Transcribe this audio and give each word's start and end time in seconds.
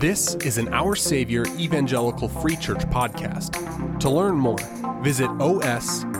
This 0.00 0.34
is 0.36 0.56
an 0.56 0.72
Our 0.72 0.96
Savior 0.96 1.44
Evangelical 1.58 2.26
Free 2.26 2.56
Church 2.56 2.80
podcast. 2.86 3.98
To 4.00 4.08
learn 4.08 4.36
more, 4.36 4.56
visit 5.02 5.28
osefc.org. 5.32 6.14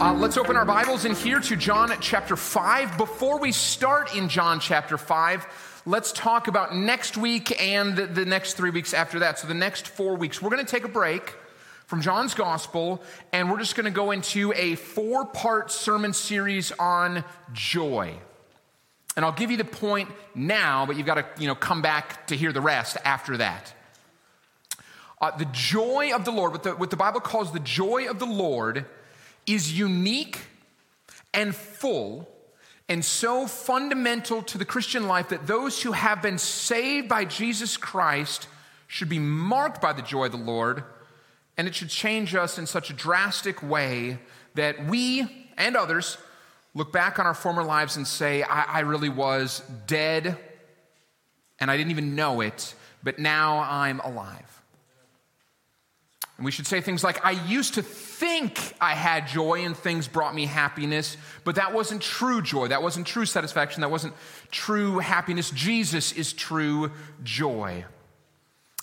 Uh, 0.00 0.14
let's 0.14 0.38
open 0.38 0.56
our 0.56 0.64
Bibles 0.64 1.04
in 1.04 1.14
here 1.14 1.40
to 1.40 1.56
John 1.56 1.92
chapter 2.00 2.36
5. 2.36 2.96
Before 2.96 3.38
we 3.38 3.52
start 3.52 4.16
in 4.16 4.30
John 4.30 4.60
chapter 4.60 4.96
5, 4.96 5.82
let's 5.84 6.10
talk 6.10 6.48
about 6.48 6.74
next 6.74 7.18
week 7.18 7.60
and 7.60 7.98
the 7.98 8.24
next 8.24 8.54
three 8.54 8.70
weeks 8.70 8.94
after 8.94 9.18
that. 9.18 9.38
So, 9.38 9.46
the 9.46 9.52
next 9.52 9.88
four 9.88 10.16
weeks. 10.16 10.40
We're 10.40 10.48
going 10.48 10.64
to 10.64 10.70
take 10.70 10.84
a 10.84 10.88
break 10.88 11.34
from 11.84 12.00
John's 12.00 12.32
Gospel, 12.32 13.02
and 13.30 13.50
we're 13.50 13.58
just 13.58 13.76
going 13.76 13.84
to 13.84 13.90
go 13.90 14.10
into 14.10 14.54
a 14.56 14.76
four 14.76 15.26
part 15.26 15.70
sermon 15.70 16.14
series 16.14 16.72
on 16.72 17.24
joy. 17.52 18.14
And 19.16 19.24
I'll 19.24 19.32
give 19.32 19.50
you 19.50 19.56
the 19.56 19.64
point 19.64 20.10
now, 20.34 20.86
but 20.86 20.96
you've 20.96 21.06
got 21.06 21.14
to 21.14 21.26
you 21.40 21.46
know, 21.46 21.54
come 21.54 21.82
back 21.82 22.26
to 22.28 22.36
hear 22.36 22.52
the 22.52 22.60
rest 22.60 22.96
after 23.04 23.36
that. 23.36 23.72
Uh, 25.20 25.36
the 25.36 25.46
joy 25.46 26.12
of 26.14 26.24
the 26.24 26.32
Lord, 26.32 26.52
what 26.52 26.62
the, 26.64 26.72
what 26.72 26.90
the 26.90 26.96
Bible 26.96 27.20
calls 27.20 27.52
the 27.52 27.60
joy 27.60 28.08
of 28.08 28.18
the 28.18 28.26
Lord, 28.26 28.86
is 29.46 29.78
unique 29.78 30.38
and 31.32 31.54
full 31.54 32.28
and 32.88 33.04
so 33.04 33.46
fundamental 33.46 34.42
to 34.42 34.58
the 34.58 34.64
Christian 34.64 35.08
life 35.08 35.30
that 35.30 35.46
those 35.46 35.82
who 35.82 35.92
have 35.92 36.20
been 36.20 36.38
saved 36.38 37.08
by 37.08 37.24
Jesus 37.24 37.76
Christ 37.76 38.46
should 38.86 39.08
be 39.08 39.18
marked 39.18 39.80
by 39.80 39.92
the 39.92 40.02
joy 40.02 40.26
of 40.26 40.32
the 40.32 40.38
Lord, 40.38 40.84
and 41.56 41.66
it 41.66 41.74
should 41.74 41.88
change 41.88 42.34
us 42.34 42.58
in 42.58 42.66
such 42.66 42.90
a 42.90 42.92
drastic 42.92 43.62
way 43.62 44.18
that 44.54 44.86
we 44.86 45.48
and 45.56 45.76
others 45.76 46.18
look 46.74 46.92
back 46.92 47.18
on 47.18 47.26
our 47.26 47.34
former 47.34 47.62
lives 47.62 47.96
and 47.96 48.06
say, 48.06 48.42
I, 48.42 48.62
I 48.62 48.80
really 48.80 49.08
was 49.08 49.62
dead 49.86 50.38
and 51.60 51.70
I 51.70 51.76
didn't 51.76 51.92
even 51.92 52.14
know 52.14 52.40
it, 52.40 52.74
but 53.02 53.18
now 53.18 53.60
I'm 53.60 54.00
alive. 54.00 54.62
And 56.36 56.44
we 56.44 56.50
should 56.50 56.66
say 56.66 56.80
things 56.80 57.04
like, 57.04 57.24
I 57.24 57.30
used 57.30 57.74
to 57.74 57.82
think 57.82 58.74
I 58.80 58.94
had 58.94 59.28
joy 59.28 59.64
and 59.64 59.76
things 59.76 60.08
brought 60.08 60.34
me 60.34 60.46
happiness, 60.46 61.16
but 61.44 61.54
that 61.54 61.72
wasn't 61.72 62.02
true 62.02 62.42
joy. 62.42 62.68
That 62.68 62.82
wasn't 62.82 63.06
true 63.06 63.24
satisfaction. 63.24 63.82
That 63.82 63.90
wasn't 63.90 64.14
true 64.50 64.98
happiness. 64.98 65.50
Jesus 65.50 66.10
is 66.12 66.32
true 66.32 66.90
joy. 67.22 67.84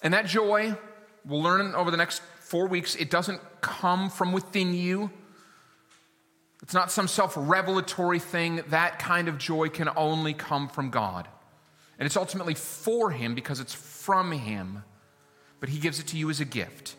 And 0.02 0.14
that 0.14 0.28
joy, 0.28 0.78
we'll 1.26 1.42
learn 1.42 1.76
over 1.76 1.92
the 1.92 1.98
next 1.98 2.22
four 2.40 2.68
weeks, 2.68 2.96
it 2.96 3.10
doesn't 3.10 3.42
come 3.60 4.10
from 4.10 4.32
within 4.32 4.74
you. 4.74 5.12
It's 6.62 6.74
not 6.74 6.92
some 6.92 7.08
self 7.08 7.34
revelatory 7.36 8.20
thing. 8.20 8.64
That 8.68 9.00
kind 9.00 9.28
of 9.28 9.38
joy 9.38 9.70
can 9.70 9.90
only 9.96 10.34
come 10.34 10.68
from 10.68 10.90
God. 10.90 11.28
And 11.98 12.06
it's 12.06 12.18
ultimately 12.18 12.56
for 12.56 13.12
Him 13.12 13.36
because 13.36 13.60
it's 13.60 13.74
from 13.74 14.32
Him, 14.32 14.84
but 15.60 15.70
He 15.70 15.80
gives 15.80 16.00
it 16.00 16.08
to 16.08 16.18
you 16.18 16.30
as 16.30 16.40
a 16.40 16.46
gift. 16.46 16.96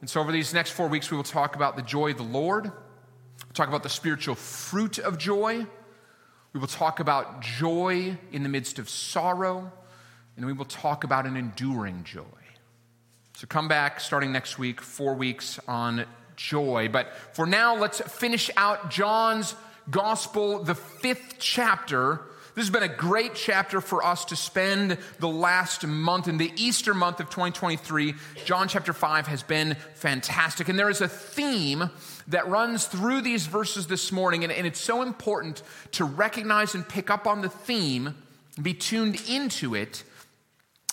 And 0.00 0.08
so, 0.08 0.20
over 0.20 0.32
these 0.32 0.54
next 0.54 0.70
four 0.70 0.88
weeks, 0.88 1.10
we 1.10 1.16
will 1.16 1.24
talk 1.24 1.56
about 1.56 1.76
the 1.76 1.82
joy 1.82 2.12
of 2.12 2.16
the 2.16 2.22
Lord, 2.22 2.64
we'll 2.64 3.52
talk 3.54 3.68
about 3.68 3.82
the 3.82 3.88
spiritual 3.88 4.34
fruit 4.34 4.98
of 4.98 5.18
joy, 5.18 5.66
we 6.52 6.60
will 6.60 6.66
talk 6.66 7.00
about 7.00 7.42
joy 7.42 8.16
in 8.32 8.42
the 8.42 8.48
midst 8.48 8.78
of 8.78 8.88
sorrow, 8.88 9.70
and 10.36 10.46
we 10.46 10.52
will 10.52 10.64
talk 10.64 11.04
about 11.04 11.26
an 11.26 11.36
enduring 11.36 12.02
joy. 12.04 12.24
So, 13.36 13.46
come 13.46 13.68
back 13.68 14.00
starting 14.00 14.32
next 14.32 14.58
week, 14.58 14.80
four 14.80 15.14
weeks 15.14 15.60
on 15.68 16.06
joy. 16.40 16.88
But 16.90 17.12
for 17.32 17.46
now, 17.46 17.76
let's 17.76 18.00
finish 18.00 18.50
out 18.56 18.90
John's 18.90 19.54
gospel, 19.90 20.64
the 20.64 20.74
fifth 20.74 21.36
chapter. 21.38 22.22
This 22.54 22.64
has 22.64 22.70
been 22.70 22.82
a 22.82 22.88
great 22.88 23.34
chapter 23.34 23.80
for 23.80 24.04
us 24.04 24.24
to 24.26 24.36
spend 24.36 24.96
the 25.18 25.28
last 25.28 25.86
month. 25.86 26.28
In 26.28 26.38
the 26.38 26.50
Easter 26.56 26.94
month 26.94 27.20
of 27.20 27.26
2023, 27.26 28.14
John 28.44 28.68
chapter 28.68 28.92
5 28.92 29.26
has 29.26 29.42
been 29.42 29.76
fantastic. 29.94 30.68
And 30.68 30.78
there 30.78 30.88
is 30.88 31.02
a 31.02 31.08
theme 31.08 31.90
that 32.28 32.48
runs 32.48 32.86
through 32.86 33.20
these 33.20 33.46
verses 33.46 33.86
this 33.86 34.10
morning, 34.10 34.42
and, 34.42 34.52
and 34.52 34.66
it's 34.66 34.80
so 34.80 35.02
important 35.02 35.62
to 35.92 36.04
recognize 36.04 36.74
and 36.74 36.88
pick 36.88 37.10
up 37.10 37.26
on 37.26 37.42
the 37.42 37.50
theme, 37.50 38.14
be 38.60 38.72
tuned 38.72 39.20
into 39.28 39.74
it, 39.74 40.04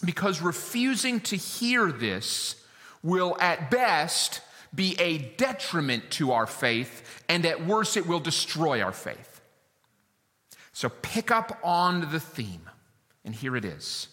because 0.04 0.42
refusing 0.42 1.22
to 1.22 1.38
hear 1.38 1.92
this 1.92 2.62
will, 3.02 3.38
at 3.40 3.72
best, 3.72 4.42
be 4.74 4.96
a 5.00 5.18
detriment 5.18 6.12
to 6.12 6.32
our 6.32 6.48
faith, 6.48 7.24
and 7.30 7.46
at 7.46 7.66
worst, 7.66 7.98
it 7.98 8.08
will 8.08 8.20
destroy 8.20 8.82
our 8.82 8.92
faith. 8.92 9.42
So 10.74 10.90
pick 10.90 11.32
up 11.32 11.60
on 11.64 12.12
the 12.12 12.20
theme, 12.20 12.70
and 13.26 13.34
here 13.34 13.56
it 13.56 13.66
is. 13.66 14.10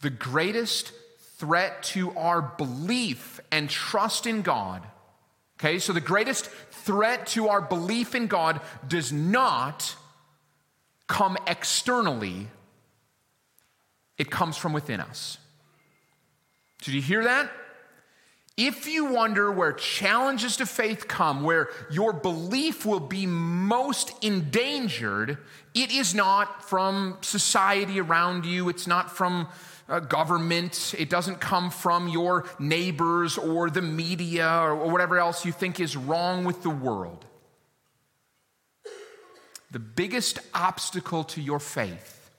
The 0.00 0.10
greatest 0.10 0.92
threat 1.36 1.82
to 1.82 2.16
our 2.16 2.40
belief 2.40 3.40
and 3.50 3.68
trust 3.68 4.26
in 4.26 4.42
God, 4.42 4.82
okay, 5.58 5.78
so 5.78 5.92
the 5.92 6.00
greatest 6.00 6.46
threat 6.46 7.26
to 7.28 7.48
our 7.48 7.60
belief 7.60 8.14
in 8.14 8.26
God 8.26 8.60
does 8.86 9.12
not 9.12 9.96
come 11.06 11.36
externally, 11.46 12.48
it 14.16 14.30
comes 14.30 14.56
from 14.56 14.72
within 14.72 15.00
us. 15.00 15.38
Did 16.82 16.94
you 16.94 17.02
hear 17.02 17.24
that? 17.24 17.50
If 18.56 18.86
you 18.86 19.06
wonder 19.06 19.50
where 19.50 19.72
challenges 19.72 20.58
to 20.58 20.66
faith 20.66 21.08
come, 21.08 21.42
where 21.42 21.70
your 21.90 22.12
belief 22.12 22.86
will 22.86 23.00
be 23.00 23.26
most 23.26 24.12
endangered, 24.22 25.38
it 25.74 25.90
is 25.90 26.14
not 26.14 26.68
from 26.68 27.18
society 27.20 27.98
around 27.98 28.46
you, 28.46 28.68
it's 28.68 28.86
not 28.86 29.10
from 29.10 29.48
uh, 29.88 29.98
government, 29.98 30.94
it 30.96 31.10
doesn't 31.10 31.40
come 31.40 31.68
from 31.68 32.06
your 32.06 32.48
neighbors 32.60 33.36
or 33.36 33.70
the 33.70 33.82
media 33.82 34.48
or 34.48 34.88
whatever 34.88 35.18
else 35.18 35.44
you 35.44 35.50
think 35.50 35.80
is 35.80 35.96
wrong 35.96 36.44
with 36.44 36.62
the 36.62 36.70
world. 36.70 37.24
The 39.72 39.80
biggest 39.80 40.38
obstacle 40.54 41.24
to 41.24 41.42
your 41.42 41.58
faith 41.58 42.30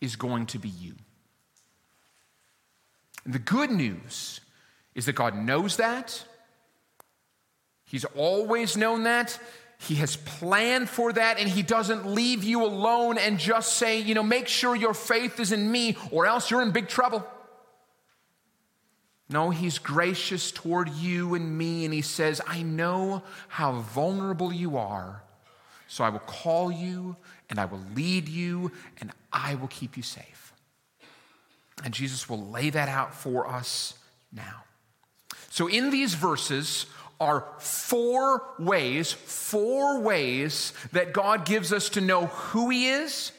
is 0.00 0.14
going 0.14 0.46
to 0.46 0.60
be 0.60 0.68
you. 0.68 0.94
And 3.24 3.34
the 3.34 3.40
good 3.40 3.72
news 3.72 4.40
is 4.94 5.06
that 5.06 5.14
God 5.14 5.36
knows 5.36 5.76
that. 5.76 6.24
He's 7.84 8.04
always 8.04 8.76
known 8.76 9.04
that. 9.04 9.38
He 9.78 9.96
has 9.96 10.16
planned 10.16 10.88
for 10.88 11.12
that, 11.12 11.38
and 11.38 11.48
He 11.48 11.62
doesn't 11.62 12.06
leave 12.06 12.44
you 12.44 12.64
alone 12.64 13.18
and 13.18 13.38
just 13.38 13.74
say, 13.74 14.00
you 14.00 14.14
know, 14.14 14.22
make 14.22 14.48
sure 14.48 14.74
your 14.74 14.94
faith 14.94 15.40
is 15.40 15.52
in 15.52 15.70
me, 15.70 15.96
or 16.10 16.26
else 16.26 16.50
you're 16.50 16.62
in 16.62 16.70
big 16.70 16.88
trouble. 16.88 17.26
No, 19.28 19.50
He's 19.50 19.78
gracious 19.78 20.50
toward 20.50 20.88
you 20.90 21.34
and 21.34 21.58
me, 21.58 21.84
and 21.84 21.92
He 21.92 22.02
says, 22.02 22.40
I 22.46 22.62
know 22.62 23.22
how 23.48 23.80
vulnerable 23.80 24.52
you 24.52 24.76
are, 24.76 25.22
so 25.88 26.04
I 26.04 26.08
will 26.08 26.20
call 26.20 26.70
you, 26.70 27.16
and 27.50 27.58
I 27.58 27.64
will 27.66 27.82
lead 27.94 28.28
you, 28.28 28.72
and 29.00 29.12
I 29.32 29.56
will 29.56 29.68
keep 29.68 29.96
you 29.96 30.02
safe. 30.02 30.52
And 31.82 31.92
Jesus 31.92 32.28
will 32.28 32.48
lay 32.48 32.70
that 32.70 32.88
out 32.88 33.14
for 33.14 33.46
us 33.46 33.94
now. 34.32 34.64
So, 35.54 35.68
in 35.68 35.90
these 35.90 36.14
verses 36.14 36.86
are 37.20 37.46
four 37.60 38.42
ways, 38.58 39.12
four 39.12 40.00
ways 40.00 40.72
that 40.90 41.12
God 41.12 41.46
gives 41.46 41.72
us 41.72 41.90
to 41.90 42.00
know 42.00 42.26
who 42.26 42.70
He 42.70 42.88
is, 42.88 43.30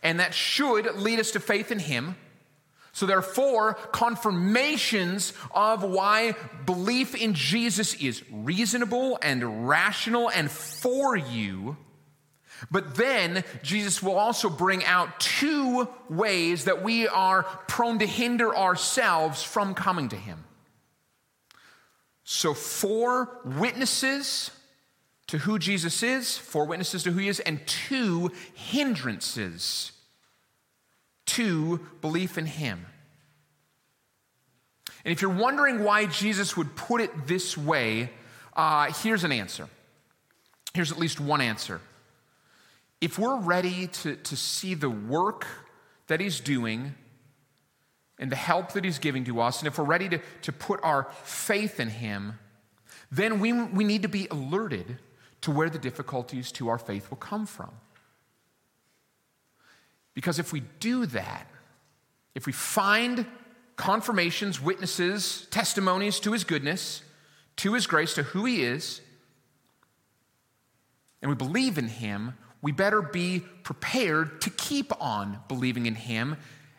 and 0.00 0.20
that 0.20 0.32
should 0.32 0.94
lead 0.94 1.18
us 1.18 1.32
to 1.32 1.40
faith 1.40 1.72
in 1.72 1.80
Him. 1.80 2.14
So, 2.92 3.04
there 3.04 3.18
are 3.18 3.20
four 3.20 3.74
confirmations 3.90 5.32
of 5.50 5.82
why 5.82 6.36
belief 6.66 7.16
in 7.16 7.34
Jesus 7.34 7.94
is 7.94 8.22
reasonable 8.30 9.18
and 9.20 9.66
rational 9.66 10.30
and 10.30 10.48
for 10.48 11.16
you. 11.16 11.76
But 12.70 12.94
then 12.94 13.42
Jesus 13.64 14.00
will 14.00 14.16
also 14.16 14.48
bring 14.48 14.84
out 14.84 15.18
two 15.18 15.88
ways 16.08 16.66
that 16.66 16.84
we 16.84 17.08
are 17.08 17.42
prone 17.66 17.98
to 17.98 18.06
hinder 18.06 18.56
ourselves 18.56 19.42
from 19.42 19.74
coming 19.74 20.10
to 20.10 20.16
Him. 20.16 20.44
So, 22.28 22.54
four 22.54 23.38
witnesses 23.44 24.50
to 25.28 25.38
who 25.38 25.60
Jesus 25.60 26.02
is, 26.02 26.36
four 26.36 26.64
witnesses 26.64 27.04
to 27.04 27.12
who 27.12 27.20
he 27.20 27.28
is, 27.28 27.38
and 27.38 27.64
two 27.68 28.32
hindrances 28.52 29.92
to 31.26 31.78
belief 32.00 32.36
in 32.36 32.46
him. 32.46 32.84
And 35.04 35.12
if 35.12 35.22
you're 35.22 35.30
wondering 35.30 35.84
why 35.84 36.06
Jesus 36.06 36.56
would 36.56 36.74
put 36.74 37.00
it 37.00 37.28
this 37.28 37.56
way, 37.56 38.10
uh, 38.56 38.92
here's 39.04 39.22
an 39.22 39.30
answer. 39.30 39.68
Here's 40.74 40.90
at 40.90 40.98
least 40.98 41.20
one 41.20 41.40
answer. 41.40 41.80
If 43.00 43.20
we're 43.20 43.38
ready 43.38 43.86
to, 43.86 44.16
to 44.16 44.36
see 44.36 44.74
the 44.74 44.90
work 44.90 45.46
that 46.08 46.18
he's 46.18 46.40
doing 46.40 46.96
and 48.18 48.32
the 48.32 48.36
help 48.36 48.72
that 48.72 48.84
He's 48.84 48.98
giving 48.98 49.24
to 49.24 49.40
us, 49.40 49.60
and 49.60 49.66
if 49.66 49.78
we're 49.78 49.84
ready 49.84 50.08
to, 50.08 50.20
to 50.42 50.52
put 50.52 50.80
our 50.82 51.08
faith 51.22 51.80
in 51.80 51.88
Him, 51.88 52.38
then 53.10 53.40
we, 53.40 53.52
we 53.52 53.84
need 53.84 54.02
to 54.02 54.08
be 54.08 54.26
alerted 54.30 54.98
to 55.42 55.50
where 55.50 55.70
the 55.70 55.78
difficulties 55.78 56.50
to 56.52 56.68
our 56.68 56.78
faith 56.78 57.10
will 57.10 57.18
come 57.18 57.46
from. 57.46 57.70
Because 60.14 60.38
if 60.38 60.52
we 60.52 60.62
do 60.80 61.06
that, 61.06 61.46
if 62.34 62.46
we 62.46 62.52
find 62.52 63.26
confirmations, 63.76 64.60
witnesses, 64.60 65.46
testimonies 65.50 66.18
to 66.20 66.32
his 66.32 66.44
goodness, 66.44 67.02
to 67.56 67.74
his 67.74 67.86
grace, 67.86 68.14
to 68.14 68.22
who 68.22 68.44
he 68.44 68.62
is, 68.62 69.00
and 71.20 71.30
we 71.30 71.34
believe 71.34 71.78
in 71.78 71.88
him, 71.88 72.34
we 72.62 72.72
better 72.72 73.02
be 73.02 73.40
prepared 73.62 74.40
to 74.40 74.50
keep 74.50 74.92
on 75.00 75.38
believing 75.48 75.86
in 75.86 75.94
him. 75.94 76.36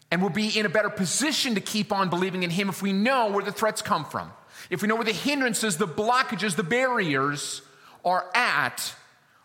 And 0.09 0.21
we'll 0.21 0.31
be 0.31 0.57
in 0.57 0.65
a 0.65 0.69
better 0.69 0.89
position 0.89 1.55
to 1.55 1.61
keep 1.61 1.91
on 1.91 2.09
believing 2.09 2.43
in 2.43 2.49
him 2.49 2.69
if 2.69 2.81
we 2.81 2.93
know 2.93 3.29
where 3.31 3.43
the 3.43 3.51
threats 3.51 3.81
come 3.81 4.05
from. 4.05 4.31
If 4.69 4.81
we 4.81 4.87
know 4.87 4.95
where 4.95 5.05
the 5.05 5.11
hindrances, 5.11 5.77
the 5.77 5.87
blockages, 5.87 6.55
the 6.55 6.63
barriers 6.63 7.61
are 8.05 8.29
at, 8.33 8.95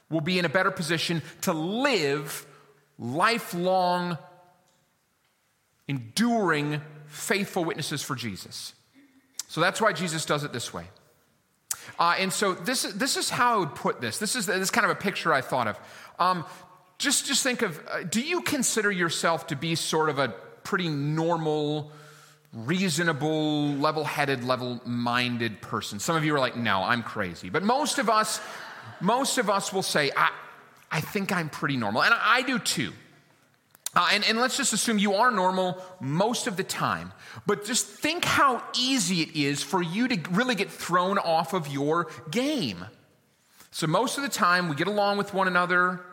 we'll 0.09 0.21
be 0.21 0.39
in 0.39 0.45
a 0.45 0.49
better 0.49 0.71
position 0.71 1.23
to 1.43 1.53
live 1.53 2.47
lifelong, 2.99 4.19
enduring, 5.89 6.81
faithful 7.07 7.65
witnesses 7.65 8.03
for 8.03 8.15
Jesus. 8.15 8.75
So 9.49 9.61
that's 9.61 9.81
why 9.81 9.93
Jesus 9.93 10.25
does 10.25 10.45
it 10.45 10.53
this 10.53 10.73
way. 10.73 10.85
Uh, 11.99 12.15
and 12.19 12.33
so 12.33 12.55
this 12.55 12.85
is, 12.85 12.95
this 12.95 13.17
is 13.17 13.29
how 13.31 13.55
I 13.55 13.57
would 13.59 13.75
put 13.75 14.01
this. 14.01 14.19
This 14.19 14.37
is, 14.37 14.47
this 14.47 14.57
is 14.57 14.71
kind 14.71 14.85
of 14.85 14.91
a 14.91 14.95
picture 14.95 15.33
I 15.33 15.41
thought 15.41 15.67
of. 15.67 15.79
Um, 16.19 16.45
just, 16.99 17.27
just 17.27 17.43
think 17.43 17.63
of 17.63 17.81
uh, 17.91 18.05
do 18.05 18.21
you 18.21 18.43
consider 18.43 18.91
yourself 18.91 19.49
to 19.49 19.57
be 19.57 19.75
sort 19.75 20.09
of 20.09 20.19
a 20.19 20.33
pretty 20.65 20.89
normal, 20.89 21.91
reasonable, 22.53 23.69
level 23.75 24.05
headed, 24.05 24.45
level 24.45 24.81
minded 24.85 25.61
person? 25.61 25.99
Some 25.99 26.17
of 26.17 26.25
you 26.25 26.35
are 26.35 26.41
like, 26.41 26.57
no, 26.57 26.83
I'm 26.83 27.03
crazy. 27.03 27.51
But 27.51 27.63
most 27.63 27.99
of 27.99 28.09
us, 28.09 28.41
most 29.01 29.39
of 29.39 29.51
us 29.51 29.73
will 29.73 29.83
say, 29.83 30.11
I, 30.17 30.31
I 30.91 31.01
think 31.01 31.33
I'm 31.33 31.49
pretty 31.49 31.77
normal. 31.77 32.03
And 32.03 32.15
I, 32.15 32.39
I 32.39 32.43
do 32.43 32.59
too. 32.59 32.93
Uh, 33.95 34.09
and, 34.13 34.25
and 34.25 34.39
let's 34.39 34.57
just 34.57 34.73
assume 34.73 34.99
you 34.99 35.15
are 35.15 35.31
normal 35.31 35.77
most 36.01 36.47
of 36.47 36.57
the 36.57 36.65
time. 36.65 37.13
But 37.47 37.65
just 37.65 37.87
think 37.87 38.25
how 38.25 38.63
easy 38.79 39.21
it 39.21 39.37
is 39.37 39.63
for 39.63 39.83
you 39.83 40.09
to 40.09 40.31
really 40.31 40.55
get 40.55 40.71
thrown 40.71 41.19
off 41.19 41.53
of 41.53 41.69
your 41.69 42.09
game. 42.31 42.87
So, 43.71 43.87
most 43.87 44.17
of 44.17 44.23
the 44.23 44.31
time, 44.31 44.69
we 44.69 44.77
get 44.77 44.87
along 44.87 45.19
with 45.19 45.33
one 45.35 45.47
another. 45.47 46.05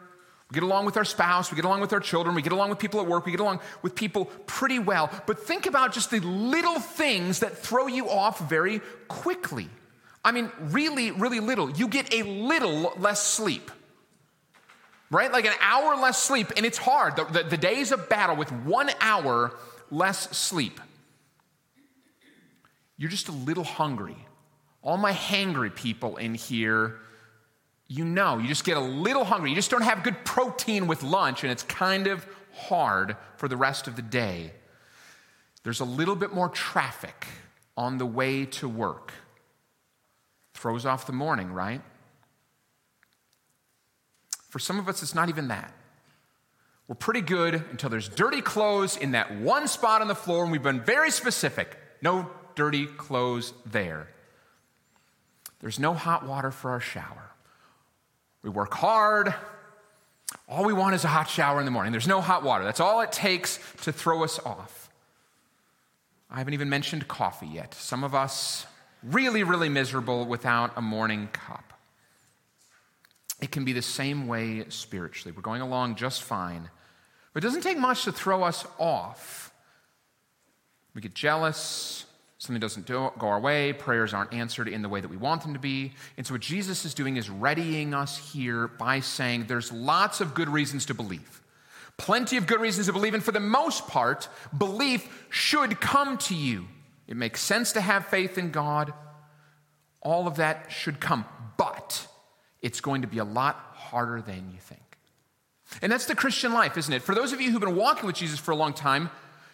We 0.50 0.56
get 0.56 0.64
along 0.64 0.86
with 0.86 0.98
our 0.98 1.06
spouse, 1.06 1.52
we 1.52 1.56
get 1.56 1.66
along 1.66 1.82
with 1.82 1.94
our 1.94 2.00
children, 2.00 2.36
we 2.36 2.42
get 2.42 2.54
along 2.54 2.70
with 2.70 2.80
people 2.80 3.00
at 3.00 3.08
work, 3.08 3.26
we 3.26 3.32
get 3.32 3.40
along 3.40 3.60
with 3.84 3.94
people 3.94 4.26
pretty 4.48 4.80
well. 4.80 5.12
But 5.28 5.40
think 5.40 5.68
about 5.68 5.94
just 5.94 6.10
the 6.10 6.20
little 6.22 6.80
things 6.80 7.40
that 7.40 7.58
throw 7.58 7.88
you 7.88 8.10
off 8.10 8.40
very 8.50 8.82
quickly. 9.08 9.70
I 10.26 10.32
mean, 10.32 10.52
really, 10.60 11.12
really 11.12 11.40
little. 11.40 11.70
You 11.70 11.88
get 11.88 12.14
a 12.14 12.24
little 12.24 12.94
less 12.98 13.24
sleep 13.24 13.72
right? 15.12 15.32
Like 15.32 15.46
an 15.46 15.54
hour 15.62 15.96
less 15.96 16.22
sleep, 16.22 16.52
and 16.56 16.66
it's 16.66 16.78
hard. 16.78 17.16
The, 17.16 17.26
the, 17.26 17.44
the 17.44 17.58
days 17.58 17.92
of 17.92 18.10
battle 18.10 18.36
with 18.36 18.52
one 18.52 18.90
hour 19.02 19.54
less 19.92 20.38
sleep. 20.38 20.80
You're 22.98 23.10
just 23.10 23.30
a 23.30 23.34
little 23.34 23.64
hungry. 23.64 24.18
All 24.82 24.98
my 24.98 25.14
hangry 25.14 25.74
people 25.74 26.18
in 26.18 26.36
here, 26.36 27.00
you 27.90 28.06
know, 28.06 28.38
you 28.38 28.48
just 28.48 28.64
get 28.64 28.78
a 28.78 28.82
little 28.82 29.26
hungry. 29.26 29.50
You 29.50 29.56
just 29.56 29.72
don't 29.72 29.82
have 29.82 30.04
good 30.04 30.24
protein 30.24 30.86
with 30.86 31.02
lunch, 31.02 31.44
and 31.44 31.52
it's 31.52 31.64
kind 31.64 32.06
of 32.06 32.26
hard 32.54 33.18
for 33.36 33.48
the 33.48 33.58
rest 33.58 33.88
of 33.88 33.96
the 33.96 34.04
day. 34.04 34.54
There's 35.64 35.80
a 35.80 35.86
little 35.86 36.16
bit 36.16 36.32
more 36.32 36.50
traffic 36.50 37.26
on 37.76 37.98
the 37.98 38.06
way 38.06 38.46
to 38.46 38.70
work. 38.70 39.12
Throws 40.54 40.86
off 40.86 41.08
the 41.08 41.14
morning, 41.14 41.52
right? 41.52 41.82
For 44.50 44.60
some 44.60 44.78
of 44.78 44.88
us, 44.88 45.02
it's 45.02 45.16
not 45.16 45.30
even 45.30 45.48
that. 45.48 45.74
We're 46.88 46.96
pretty 46.96 47.22
good 47.22 47.56
until 47.72 47.90
there's 47.90 48.10
dirty 48.10 48.42
clothes 48.42 48.98
in 48.98 49.12
that 49.12 49.40
one 49.40 49.68
spot 49.68 50.02
on 50.02 50.08
the 50.08 50.16
floor, 50.16 50.44
and 50.44 50.52
we've 50.52 50.64
been 50.64 50.82
very 50.82 51.12
specific 51.12 51.78
no 52.02 52.30
dirty 52.56 52.86
clothes 52.86 53.54
there. 53.66 54.08
There's 55.60 55.80
no 55.80 55.94
hot 55.94 56.26
water 56.26 56.52
for 56.52 56.72
our 56.72 56.80
shower. 56.80 57.29
We 58.44 58.50
work 58.50 58.74
hard. 58.74 59.34
All 60.48 60.66
we 60.66 60.74
want 60.74 60.96
is 60.96 61.04
a 61.04 61.08
hot 61.08 61.30
shower 61.30 61.60
in 61.60 61.66
the 61.66 61.72
morning. 61.72 61.92
There's 61.92 62.08
no 62.08 62.22
hot 62.22 62.44
water. 62.44 62.64
That's 62.64 62.80
all 62.80 63.02
it 63.02 63.12
takes 63.12 63.60
to 63.84 63.92
throw 63.92 64.24
us 64.24 64.40
off. 64.46 64.90
I 66.30 66.38
haven't 66.38 66.54
even 66.54 66.70
mentioned 66.70 67.08
coffee 67.08 67.48
yet. 67.48 67.74
Some 67.74 68.04
of 68.04 68.14
us 68.14 68.66
really, 69.04 69.44
really 69.44 69.70
miserable 69.70 70.26
without 70.26 70.72
a 70.76 70.82
morning 70.82 71.30
cup. 71.32 71.74
It 73.42 73.52
can 73.52 73.66
be 73.66 73.74
the 73.74 73.82
same 73.82 74.28
way 74.28 74.66
spiritually. 74.70 75.34
We're 75.36 75.42
going 75.42 75.62
along 75.62 75.96
just 75.96 76.24
fine, 76.24 76.70
but 77.34 77.44
it 77.44 77.48
doesn't 77.48 77.62
take 77.62 77.78
much 77.78 78.04
to 78.04 78.12
throw 78.12 78.44
us 78.44 78.66
off. 78.78 79.54
We 80.94 81.02
get 81.02 81.14
jealous, 81.14 82.06
something 82.40 82.60
doesn't 82.60 82.86
do, 82.86 83.12
go 83.20 83.28
our 83.28 83.40
way, 83.40 83.74
prayers 83.74 84.14
aren't 84.14 84.34
answered 84.34 84.68
in 84.68 84.82
the 84.82 84.90
way 84.90 85.02
that 85.02 85.10
we 85.10 85.18
want 85.18 85.44
them 85.44 85.54
to 85.54 85.60
be. 85.60 85.94
And 86.18 86.26
so, 86.26 86.34
what 86.34 86.42
Jesus 86.42 86.86
is 86.86 86.94
doing 86.94 87.18
is 87.18 87.30
readying 87.30 87.94
us 87.94 88.18
here 88.18 88.68
by 88.68 89.02
saying 89.02 89.46
there's 89.48 89.72
lots 89.72 90.22
of 90.22 90.34
good 90.34 90.50
reasons 90.50 90.86
to 90.88 90.94
believe. 90.94 91.42
Plenty 91.98 92.38
of 92.38 92.48
good 92.48 92.62
reasons 92.62 92.88
to 92.88 92.94
believe, 92.94 93.14
and 93.14 93.22
for 93.22 93.34
the 93.34 93.42
most 93.42 93.88
part, 93.88 94.30
belief 94.58 95.28
should 95.30 95.82
come 95.82 96.18
to 96.20 96.34
you. 96.34 96.66
It 97.08 97.18
makes 97.18 97.42
sense 97.42 97.74
to 97.74 97.82
have 97.82 98.08
faith 98.08 98.38
in 98.38 98.52
God. 98.52 98.94
All 100.02 100.26
of 100.26 100.38
that 100.38 100.72
should 100.72 101.02
come. 101.02 101.26
But 101.58 102.08
it's 102.62 102.80
going 102.80 103.02
to 103.02 103.08
be 103.08 103.18
a 103.18 103.26
lot 103.26 103.56
harder 103.74 104.22
than 104.22 104.50
you 104.54 104.60
think. 104.60 104.80
And 105.82 105.92
that's 105.92 106.06
the 106.06 106.16
Christian 106.16 106.54
life, 106.54 106.78
isn't 106.78 106.94
it? 106.94 107.02
For 107.02 107.14
those 107.14 107.34
of 107.34 107.42
you 107.42 107.52
who've 107.52 107.60
been 107.60 107.76
walking 107.76 108.06
with 108.06 108.16
Jesus 108.16 108.40
for 108.40 108.52
a 108.52 108.56
long 108.56 108.74
time, 108.74 109.10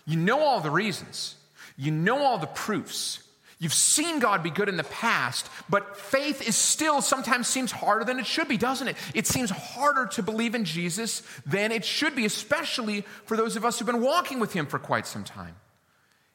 you 0.06 0.18
know 0.18 0.40
all 0.40 0.60
the 0.60 0.70
reasons, 0.70 1.36
you 1.77 1.92
know 1.92 2.19
all 2.19 2.38
the 2.38 2.48
proofs. 2.48 3.22
You've 3.57 3.74
seen 3.74 4.19
God 4.19 4.44
be 4.44 4.50
good 4.50 4.68
in 4.68 4.75
the 4.75 4.83
past, 4.83 5.50
but 5.69 5.98
faith 5.98 6.45
is 6.48 6.56
still 6.56 7.01
sometimes 7.01 7.48
seems 7.48 7.72
harder 7.72 8.04
than 8.04 8.19
it 8.19 8.25
should 8.25 8.50
be, 8.50 8.57
doesn't 8.57 8.89
it? 8.89 8.98
It 9.13 9.27
seems 9.27 9.50
harder 9.50 10.07
to 10.07 10.24
believe 10.24 10.56
in 10.56 10.66
Jesus 10.66 11.24
than 11.45 11.72
it 11.72 11.86
should 11.86 12.16
be, 12.16 12.25
especially 12.25 13.06
for 13.25 13.38
those 13.38 13.56
of 13.56 13.63
us 13.63 13.80
who've 13.80 13.86
been 13.86 14.01
walking 14.01 14.39
with 14.39 14.51
Him 14.51 14.66
for 14.66 14.77
quite 14.77 15.07
some 15.07 15.24
time. 15.24 15.56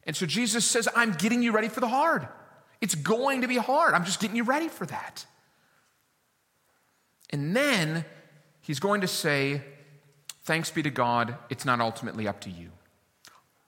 And 0.05 0.17
so 0.17 0.25
Jesus 0.25 0.65
says, 0.65 0.89
I'm 0.97 1.13
getting 1.13 1.43
you 1.43 1.53
ready 1.53 1.69
for 1.69 1.81
the 1.81 1.89
hard. 1.89 2.27
It's 2.81 2.95
going 2.95 3.43
to 3.43 3.49
be 3.49 3.59
hard. 3.59 3.93
I'm 3.93 4.07
just 4.07 4.21
getting 4.21 4.37
you 4.37 4.45
ready 4.45 4.69
for 4.69 4.87
that. 4.87 5.27
And 7.29 7.55
then 7.55 8.07
he's 8.63 8.81
going 8.81 9.03
to 9.03 9.09
say, 9.09 9.63
Thanks 10.45 10.71
be 10.71 10.83
to 10.83 10.91
God, 10.91 11.37
it's 11.51 11.67
not 11.67 11.81
ultimately 11.81 12.27
up 12.27 12.41
to 12.41 12.51
you. 12.51 12.71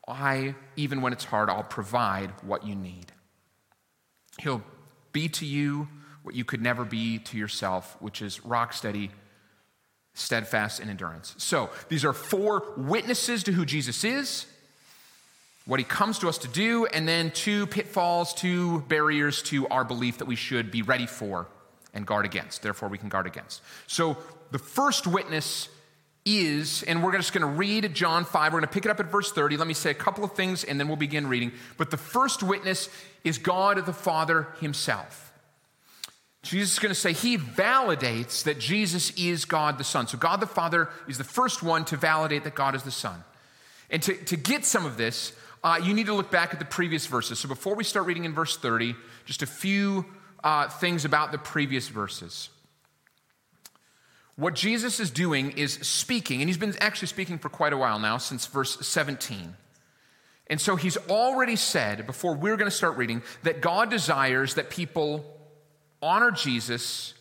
I, 0.07 0.55
even 0.77 1.01
when 1.01 1.13
it's 1.13 1.25
hard, 1.25 1.49
I'll 1.49 1.63
provide 1.63 2.31
what 2.43 2.67
you 2.67 2.75
need. 2.75 3.13
He'll 4.41 4.63
be 5.13 5.29
to 5.29 5.47
you 5.47 5.89
what 6.23 6.35
you 6.35 6.45
could 6.45 6.63
never 6.63 6.85
be 6.85 7.19
to 7.19 7.37
yourself, 7.37 7.97
which 8.01 8.23
is 8.23 8.45
rock 8.45 8.73
steady, 8.73 9.11
steadfast, 10.15 10.81
and 10.81 10.91
endurance. 10.91 11.35
So 11.39 11.71
these 11.89 12.05
are 12.05 12.13
four 12.13 12.65
witnesses 12.77 13.43
to 13.45 13.53
who 13.53 13.65
Jesus 13.65 14.05
is, 14.05 14.47
what 15.67 15.79
he 15.81 15.85
comes 15.85 16.19
to 16.21 16.29
us 16.29 16.39
to 16.39 16.49
do, 16.49 16.87
and 16.87 17.07
then 17.07 17.31
two 17.31 17.67
pitfalls, 17.67 18.35
two 18.35 18.81
barriers 18.83 19.43
to 19.45 19.69
our 19.69 19.85
belief 19.85 20.19
that 20.19 20.27
we 20.27 20.37
should 20.37 20.71
be 20.71 20.83
ready 20.83 21.07
for 21.07 21.49
and 21.95 22.07
guard 22.07 22.25
against. 22.25 22.63
Therefore, 22.63 22.89
we 22.89 22.99
can 22.99 23.09
guard 23.09 23.27
against. 23.27 23.63
So 23.87 24.17
the 24.51 24.59
first 24.59 25.07
witness 25.07 25.69
is, 26.25 26.83
and 26.85 27.03
we're 27.03 27.17
just 27.17 27.33
going 27.33 27.43
to 27.43 27.59
read 27.59 27.95
John 27.95 28.25
5. 28.25 28.53
We're 28.53 28.61
going 28.61 28.69
to 28.69 28.73
pick 28.73 28.85
it 28.85 28.91
up 28.91 29.01
at 29.01 29.07
verse 29.07 29.33
30. 29.33 29.57
Let 29.57 29.67
me 29.67 29.75
say 29.75 29.91
a 29.91 29.95
couple 29.95 30.25
of 30.25 30.33
things 30.33 30.65
and 30.65 30.79
then 30.79 30.89
we'll 30.89 30.97
begin 30.97 31.27
reading. 31.27 31.53
But 31.77 31.91
the 31.91 31.97
first 31.97 32.43
witness 32.43 32.89
is 33.25 33.39
God 33.39 33.85
the 33.85 33.93
Father 33.93 34.49
himself. 34.61 35.33
Jesus 36.43 36.73
is 36.73 36.79
going 36.79 36.95
to 36.95 37.01
say 37.01 37.13
he 37.13 37.39
validates 37.39 38.45
that 38.45 38.59
Jesus 38.59 39.13
is 39.17 39.45
God 39.45 39.79
the 39.79 39.85
Son. 39.85 40.07
So 40.07 40.19
God 40.19 40.41
the 40.41 40.47
Father 40.47 40.89
is 41.09 41.19
the 41.19 41.25
first 41.25 41.63
one 41.63 41.85
to 41.87 41.97
validate 41.97 42.45
that 42.45 42.55
God 42.55 42.75
is 42.75 42.83
the 42.83 42.91
Son. 42.91 43.23
And 43.91 44.03
to, 44.03 44.15
to 44.15 44.37
get 44.37 44.65
some 44.65 44.85
of 44.85 44.97
this, 44.97 45.33
uh, 45.63 45.81
you 45.83 45.95
need 45.95 46.07
to 46.07 46.15
look 46.15 46.31
back 46.31 46.53
at 46.53 46.59
the 46.59 46.65
previous 46.65 47.07
verses. 47.07 47.39
So 47.39 47.49
before 47.49 47.77
we 47.77 47.85
start 47.85 48.07
reading 48.07 48.25
in 48.25 48.35
verse 48.35 48.57
30, 48.57 48.97
just 49.25 49.43
a 49.43 49.47
few 49.47 50.05
uh, 50.43 50.69
things 50.69 51.05
about 51.05 51.31
the 51.31 51.39
previous 51.39 51.89
verses. 51.89 52.49
What 54.37 54.55
Jesus 54.55 54.99
is 54.99 55.11
doing 55.11 55.53
is 55.53 55.75
speaking, 55.75 56.41
and 56.41 56.49
he's 56.49 56.57
been 56.57 56.75
actually 56.81 57.09
speaking 57.09 57.39
for 57.39 57.49
quite 57.49 57.73
a 57.73 57.77
while 57.77 57.99
now, 57.99 58.17
since 58.17 58.47
verse 58.47 58.87
17. 58.87 59.57
And 60.49 60.61
so 60.61 60.77
he's 60.77 60.97
already 61.09 61.57
said, 61.57 62.07
before 62.07 62.35
we're 62.35 62.57
going 62.57 62.71
to 62.71 62.77
start 62.77 62.97
reading, 62.97 63.23
that 63.43 63.61
God 63.61 63.91
desires 63.91 64.55
that 64.55 64.71
people 64.71 65.25
honor 66.03 66.31
Jesus 66.31 67.15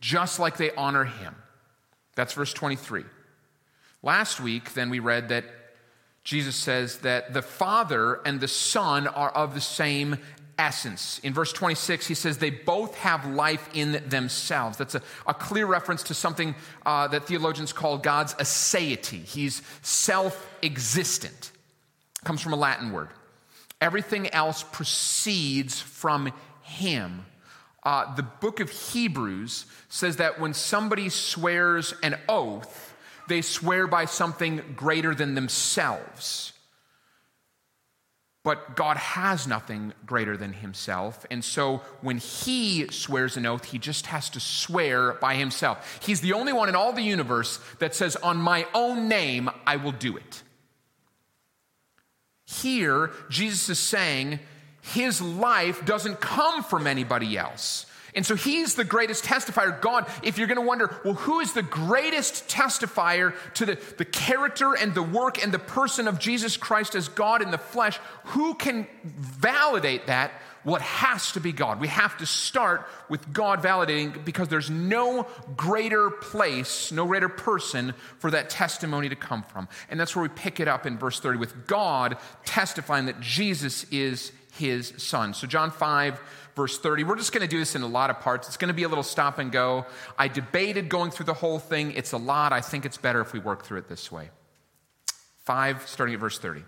just 0.00 0.38
like 0.38 0.56
they 0.56 0.70
honor 0.72 1.04
him. 1.04 1.34
That's 2.14 2.32
verse 2.32 2.52
23. 2.52 3.04
Last 4.02 4.40
week, 4.40 4.74
then, 4.74 4.90
we 4.90 4.98
read 4.98 5.30
that 5.30 5.44
Jesus 6.24 6.56
says 6.56 6.98
that 6.98 7.32
the 7.32 7.42
Father 7.42 8.20
and 8.26 8.40
the 8.40 8.48
Son 8.48 9.06
are 9.06 9.30
of 9.30 9.54
the 9.54 9.60
same 9.60 10.18
essence. 10.58 11.18
In 11.20 11.32
verse 11.32 11.52
26, 11.52 12.06
he 12.06 12.14
says, 12.14 12.38
They 12.38 12.50
both 12.50 12.96
have 12.96 13.26
life 13.26 13.68
in 13.74 14.02
themselves. 14.08 14.78
That's 14.78 14.94
a, 14.94 15.02
a 15.26 15.34
clear 15.34 15.66
reference 15.66 16.02
to 16.04 16.14
something 16.14 16.54
uh, 16.84 17.08
that 17.08 17.26
theologians 17.26 17.72
call 17.72 17.98
God's 17.98 18.34
aseity. 18.34 19.24
He's 19.24 19.62
self 19.82 20.48
existent. 20.62 21.52
Comes 22.24 22.40
from 22.40 22.52
a 22.52 22.56
Latin 22.56 22.92
word. 22.92 23.10
Everything 23.80 24.28
else 24.32 24.64
proceeds 24.72 25.80
from 25.80 26.32
him. 26.62 27.26
Uh, 27.82 28.14
the 28.14 28.22
book 28.22 28.60
of 28.60 28.70
Hebrews 28.70 29.66
says 29.90 30.16
that 30.16 30.40
when 30.40 30.54
somebody 30.54 31.10
swears 31.10 31.92
an 32.02 32.18
oath, 32.28 32.94
they 33.28 33.42
swear 33.42 33.86
by 33.86 34.06
something 34.06 34.62
greater 34.74 35.14
than 35.14 35.34
themselves. 35.34 36.53
But 38.44 38.76
God 38.76 38.98
has 38.98 39.48
nothing 39.48 39.94
greater 40.04 40.36
than 40.36 40.52
himself. 40.52 41.24
And 41.30 41.42
so 41.42 41.78
when 42.02 42.18
he 42.18 42.86
swears 42.88 43.38
an 43.38 43.46
oath, 43.46 43.64
he 43.64 43.78
just 43.78 44.06
has 44.06 44.28
to 44.30 44.40
swear 44.40 45.14
by 45.14 45.34
himself. 45.34 45.98
He's 46.04 46.20
the 46.20 46.34
only 46.34 46.52
one 46.52 46.68
in 46.68 46.76
all 46.76 46.92
the 46.92 47.02
universe 47.02 47.58
that 47.78 47.94
says, 47.94 48.16
On 48.16 48.36
my 48.36 48.66
own 48.74 49.08
name, 49.08 49.48
I 49.66 49.76
will 49.76 49.92
do 49.92 50.18
it. 50.18 50.42
Here, 52.44 53.10
Jesus 53.30 53.70
is 53.70 53.78
saying 53.78 54.40
his 54.82 55.22
life 55.22 55.86
doesn't 55.86 56.20
come 56.20 56.62
from 56.62 56.86
anybody 56.86 57.38
else. 57.38 57.86
And 58.14 58.24
so 58.24 58.36
he's 58.36 58.74
the 58.74 58.84
greatest 58.84 59.24
testifier. 59.24 59.80
God, 59.80 60.06
if 60.22 60.38
you're 60.38 60.46
going 60.46 60.60
to 60.60 60.66
wonder, 60.66 60.94
well, 61.04 61.14
who 61.14 61.40
is 61.40 61.52
the 61.52 61.62
greatest 61.62 62.48
testifier 62.48 63.34
to 63.54 63.66
the, 63.66 63.78
the 63.98 64.04
character 64.04 64.74
and 64.74 64.94
the 64.94 65.02
work 65.02 65.42
and 65.42 65.52
the 65.52 65.58
person 65.58 66.06
of 66.06 66.18
Jesus 66.18 66.56
Christ 66.56 66.94
as 66.94 67.08
God 67.08 67.42
in 67.42 67.50
the 67.50 67.58
flesh, 67.58 67.98
who 68.24 68.54
can 68.54 68.86
validate 69.02 70.06
that? 70.06 70.32
It 70.66 70.80
has 70.80 71.32
to 71.32 71.40
be 71.40 71.52
God. 71.52 71.78
We 71.78 71.88
have 71.88 72.16
to 72.18 72.26
start 72.26 72.88
with 73.10 73.32
God 73.32 73.62
validating 73.62 74.24
because 74.24 74.48
there's 74.48 74.70
no 74.70 75.26
greater 75.56 76.08
place, 76.08 76.90
no 76.90 77.06
greater 77.06 77.28
person 77.28 77.92
for 78.18 78.30
that 78.30 78.48
testimony 78.48 79.10
to 79.10 79.16
come 79.16 79.42
from. 79.42 79.68
And 79.90 80.00
that's 80.00 80.16
where 80.16 80.22
we 80.22 80.30
pick 80.30 80.60
it 80.60 80.68
up 80.68 80.86
in 80.86 80.96
verse 80.96 81.20
30 81.20 81.38
with 81.38 81.66
God 81.66 82.16
testifying 82.46 83.06
that 83.06 83.20
Jesus 83.20 83.84
is 83.90 84.32
his 84.56 84.92
son. 84.96 85.34
So, 85.34 85.46
John 85.46 85.70
5, 85.70 86.20
verse 86.54 86.78
30. 86.78 87.04
We're 87.04 87.16
just 87.16 87.32
going 87.32 87.42
to 87.42 87.48
do 87.48 87.58
this 87.58 87.74
in 87.74 87.82
a 87.82 87.86
lot 87.86 88.10
of 88.10 88.20
parts. 88.20 88.48
It's 88.48 88.56
going 88.56 88.68
to 88.68 88.74
be 88.74 88.84
a 88.84 88.88
little 88.88 89.04
stop 89.04 89.38
and 89.38 89.50
go. 89.50 89.86
I 90.18 90.28
debated 90.28 90.88
going 90.88 91.10
through 91.10 91.26
the 91.26 91.34
whole 91.34 91.58
thing. 91.58 91.92
It's 91.92 92.12
a 92.12 92.18
lot. 92.18 92.52
I 92.52 92.60
think 92.60 92.86
it's 92.86 92.96
better 92.96 93.20
if 93.20 93.32
we 93.32 93.38
work 93.38 93.64
through 93.64 93.78
it 93.78 93.88
this 93.88 94.10
way. 94.10 94.30
5, 95.44 95.86
starting 95.86 96.14
at 96.14 96.20
verse 96.20 96.38
30. 96.38 96.62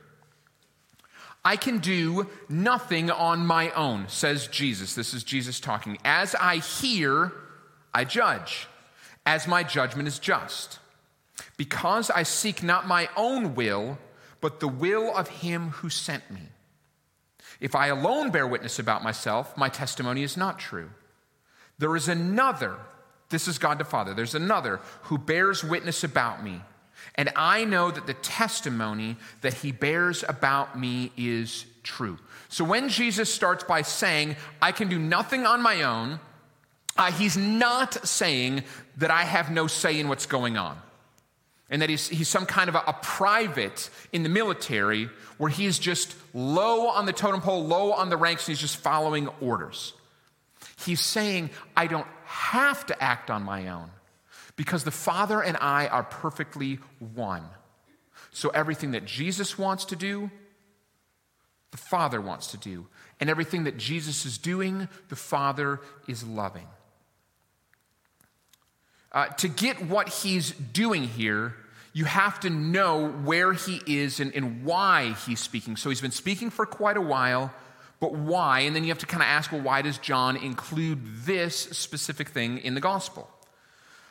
I 1.44 1.56
can 1.56 1.78
do 1.78 2.28
nothing 2.48 3.10
on 3.10 3.46
my 3.46 3.70
own, 3.70 4.08
says 4.08 4.48
Jesus. 4.48 4.94
This 4.96 5.14
is 5.14 5.22
Jesus 5.22 5.60
talking. 5.60 5.96
As 6.04 6.34
I 6.34 6.56
hear, 6.56 7.32
I 7.94 8.04
judge, 8.04 8.66
as 9.24 9.46
my 9.46 9.62
judgment 9.62 10.08
is 10.08 10.18
just. 10.18 10.80
Because 11.56 12.10
I 12.10 12.24
seek 12.24 12.62
not 12.62 12.88
my 12.88 13.08
own 13.16 13.54
will, 13.54 13.98
but 14.40 14.60
the 14.60 14.68
will 14.68 15.14
of 15.16 15.28
him 15.28 15.70
who 15.70 15.88
sent 15.88 16.28
me. 16.30 16.48
If 17.60 17.74
I 17.74 17.88
alone 17.88 18.30
bear 18.30 18.46
witness 18.46 18.78
about 18.78 19.02
myself, 19.02 19.56
my 19.56 19.68
testimony 19.68 20.22
is 20.22 20.36
not 20.36 20.58
true. 20.58 20.90
There 21.78 21.96
is 21.96 22.08
another, 22.08 22.76
this 23.30 23.48
is 23.48 23.58
God 23.58 23.78
the 23.78 23.84
Father, 23.84 24.14
there's 24.14 24.34
another 24.34 24.80
who 25.02 25.18
bears 25.18 25.64
witness 25.64 26.04
about 26.04 26.42
me. 26.42 26.60
And 27.14 27.30
I 27.36 27.64
know 27.64 27.90
that 27.90 28.06
the 28.06 28.14
testimony 28.14 29.16
that 29.40 29.54
he 29.54 29.72
bears 29.72 30.24
about 30.28 30.78
me 30.78 31.12
is 31.16 31.66
true. 31.82 32.18
So 32.48 32.64
when 32.64 32.88
Jesus 32.88 33.32
starts 33.32 33.64
by 33.64 33.82
saying, 33.82 34.36
I 34.60 34.72
can 34.72 34.88
do 34.88 34.98
nothing 34.98 35.46
on 35.46 35.62
my 35.62 35.82
own, 35.82 36.20
uh, 36.96 37.12
he's 37.12 37.36
not 37.36 38.06
saying 38.06 38.64
that 38.96 39.10
I 39.10 39.22
have 39.22 39.50
no 39.50 39.66
say 39.66 39.98
in 40.00 40.08
what's 40.08 40.26
going 40.26 40.56
on 40.56 40.78
and 41.68 41.82
that 41.82 41.90
he's, 41.90 42.08
he's 42.08 42.28
some 42.28 42.46
kind 42.46 42.68
of 42.68 42.74
a, 42.74 42.82
a, 42.86 42.92
private 43.02 43.90
in 44.12 44.22
the 44.22 44.28
military 44.28 45.08
where 45.38 45.50
he's 45.50 45.78
just 45.78 46.14
low 46.32 46.88
on 46.88 47.06
the 47.06 47.12
totem 47.12 47.40
pole, 47.40 47.64
low 47.64 47.92
on 47.92 48.08
the 48.08 48.16
ranks, 48.16 48.46
and 48.46 48.56
he's 48.56 48.60
just 48.60 48.76
following 48.76 49.28
orders. 49.40 49.92
He's 50.84 51.00
saying, 51.00 51.50
I 51.76 51.86
don't 51.86 52.06
have 52.24 52.86
to 52.86 53.02
act 53.02 53.30
on 53.30 53.42
my 53.42 53.68
own 53.68 53.90
because 54.56 54.84
the 54.84 54.90
Father 54.90 55.42
and 55.42 55.56
I 55.60 55.86
are 55.88 56.04
perfectly 56.04 56.78
one. 57.14 57.44
So 58.30 58.50
everything 58.50 58.92
that 58.92 59.04
Jesus 59.04 59.58
wants 59.58 59.86
to 59.86 59.96
do, 59.96 60.30
the 61.70 61.78
Father 61.78 62.20
wants 62.20 62.48
to 62.48 62.58
do. 62.58 62.86
And 63.18 63.30
everything 63.30 63.64
that 63.64 63.76
Jesus 63.76 64.26
is 64.26 64.38
doing, 64.38 64.88
the 65.08 65.16
Father 65.16 65.80
is 66.06 66.22
loving. 66.24 66.66
Uh, 69.16 69.28
to 69.28 69.48
get 69.48 69.80
what 69.80 70.10
he's 70.10 70.50
doing 70.50 71.04
here, 71.04 71.54
you 71.94 72.04
have 72.04 72.38
to 72.38 72.50
know 72.50 73.08
where 73.08 73.54
he 73.54 73.80
is 73.86 74.20
and, 74.20 74.30
and 74.34 74.62
why 74.62 75.16
he's 75.24 75.40
speaking. 75.40 75.74
So 75.74 75.88
he's 75.88 76.02
been 76.02 76.10
speaking 76.10 76.50
for 76.50 76.66
quite 76.66 76.98
a 76.98 77.00
while, 77.00 77.50
but 77.98 78.12
why? 78.12 78.60
And 78.60 78.76
then 78.76 78.84
you 78.84 78.90
have 78.90 78.98
to 78.98 79.06
kind 79.06 79.22
of 79.22 79.26
ask, 79.28 79.50
well, 79.50 79.62
why 79.62 79.80
does 79.80 79.96
John 79.96 80.36
include 80.36 81.00
this 81.24 81.56
specific 81.56 82.28
thing 82.28 82.58
in 82.58 82.74
the 82.74 82.80
gospel? 82.82 83.30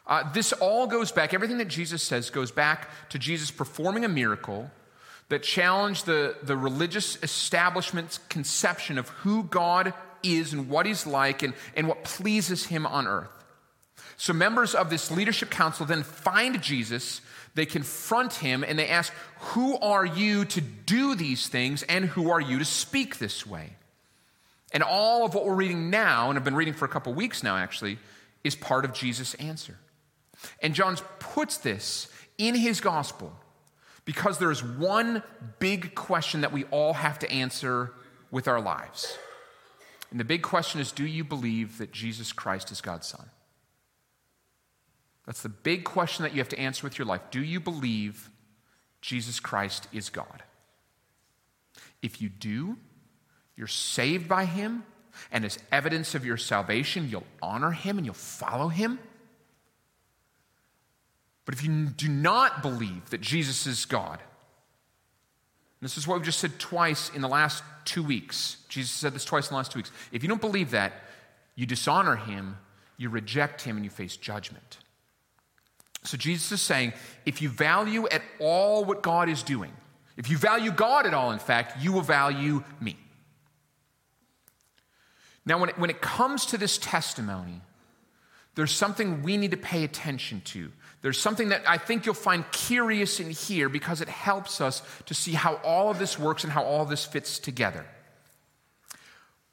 Uh, 0.07 0.33
this 0.33 0.53
all 0.53 0.87
goes 0.87 1.11
back, 1.11 1.35
everything 1.35 1.59
that 1.59 1.67
Jesus 1.67 2.01
says 2.01 2.31
goes 2.31 2.49
back 2.49 2.89
to 3.09 3.19
Jesus 3.19 3.51
performing 3.51 4.05
a 4.05 4.09
miracle 4.09 4.71
that 5.29 5.43
challenged 5.43 6.07
the, 6.07 6.35
the 6.41 6.57
religious 6.57 7.21
establishment's 7.21 8.17
conception 8.29 8.97
of 8.97 9.09
who 9.09 9.43
God 9.43 9.93
is 10.23 10.51
and 10.51 10.67
what 10.67 10.87
he's 10.87 11.05
like 11.05 11.43
and, 11.43 11.53
and 11.75 11.87
what 11.87 12.03
pleases 12.03 12.65
him 12.65 12.87
on 12.87 13.05
earth. 13.05 13.34
So, 14.17 14.33
members 14.33 14.75
of 14.75 14.89
this 14.89 15.11
leadership 15.11 15.49
council 15.49 15.85
then 15.85 16.03
find 16.03 16.61
Jesus, 16.61 17.21
they 17.53 17.65
confront 17.65 18.35
him, 18.35 18.63
and 18.63 18.79
they 18.79 18.87
ask, 18.87 19.11
Who 19.39 19.77
are 19.79 20.05
you 20.05 20.45
to 20.45 20.61
do 20.61 21.15
these 21.15 21.47
things, 21.47 21.83
and 21.83 22.05
who 22.05 22.29
are 22.29 22.41
you 22.41 22.59
to 22.59 22.65
speak 22.65 23.17
this 23.17 23.45
way? 23.45 23.71
And 24.71 24.83
all 24.83 25.25
of 25.25 25.33
what 25.33 25.45
we're 25.45 25.55
reading 25.55 25.89
now, 25.89 26.29
and 26.29 26.37
I've 26.37 26.43
been 26.43 26.55
reading 26.55 26.73
for 26.73 26.85
a 26.85 26.89
couple 26.89 27.13
weeks 27.13 27.43
now 27.43 27.55
actually, 27.55 27.97
is 28.43 28.55
part 28.55 28.85
of 28.85 28.93
Jesus' 28.93 29.33
answer. 29.35 29.77
And 30.61 30.75
John 30.75 30.97
puts 31.19 31.57
this 31.57 32.09
in 32.37 32.55
his 32.55 32.81
gospel 32.81 33.33
because 34.03 34.37
there's 34.37 34.63
one 34.63 35.23
big 35.59 35.95
question 35.95 36.41
that 36.41 36.51
we 36.51 36.65
all 36.65 36.93
have 36.93 37.19
to 37.19 37.31
answer 37.31 37.93
with 38.31 38.47
our 38.47 38.61
lives. 38.61 39.17
And 40.11 40.19
the 40.19 40.25
big 40.25 40.41
question 40.43 40.79
is 40.79 40.91
do 40.91 41.05
you 41.05 41.23
believe 41.23 41.77
that 41.77 41.91
Jesus 41.91 42.31
Christ 42.31 42.71
is 42.71 42.81
God's 42.81 43.07
Son? 43.07 43.25
That's 45.25 45.41
the 45.41 45.49
big 45.49 45.83
question 45.83 46.23
that 46.23 46.33
you 46.33 46.39
have 46.39 46.49
to 46.49 46.59
answer 46.59 46.85
with 46.85 46.97
your 46.97 47.05
life. 47.05 47.21
Do 47.31 47.43
you 47.43 47.59
believe 47.59 48.29
Jesus 49.01 49.39
Christ 49.39 49.87
is 49.91 50.09
God? 50.09 50.43
If 52.01 52.21
you 52.21 52.29
do, 52.29 52.77
you're 53.55 53.67
saved 53.67 54.27
by 54.27 54.45
him, 54.45 54.83
and 55.31 55.45
as 55.45 55.57
evidence 55.71 56.13
of 56.13 56.25
your 56.25 56.37
salvation, 56.37 57.09
you'll 57.09 57.25
honor 57.41 57.71
him 57.71 57.97
and 57.97 58.05
you'll 58.05 58.13
follow 58.13 58.67
him. 58.67 58.99
But 61.45 61.55
if 61.55 61.63
you 61.63 61.85
do 61.87 62.09
not 62.09 62.61
believe 62.61 63.09
that 63.11 63.21
Jesus 63.21 63.65
is 63.65 63.85
God, 63.85 64.19
this 65.81 65.97
is 65.97 66.07
what 66.07 66.15
we've 66.15 66.25
just 66.25 66.39
said 66.39 66.57
twice 66.59 67.11
in 67.13 67.21
the 67.21 67.27
last 67.27 67.63
two 67.85 68.03
weeks. 68.03 68.57
Jesus 68.69 68.91
said 68.91 69.13
this 69.13 69.25
twice 69.25 69.47
in 69.47 69.53
the 69.53 69.57
last 69.57 69.71
two 69.71 69.79
weeks. 69.79 69.91
If 70.11 70.23
you 70.23 70.29
don't 70.29 70.41
believe 70.41 70.71
that, 70.71 70.93
you 71.55 71.65
dishonor 71.65 72.15
him, 72.15 72.57
you 72.97 73.09
reject 73.09 73.61
him, 73.61 73.75
and 73.75 73.85
you 73.85 73.91
face 73.91 74.17
judgment. 74.17 74.79
So 76.05 76.17
Jesus 76.17 76.51
is 76.51 76.61
saying 76.61 76.93
if 77.25 77.41
you 77.41 77.49
value 77.49 78.07
at 78.07 78.21
all 78.39 78.85
what 78.85 79.01
God 79.01 79.29
is 79.29 79.43
doing, 79.43 79.73
if 80.17 80.29
you 80.29 80.37
value 80.37 80.71
God 80.71 81.05
at 81.05 81.13
all, 81.13 81.31
in 81.31 81.39
fact, 81.39 81.81
you 81.81 81.91
will 81.91 82.01
value 82.01 82.63
me. 82.79 82.97
Now, 85.45 85.59
when 85.59 85.69
it, 85.69 85.77
when 85.77 85.89
it 85.89 86.01
comes 86.01 86.45
to 86.47 86.57
this 86.57 86.77
testimony, 86.77 87.61
there's 88.55 88.71
something 88.71 89.21
we 89.21 89.37
need 89.37 89.51
to 89.51 89.57
pay 89.57 89.83
attention 89.83 90.41
to. 90.45 90.71
There's 91.01 91.19
something 91.19 91.49
that 91.49 91.61
I 91.67 91.77
think 91.77 92.05
you'll 92.05 92.15
find 92.15 92.49
curious 92.51 93.19
in 93.19 93.29
here 93.29 93.69
because 93.69 94.01
it 94.01 94.09
helps 94.09 94.59
us 94.59 94.81
to 95.05 95.13
see 95.13 95.33
how 95.33 95.55
all 95.55 95.91
of 95.91 95.99
this 95.99 96.17
works 96.17 96.43
and 96.43 96.51
how 96.51 96.63
all 96.63 96.85
this 96.85 97.05
fits 97.05 97.37
together. 97.37 97.85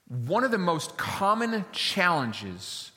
One 0.08 0.44
of 0.44 0.50
the 0.50 0.58
most 0.58 0.96
common 0.96 1.64
challenges 1.72 2.92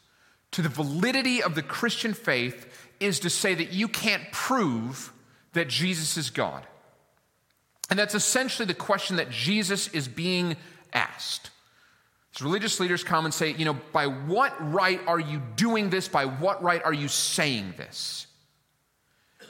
to 0.51 0.61
the 0.61 0.69
validity 0.69 1.43
of 1.43 1.55
the 1.55 1.61
Christian 1.61 2.13
faith 2.13 2.84
is 2.99 3.19
to 3.21 3.29
say 3.29 3.53
that 3.53 3.71
you 3.71 3.87
can't 3.87 4.31
prove 4.31 5.11
that 5.53 5.67
Jesus 5.67 6.17
is 6.17 6.29
God. 6.29 6.65
And 7.89 7.99
that's 7.99 8.15
essentially 8.15 8.65
the 8.65 8.73
question 8.73 9.17
that 9.17 9.29
Jesus 9.29 9.87
is 9.89 10.07
being 10.07 10.57
asked. 10.93 11.51
So 12.31 12.45
religious 12.45 12.79
leaders 12.79 13.03
come 13.03 13.25
and 13.25 13.33
say, 13.33 13.53
you 13.53 13.63
know, 13.63 13.77
by 13.93 14.07
what 14.07 14.53
right 14.73 14.99
are 15.07 15.19
you 15.19 15.41
doing 15.55 15.89
this? 15.89 16.07
By 16.07 16.25
what 16.25 16.61
right 16.61 16.83
are 16.83 16.93
you 16.93 17.07
saying 17.07 17.75
this? 17.77 18.27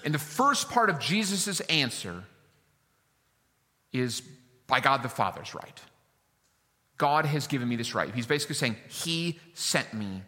And 0.03 0.13
the 0.13 0.19
first 0.19 0.69
part 0.69 0.91
of 0.91 0.99
Jesus' 0.99 1.61
answer 1.61 2.23
is 3.91 4.21
by 4.67 4.79
God 4.79 5.01
the 5.01 5.09
Father's 5.09 5.55
right. 5.55 5.81
God 6.97 7.25
has 7.25 7.47
given 7.47 7.67
me 7.67 7.75
this 7.75 7.95
right. 7.95 8.13
He's 8.13 8.27
basically 8.27 8.55
saying, 8.55 8.77
He 8.87 9.39
sent 9.53 9.93
me. 9.93 10.21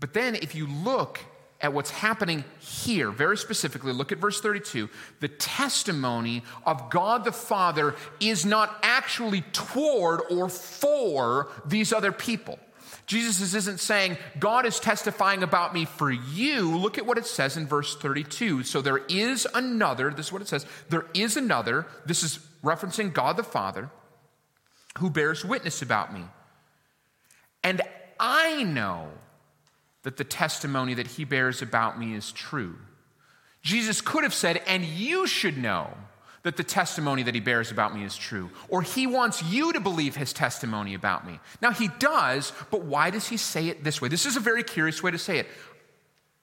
But 0.00 0.12
then, 0.12 0.34
if 0.34 0.54
you 0.54 0.66
look 0.66 1.20
at 1.60 1.72
what's 1.72 1.90
happening 1.90 2.44
here, 2.58 3.10
very 3.10 3.36
specifically, 3.36 3.92
look 3.92 4.12
at 4.12 4.18
verse 4.18 4.40
32. 4.40 4.90
The 5.20 5.28
testimony 5.28 6.42
of 6.66 6.90
God 6.90 7.24
the 7.24 7.32
Father 7.32 7.94
is 8.20 8.44
not 8.44 8.78
actually 8.82 9.40
toward 9.52 10.20
or 10.30 10.48
for 10.48 11.48
these 11.64 11.92
other 11.92 12.12
people. 12.12 12.58
Jesus 13.06 13.54
isn't 13.54 13.78
saying, 13.78 14.16
God 14.38 14.66
is 14.66 14.80
testifying 14.80 15.42
about 15.42 15.72
me 15.72 15.84
for 15.84 16.10
you. 16.10 16.76
Look 16.76 16.98
at 16.98 17.06
what 17.06 17.18
it 17.18 17.26
says 17.26 17.56
in 17.56 17.66
verse 17.66 17.96
32. 17.96 18.64
So 18.64 18.82
there 18.82 19.02
is 19.08 19.46
another, 19.54 20.10
this 20.10 20.26
is 20.26 20.32
what 20.32 20.42
it 20.42 20.48
says, 20.48 20.66
there 20.88 21.06
is 21.14 21.36
another, 21.36 21.86
this 22.04 22.22
is 22.22 22.40
referencing 22.64 23.12
God 23.12 23.36
the 23.36 23.44
Father, 23.44 23.90
who 24.98 25.08
bears 25.08 25.44
witness 25.44 25.82
about 25.82 26.12
me. 26.12 26.24
And 27.62 27.80
I 28.18 28.64
know 28.64 29.10
that 30.06 30.16
the 30.16 30.22
testimony 30.22 30.94
that 30.94 31.08
he 31.08 31.24
bears 31.24 31.62
about 31.62 31.98
me 31.98 32.14
is 32.14 32.30
true. 32.30 32.76
Jesus 33.60 34.00
could 34.00 34.22
have 34.22 34.32
said, 34.32 34.62
and 34.68 34.84
you 34.84 35.26
should 35.26 35.58
know 35.58 35.90
that 36.44 36.56
the 36.56 36.62
testimony 36.62 37.24
that 37.24 37.34
he 37.34 37.40
bears 37.40 37.72
about 37.72 37.92
me 37.92 38.04
is 38.04 38.16
true. 38.16 38.48
Or 38.68 38.82
he 38.82 39.08
wants 39.08 39.42
you 39.42 39.72
to 39.72 39.80
believe 39.80 40.14
his 40.14 40.32
testimony 40.32 40.94
about 40.94 41.26
me. 41.26 41.40
Now 41.60 41.72
he 41.72 41.88
does, 41.98 42.52
but 42.70 42.82
why 42.82 43.10
does 43.10 43.26
he 43.26 43.36
say 43.36 43.66
it 43.66 43.82
this 43.82 44.00
way? 44.00 44.08
This 44.08 44.26
is 44.26 44.36
a 44.36 44.40
very 44.40 44.62
curious 44.62 45.02
way 45.02 45.10
to 45.10 45.18
say 45.18 45.38
it. 45.38 45.48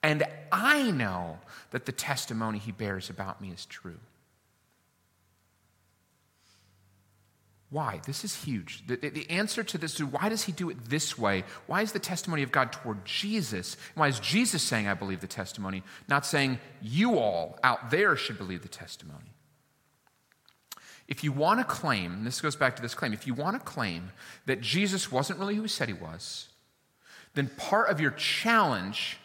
And 0.04 0.26
I 0.52 0.92
know 0.92 1.40
that 1.72 1.86
the 1.86 1.94
testimony 1.94 2.58
he 2.58 2.74
bears 2.74 3.10
about 3.10 3.40
me 3.40 3.52
is 3.52 3.66
true. 3.66 4.00
Why? 7.74 8.02
This 8.06 8.24
is 8.24 8.44
huge. 8.44 8.86
The, 8.86 8.98
the, 8.98 9.28
answer 9.32 9.64
to 9.64 9.80
this 9.80 9.96
is 9.96 10.04
why 10.04 10.30
does 10.30 10.44
he 10.44 10.52
do 10.52 10.70
it 10.70 10.92
this 10.92 11.18
way? 11.18 11.44
Why 11.66 11.82
is 11.82 11.92
the 11.92 11.98
testimony 11.98 12.44
of 12.44 12.52
God 12.52 12.72
toward 12.72 13.04
Jesus? 13.04 13.78
Why 13.96 14.10
is 14.10 14.20
Jesus 14.20 14.62
saying, 14.62 14.88
I 14.88 14.94
believe 14.94 15.22
the 15.22 15.28
testimony, 15.28 15.82
not 16.08 16.24
saying 16.24 16.60
you 16.84 17.18
all 17.18 17.58
out 17.64 17.90
there 17.90 18.16
should 18.16 18.38
believe 18.38 18.62
the 18.62 18.68
testimony? 18.68 19.34
If 21.08 21.24
you 21.24 21.32
want 21.32 21.62
to 21.62 21.66
claim, 21.66 22.24
this 22.24 22.42
goes 22.42 22.56
back 22.56 22.76
to 22.76 22.82
this 22.84 22.94
claim, 22.94 23.12
if 23.12 23.26
you 23.26 23.34
want 23.34 23.60
to 23.60 23.66
claim 23.66 24.12
that 24.46 24.62
Jesus 24.62 25.12
wasn't 25.12 25.40
really 25.40 25.56
who 25.56 25.64
he 25.64 25.68
said 25.68 25.88
he 25.88 25.96
was, 25.96 26.50
then 27.34 27.50
part 27.58 27.90
of 27.90 28.00
your 28.00 28.12
challenge 28.12 29.18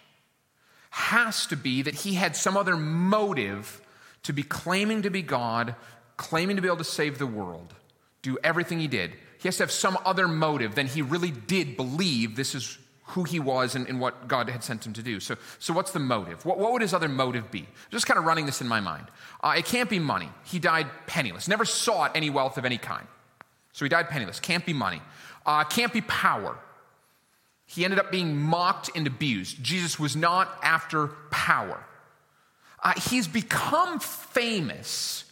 has 0.89 1.47
to 1.49 1.57
be 1.57 1.83
that 1.83 1.97
he 1.97 2.15
had 2.15 2.35
some 2.35 2.57
other 2.57 2.79
motive 2.79 3.83
to 4.23 4.33
be 4.33 4.43
claiming 4.43 5.03
to 5.03 5.11
be 5.11 5.21
God, 5.21 5.75
claiming 6.17 6.57
to 6.57 6.63
be 6.63 6.69
able 6.69 6.79
to 6.79 6.85
save 6.85 7.19
the 7.19 7.27
world 7.27 7.75
do 8.23 8.39
everything 8.43 8.81
he 8.81 8.89
did. 8.89 9.13
He 9.39 9.49
has 9.49 9.57
to 9.59 9.63
have 9.63 9.71
some 9.71 9.97
other 10.05 10.27
motive 10.27 10.75
than 10.75 10.87
he 10.87 11.03
really 11.03 11.31
did 11.31 11.77
believe 11.77 12.37
this 12.37 12.55
is 12.55 12.79
who 13.09 13.25
he 13.25 13.41
was 13.41 13.75
and, 13.75 13.89
and 13.89 14.01
what 14.01 14.29
God 14.29 14.51
had 14.51 14.63
sent 14.63 14.87
him 14.87 14.93
to 14.93 15.03
do. 15.03 15.19
So, 15.21 15.37
so 15.59 15.73
what's 15.73 15.93
the 15.93 15.99
motive? 15.99 16.45
What, 16.45 16.59
what 16.59 16.73
would 16.73 16.83
his 16.83 16.93
other 16.93 17.09
motive 17.09 17.51
be? 17.51 17.67
Just 17.91 18.07
kind 18.07 18.19
of 18.19 18.25
running 18.25 18.45
this 18.45 18.61
in 18.61 18.69
my 18.69 18.81
mind. 18.81 19.07
Uh, 19.43 19.55
it 19.57 19.65
can't 19.65 19.89
be 19.89 19.99
money. 19.99 20.29
He 20.45 20.59
died 20.59 20.87
penniless, 21.07 21.49
never 21.49 21.65
sought 21.65 22.17
any 22.17 22.29
wealth 22.29 22.59
of 22.59 22.65
any 22.65 22.77
kind. 22.77 23.07
So 23.73 23.85
he 23.85 23.89
died 23.89 24.09
penniless. 24.09 24.41
Can't 24.41 24.67
be 24.67 24.73
money. 24.73 25.01
Uh, 25.47 25.65
can't 25.65 25.93
be 25.93 26.01
power. 26.03 26.59
He 27.65 27.85
ended 27.85 27.99
up 27.99 28.11
being 28.11 28.37
mocked 28.37 28.91
and 28.95 29.07
abused. 29.07 29.63
Jesus 29.63 29.99
was 29.99 30.17
not 30.17 30.59
after 30.63 31.09
power. 31.31 31.85
Uh, 32.83 32.95
he's 33.09 33.29
become 33.29 34.01
famous 34.01 35.25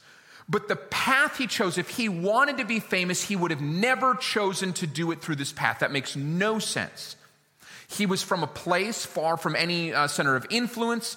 but 0.49 0.69
the 0.69 0.77
path 0.77 1.39
he 1.39 1.47
chose, 1.47 1.77
if 1.77 1.91
he 1.91 2.09
wanted 2.09 2.59
to 2.59 2.65
be 2.65 2.79
famous, 2.79 3.25
he 3.25 3.35
would 3.35 3.51
have 3.51 3.61
never 3.61 4.15
chosen 4.15 4.73
to 4.75 4.87
do 4.87 5.11
it 5.11 5.21
through 5.21 5.37
this 5.37 5.53
path. 5.53 5.81
That 5.81 5.91
makes 5.91 6.15
no 6.15 6.59
sense. 6.59 7.17
He 7.89 8.07
was 8.07 8.23
from 8.23 8.43
a 8.43 8.47
place 8.47 9.05
far 9.05 9.37
from 9.37 9.57
any 9.57 9.93
uh, 9.93 10.07
center 10.07 10.37
of 10.37 10.47
influence. 10.51 11.17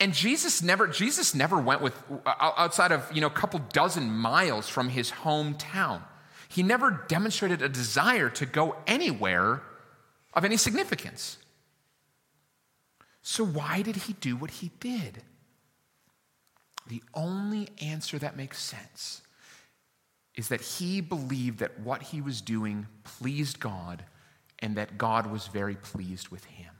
And 0.00 0.12
Jesus 0.12 0.62
never, 0.62 0.86
Jesus 0.86 1.34
never 1.34 1.58
went 1.58 1.82
with 1.82 1.94
uh, 2.26 2.34
outside 2.56 2.90
of 2.90 3.08
you 3.12 3.20
know 3.20 3.26
a 3.26 3.30
couple 3.30 3.60
dozen 3.72 4.10
miles 4.10 4.68
from 4.68 4.88
his 4.88 5.10
hometown. 5.10 6.02
He 6.48 6.62
never 6.62 7.04
demonstrated 7.08 7.62
a 7.62 7.68
desire 7.68 8.30
to 8.30 8.46
go 8.46 8.76
anywhere 8.86 9.62
of 10.32 10.44
any 10.44 10.56
significance. 10.56 11.38
So 13.22 13.44
why 13.44 13.82
did 13.82 13.96
he 13.96 14.12
do 14.14 14.36
what 14.36 14.50
he 14.50 14.70
did? 14.80 15.22
The 16.86 17.02
only 17.14 17.68
answer 17.80 18.18
that 18.18 18.36
makes 18.36 18.58
sense 18.58 19.22
is 20.34 20.48
that 20.48 20.60
he 20.60 21.00
believed 21.00 21.60
that 21.60 21.78
what 21.80 22.02
he 22.02 22.20
was 22.20 22.40
doing 22.40 22.86
pleased 23.04 23.60
God 23.60 24.04
and 24.58 24.76
that 24.76 24.98
God 24.98 25.30
was 25.30 25.46
very 25.46 25.76
pleased 25.76 26.28
with 26.28 26.44
him. 26.44 26.72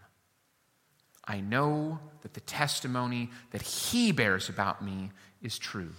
I 1.26 1.40
know 1.40 2.00
that 2.22 2.34
the 2.34 2.40
testimony 2.40 3.30
that 3.52 3.62
he 3.62 4.12
bears 4.12 4.48
about 4.48 4.84
me 4.84 5.10
is 5.40 5.58
true. 5.58 5.92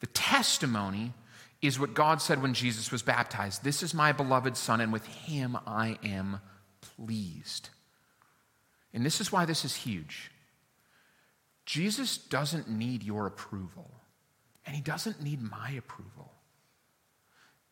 The 0.00 0.06
testimony 0.08 1.12
is 1.60 1.78
what 1.78 1.94
God 1.94 2.22
said 2.22 2.40
when 2.40 2.54
Jesus 2.54 2.92
was 2.92 3.02
baptized 3.02 3.64
This 3.64 3.82
is 3.82 3.94
my 3.94 4.12
beloved 4.12 4.56
Son, 4.56 4.80
and 4.80 4.92
with 4.92 5.06
him 5.06 5.58
I 5.66 5.98
am 6.04 6.40
pleased. 6.80 7.70
And 8.94 9.04
this 9.04 9.20
is 9.20 9.32
why 9.32 9.44
this 9.44 9.64
is 9.64 9.74
huge. 9.74 10.30
Jesus 11.66 12.16
doesn't 12.16 12.70
need 12.70 13.02
your 13.02 13.26
approval, 13.26 13.90
and 14.64 14.74
he 14.74 14.80
doesn't 14.80 15.20
need 15.20 15.42
my 15.42 15.72
approval. 15.72 16.32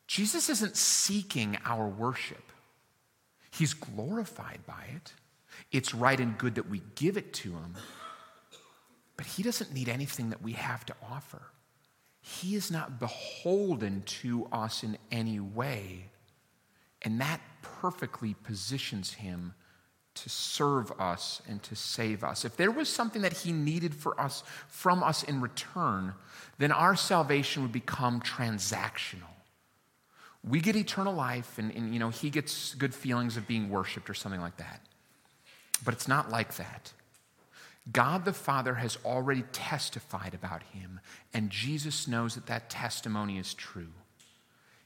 Jesus 0.05 0.49
isn't 0.49 0.75
seeking 0.75 1.57
our 1.65 1.87
worship, 1.87 2.51
he's 3.51 3.73
glorified 3.73 4.59
by 4.67 4.85
it. 4.95 5.13
It's 5.71 5.95
right 5.95 6.19
and 6.19 6.37
good 6.37 6.55
that 6.55 6.69
we 6.69 6.81
give 6.95 7.15
it 7.15 7.31
to 7.35 7.51
him, 7.51 7.75
but 9.15 9.25
he 9.25 9.41
doesn't 9.41 9.73
need 9.73 9.87
anything 9.87 10.29
that 10.31 10.41
we 10.41 10.51
have 10.51 10.85
to 10.87 10.95
offer. 11.09 11.41
He 12.19 12.55
is 12.55 12.69
not 12.69 12.99
beholden 12.99 14.03
to 14.05 14.47
us 14.51 14.83
in 14.83 14.97
any 15.11 15.39
way, 15.39 16.09
and 17.03 17.21
that 17.21 17.39
perfectly 17.61 18.33
positions 18.33 19.13
him 19.13 19.53
to 20.15 20.29
serve 20.29 20.91
us 20.99 21.41
and 21.47 21.61
to 21.63 21.75
save 21.75 22.23
us. 22.23 22.45
If 22.45 22.57
there 22.57 22.71
was 22.71 22.89
something 22.89 23.21
that 23.21 23.33
he 23.33 23.51
needed 23.51 23.93
for 23.93 24.19
us 24.19 24.43
from 24.67 25.03
us 25.03 25.23
in 25.23 25.41
return, 25.41 26.13
then 26.57 26.71
our 26.71 26.95
salvation 26.95 27.63
would 27.63 27.71
become 27.71 28.21
transactional. 28.21 29.29
We 30.47 30.61
get 30.61 30.75
eternal 30.75 31.13
life 31.13 31.57
and, 31.57 31.71
and 31.75 31.93
you 31.93 31.99
know 31.99 32.09
he 32.09 32.29
gets 32.29 32.75
good 32.75 32.93
feelings 32.93 33.35
of 33.35 33.47
being 33.47 33.69
worshiped 33.69 34.09
or 34.09 34.13
something 34.13 34.41
like 34.41 34.57
that. 34.57 34.81
But 35.83 35.93
it's 35.93 36.07
not 36.07 36.29
like 36.29 36.55
that. 36.55 36.93
God 37.91 38.25
the 38.25 38.33
Father 38.33 38.75
has 38.75 38.97
already 39.05 39.43
testified 39.51 40.33
about 40.33 40.63
him, 40.63 40.99
and 41.33 41.51
Jesus 41.51 42.07
knows 42.07 42.33
that 42.33 42.47
that 42.47 42.69
testimony 42.69 43.37
is 43.37 43.53
true. 43.53 43.91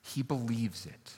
He 0.01 0.21
believes 0.21 0.85
it. 0.85 1.13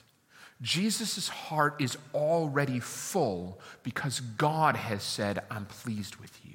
Jesus' 0.62 1.28
heart 1.28 1.76
is 1.80 1.98
already 2.14 2.78
full 2.78 3.60
because 3.82 4.20
God 4.20 4.76
has 4.76 5.02
said, 5.02 5.42
I'm 5.50 5.66
pleased 5.66 6.16
with 6.16 6.38
you. 6.44 6.54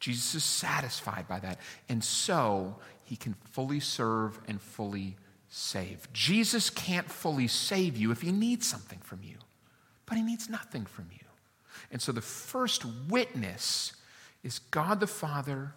Jesus 0.00 0.34
is 0.34 0.44
satisfied 0.44 1.28
by 1.28 1.38
that. 1.40 1.58
And 1.88 2.02
so 2.02 2.76
he 3.04 3.16
can 3.16 3.34
fully 3.52 3.80
serve 3.80 4.40
and 4.48 4.60
fully 4.60 5.16
save. 5.48 6.12
Jesus 6.12 6.70
can't 6.70 7.08
fully 7.08 7.46
save 7.46 7.96
you 7.96 8.10
if 8.10 8.20
he 8.20 8.32
needs 8.32 8.66
something 8.66 8.98
from 8.98 9.20
you, 9.22 9.36
but 10.06 10.16
he 10.16 10.22
needs 10.22 10.48
nothing 10.48 10.84
from 10.84 11.06
you. 11.12 11.26
And 11.92 12.00
so 12.00 12.12
the 12.12 12.20
first 12.20 12.84
witness 13.08 13.92
is 14.42 14.58
God 14.58 15.00
the 15.00 15.06
Father 15.06 15.74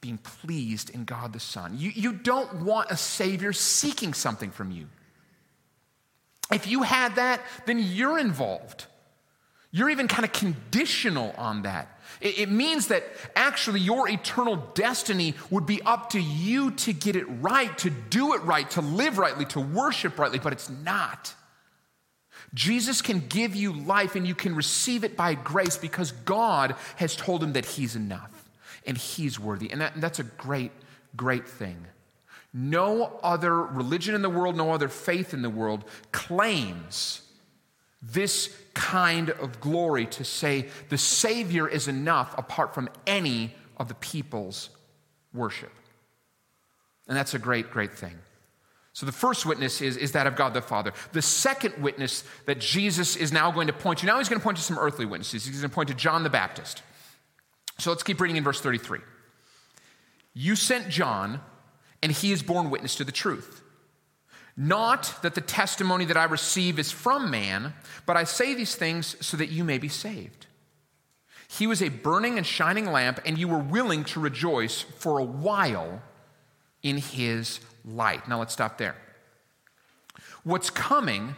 being 0.00 0.18
pleased 0.18 0.90
in 0.90 1.04
God 1.04 1.32
the 1.32 1.40
Son. 1.40 1.78
You, 1.78 1.90
you 1.94 2.12
don't 2.12 2.64
want 2.64 2.90
a 2.90 2.96
Savior 2.96 3.54
seeking 3.54 4.12
something 4.12 4.50
from 4.50 4.70
you. 4.70 4.88
If 6.52 6.66
you 6.66 6.82
had 6.82 7.16
that, 7.16 7.40
then 7.66 7.78
you're 7.78 8.18
involved. 8.18 8.86
You're 9.70 9.90
even 9.90 10.06
kind 10.06 10.24
of 10.24 10.32
conditional 10.32 11.34
on 11.36 11.62
that. 11.62 12.00
It, 12.20 12.38
it, 12.38 12.48
means 12.48 12.88
that 12.88 13.04
actually 13.34 13.80
your 13.80 14.08
eternal 14.08 14.56
destiny 14.74 15.34
would 15.50 15.66
be 15.66 15.82
up 15.82 16.10
to 16.10 16.20
you 16.20 16.70
to 16.72 16.92
get 16.92 17.16
it 17.16 17.24
right, 17.24 17.76
to 17.78 17.90
do 17.90 18.34
it 18.34 18.42
right, 18.42 18.70
to 18.70 18.80
live 18.80 19.18
rightly, 19.18 19.46
to 19.46 19.60
worship 19.60 20.16
rightly, 20.18 20.38
but 20.38 20.52
it's 20.52 20.70
not. 20.70 21.34
Jesus 22.54 23.02
can 23.02 23.18
give 23.28 23.56
you 23.56 23.72
life 23.72 24.14
and 24.14 24.26
you 24.26 24.34
can 24.34 24.54
receive 24.54 25.02
it 25.02 25.16
by 25.16 25.34
grace 25.34 25.76
because 25.76 26.12
God 26.12 26.76
has 26.96 27.16
told 27.16 27.42
him 27.42 27.54
that 27.54 27.64
he's 27.64 27.96
enough 27.96 28.48
and 28.86 28.96
he's 28.96 29.40
worthy. 29.40 29.72
And 29.72 29.80
that, 29.80 30.00
that's 30.00 30.20
a 30.20 30.24
great, 30.24 30.70
great 31.16 31.48
thing. 31.48 31.84
No 32.56 33.18
other 33.22 33.62
religion 33.62 34.14
in 34.14 34.22
the 34.22 34.30
world, 34.30 34.56
no 34.56 34.70
other 34.70 34.88
faith 34.88 35.34
in 35.34 35.42
the 35.42 35.50
world 35.50 35.84
claims 36.12 37.20
this 38.00 38.56
kind 38.74 39.30
of 39.30 39.60
glory 39.60 40.06
to 40.06 40.24
say 40.24 40.68
the 40.88 40.98
Savior 40.98 41.66
is 41.68 41.88
enough 41.88 42.36
apart 42.38 42.74
from 42.74 42.88
any 43.06 43.54
of 43.76 43.88
the 43.88 43.94
people's 43.94 44.70
worship. 45.32 45.72
And 47.08 47.16
that's 47.16 47.34
a 47.34 47.38
great, 47.38 47.70
great 47.70 47.92
thing. 47.92 48.14
So 48.92 49.06
the 49.06 49.12
first 49.12 49.44
witness 49.44 49.80
is, 49.80 49.96
is 49.96 50.12
that 50.12 50.28
of 50.28 50.36
God 50.36 50.54
the 50.54 50.62
Father. 50.62 50.92
The 51.12 51.22
second 51.22 51.82
witness 51.82 52.22
that 52.46 52.60
Jesus 52.60 53.16
is 53.16 53.32
now 53.32 53.50
going 53.50 53.66
to 53.66 53.72
point 53.72 53.98
to, 53.98 54.06
now 54.06 54.18
he's 54.18 54.28
going 54.28 54.38
to 54.38 54.44
point 54.44 54.56
to 54.58 54.62
some 54.62 54.78
earthly 54.78 55.04
witnesses. 55.04 55.44
He's 55.44 55.60
going 55.60 55.68
to 55.68 55.74
point 55.74 55.88
to 55.88 55.94
John 55.96 56.22
the 56.22 56.30
Baptist. 56.30 56.82
So 57.78 57.90
let's 57.90 58.04
keep 58.04 58.20
reading 58.20 58.36
in 58.36 58.44
verse 58.44 58.60
33. 58.60 59.00
You 60.32 60.54
sent 60.54 60.88
John, 60.88 61.40
and 62.04 62.12
he 62.12 62.32
is 62.32 62.42
borne 62.42 62.68
witness 62.68 62.96
to 62.96 63.02
the 63.02 63.10
truth. 63.10 63.62
Not 64.58 65.14
that 65.22 65.34
the 65.34 65.40
testimony 65.40 66.04
that 66.04 66.18
I 66.18 66.24
receive 66.24 66.78
is 66.78 66.92
from 66.92 67.30
man, 67.30 67.72
but 68.04 68.14
I 68.14 68.24
say 68.24 68.52
these 68.52 68.74
things 68.74 69.16
so 69.24 69.38
that 69.38 69.48
you 69.48 69.64
may 69.64 69.78
be 69.78 69.88
saved. 69.88 70.46
He 71.48 71.66
was 71.66 71.82
a 71.82 71.88
burning 71.88 72.36
and 72.36 72.46
shining 72.46 72.92
lamp, 72.92 73.20
and 73.24 73.38
you 73.38 73.48
were 73.48 73.58
willing 73.58 74.04
to 74.04 74.20
rejoice 74.20 74.82
for 74.82 75.18
a 75.18 75.24
while 75.24 76.02
in 76.82 76.98
his 76.98 77.60
light. 77.86 78.28
Now 78.28 78.38
let's 78.38 78.52
stop 78.52 78.76
there. 78.76 78.96
What's 80.42 80.68
coming, 80.68 81.34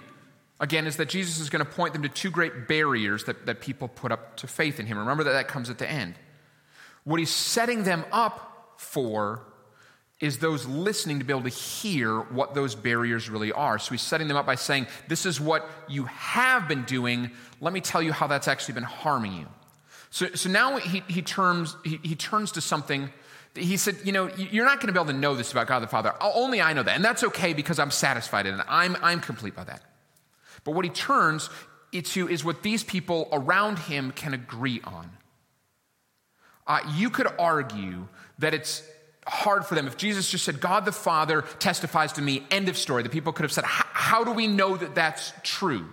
again, 0.59 0.89
is 0.89 0.97
that 0.97 1.09
Jesus 1.09 1.39
is 1.39 1.49
going 1.49 1.65
to 1.65 1.71
point 1.71 1.93
them 1.93 2.03
to 2.03 2.09
two 2.09 2.31
great 2.31 2.67
barriers 2.67 3.23
that, 3.25 3.47
that 3.47 3.61
people 3.61 3.87
put 3.87 4.11
up 4.11 4.37
to 4.39 4.49
faith 4.49 4.81
in 4.81 4.87
him. 4.87 4.99
Remember 4.99 5.23
that 5.23 5.33
that 5.33 5.47
comes 5.47 5.71
at 5.71 5.79
the 5.79 5.89
end. 5.89 6.17
What 7.05 7.21
he's 7.21 7.31
setting 7.31 7.85
them 7.85 8.05
up 8.11 8.75
for 8.79 9.47
is 10.19 10.39
those 10.39 10.67
listening 10.67 11.19
to 11.19 11.25
be 11.25 11.33
able 11.33 11.43
to 11.43 11.49
hear 11.49 12.21
what 12.21 12.55
those 12.55 12.75
barriers 12.75 13.29
really 13.29 13.53
are. 13.53 13.79
So 13.79 13.91
he's 13.91 14.01
setting 14.01 14.29
them 14.29 14.37
up 14.37 14.47
by 14.47 14.55
saying, 14.55 14.87
This 15.09 15.27
is 15.27 15.41
what 15.41 15.69
you 15.89 16.05
have 16.05 16.69
been 16.69 16.85
doing. 16.85 17.31
Let 17.61 17.73
me 17.73 17.81
tell 17.81 18.03
you 18.03 18.13
how 18.13 18.27
that's 18.27 18.49
actually 18.49 18.75
been 18.75 18.83
harming 18.83 19.35
you. 19.35 19.47
So, 20.11 20.29
so 20.35 20.49
now 20.49 20.79
he, 20.79 21.03
he, 21.09 21.21
turns, 21.21 21.77
he, 21.85 22.01
he 22.03 22.15
turns 22.15 22.53
to 22.53 22.61
something 22.61 23.11
he 23.57 23.77
said, 23.77 23.97
You 24.05 24.13
know, 24.13 24.29
you're 24.37 24.65
not 24.65 24.81
going 24.81 24.89
to 24.89 24.93
be 24.93 24.99
able 24.99 25.13
to 25.13 25.19
know 25.19 25.35
this 25.35 25.53
about 25.53 25.67
God 25.67 25.81
the 25.81 25.87
Father. 25.87 26.15
Only 26.21 26.61
I 26.61 26.73
know 26.73 26.83
that. 26.83 26.95
And 26.95 27.05
that's 27.05 27.25
okay 27.25 27.53
because 27.53 27.79
I'm 27.79 27.91
satisfied 27.91 28.47
in 28.47 28.55
it. 28.59 28.67
I'm, 28.69 28.97
I'm 29.03 29.21
complete 29.21 29.55
by 29.55 29.65
that. 29.65 29.83
But 30.65 30.73
what 30.73 30.85
he 30.85 30.91
turns 30.91 31.49
to 31.93 32.29
is 32.29 32.45
what 32.45 32.63
these 32.63 32.85
people 32.85 33.29
around 33.33 33.79
him 33.79 34.11
can 34.11 34.35
agree 34.35 34.81
on. 34.85 35.11
Uh, 36.67 36.81
you 36.95 37.09
could 37.09 37.29
argue 37.39 38.09
that 38.39 38.53
it's 38.53 38.83
hard 39.27 39.67
for 39.67 39.75
them 39.75 39.87
if 39.87 39.97
Jesus 39.97 40.31
just 40.31 40.45
said, 40.45 40.61
God 40.61 40.85
the 40.85 40.93
Father 40.93 41.43
testifies 41.59 42.13
to 42.15 42.23
me, 42.23 42.45
end 42.51 42.69
of 42.69 42.77
story. 42.77 43.03
The 43.03 43.09
people 43.09 43.33
could 43.33 43.43
have 43.43 43.53
said, 43.53 43.65
How 43.65 44.25
do 44.25 44.33
we 44.33 44.47
know 44.47 44.77
that 44.77 44.95
that's 44.95 45.33
true? 45.43 45.87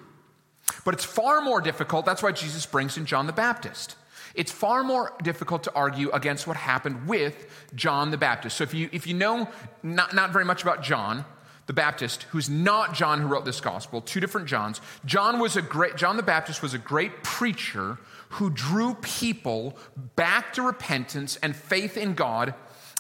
But 0.86 0.94
it's 0.94 1.06
far 1.06 1.42
more 1.42 1.62
difficult. 1.62 2.06
That's 2.06 2.24
why 2.24 2.32
Jesus 2.32 2.66
brings 2.66 2.98
in 2.98 3.06
John 3.06 3.28
the 3.28 3.34
Baptist. 3.34 3.96
It's 4.36 4.52
far 4.52 4.84
more 4.84 5.14
difficult 5.22 5.64
to 5.64 5.74
argue 5.76 6.10
against 6.10 6.48
what 6.48 6.58
happened 6.58 7.08
with 7.08 7.48
John 7.76 8.12
the 8.12 8.18
Baptist. 8.18 8.58
So 8.58 8.64
if 8.64 8.74
you, 8.74 8.90
if 8.92 9.06
you 9.06 9.14
know 9.14 9.48
not, 9.84 10.14
not 10.16 10.32
very 10.32 10.46
much 10.46 10.64
about 10.64 10.82
John, 10.82 11.26
the 11.66 11.74
Baptist, 11.74 12.24
who's 12.24 12.50
not 12.50 12.94
John 12.94 13.22
who 13.22 13.28
wrote 13.28 13.46
this 13.46 13.62
gospel, 13.62 14.02
two 14.02 14.20
different 14.20 14.48
Johns. 14.48 14.82
John 15.06 15.40
was 15.40 15.56
a 15.56 15.62
great, 15.62 15.96
John 15.96 16.18
the 16.18 16.24
Baptist 16.24 16.62
was 16.62 16.74
a 16.74 16.78
great 16.78 17.24
preacher 17.24 18.00
who 18.30 18.50
drew 18.50 18.96
people 18.96 19.78
back 20.16 20.54
to 20.54 20.62
repentance 20.62 21.38
and 21.38 21.56
faith 21.56 21.96
in 21.96 22.16
God. 22.16 22.54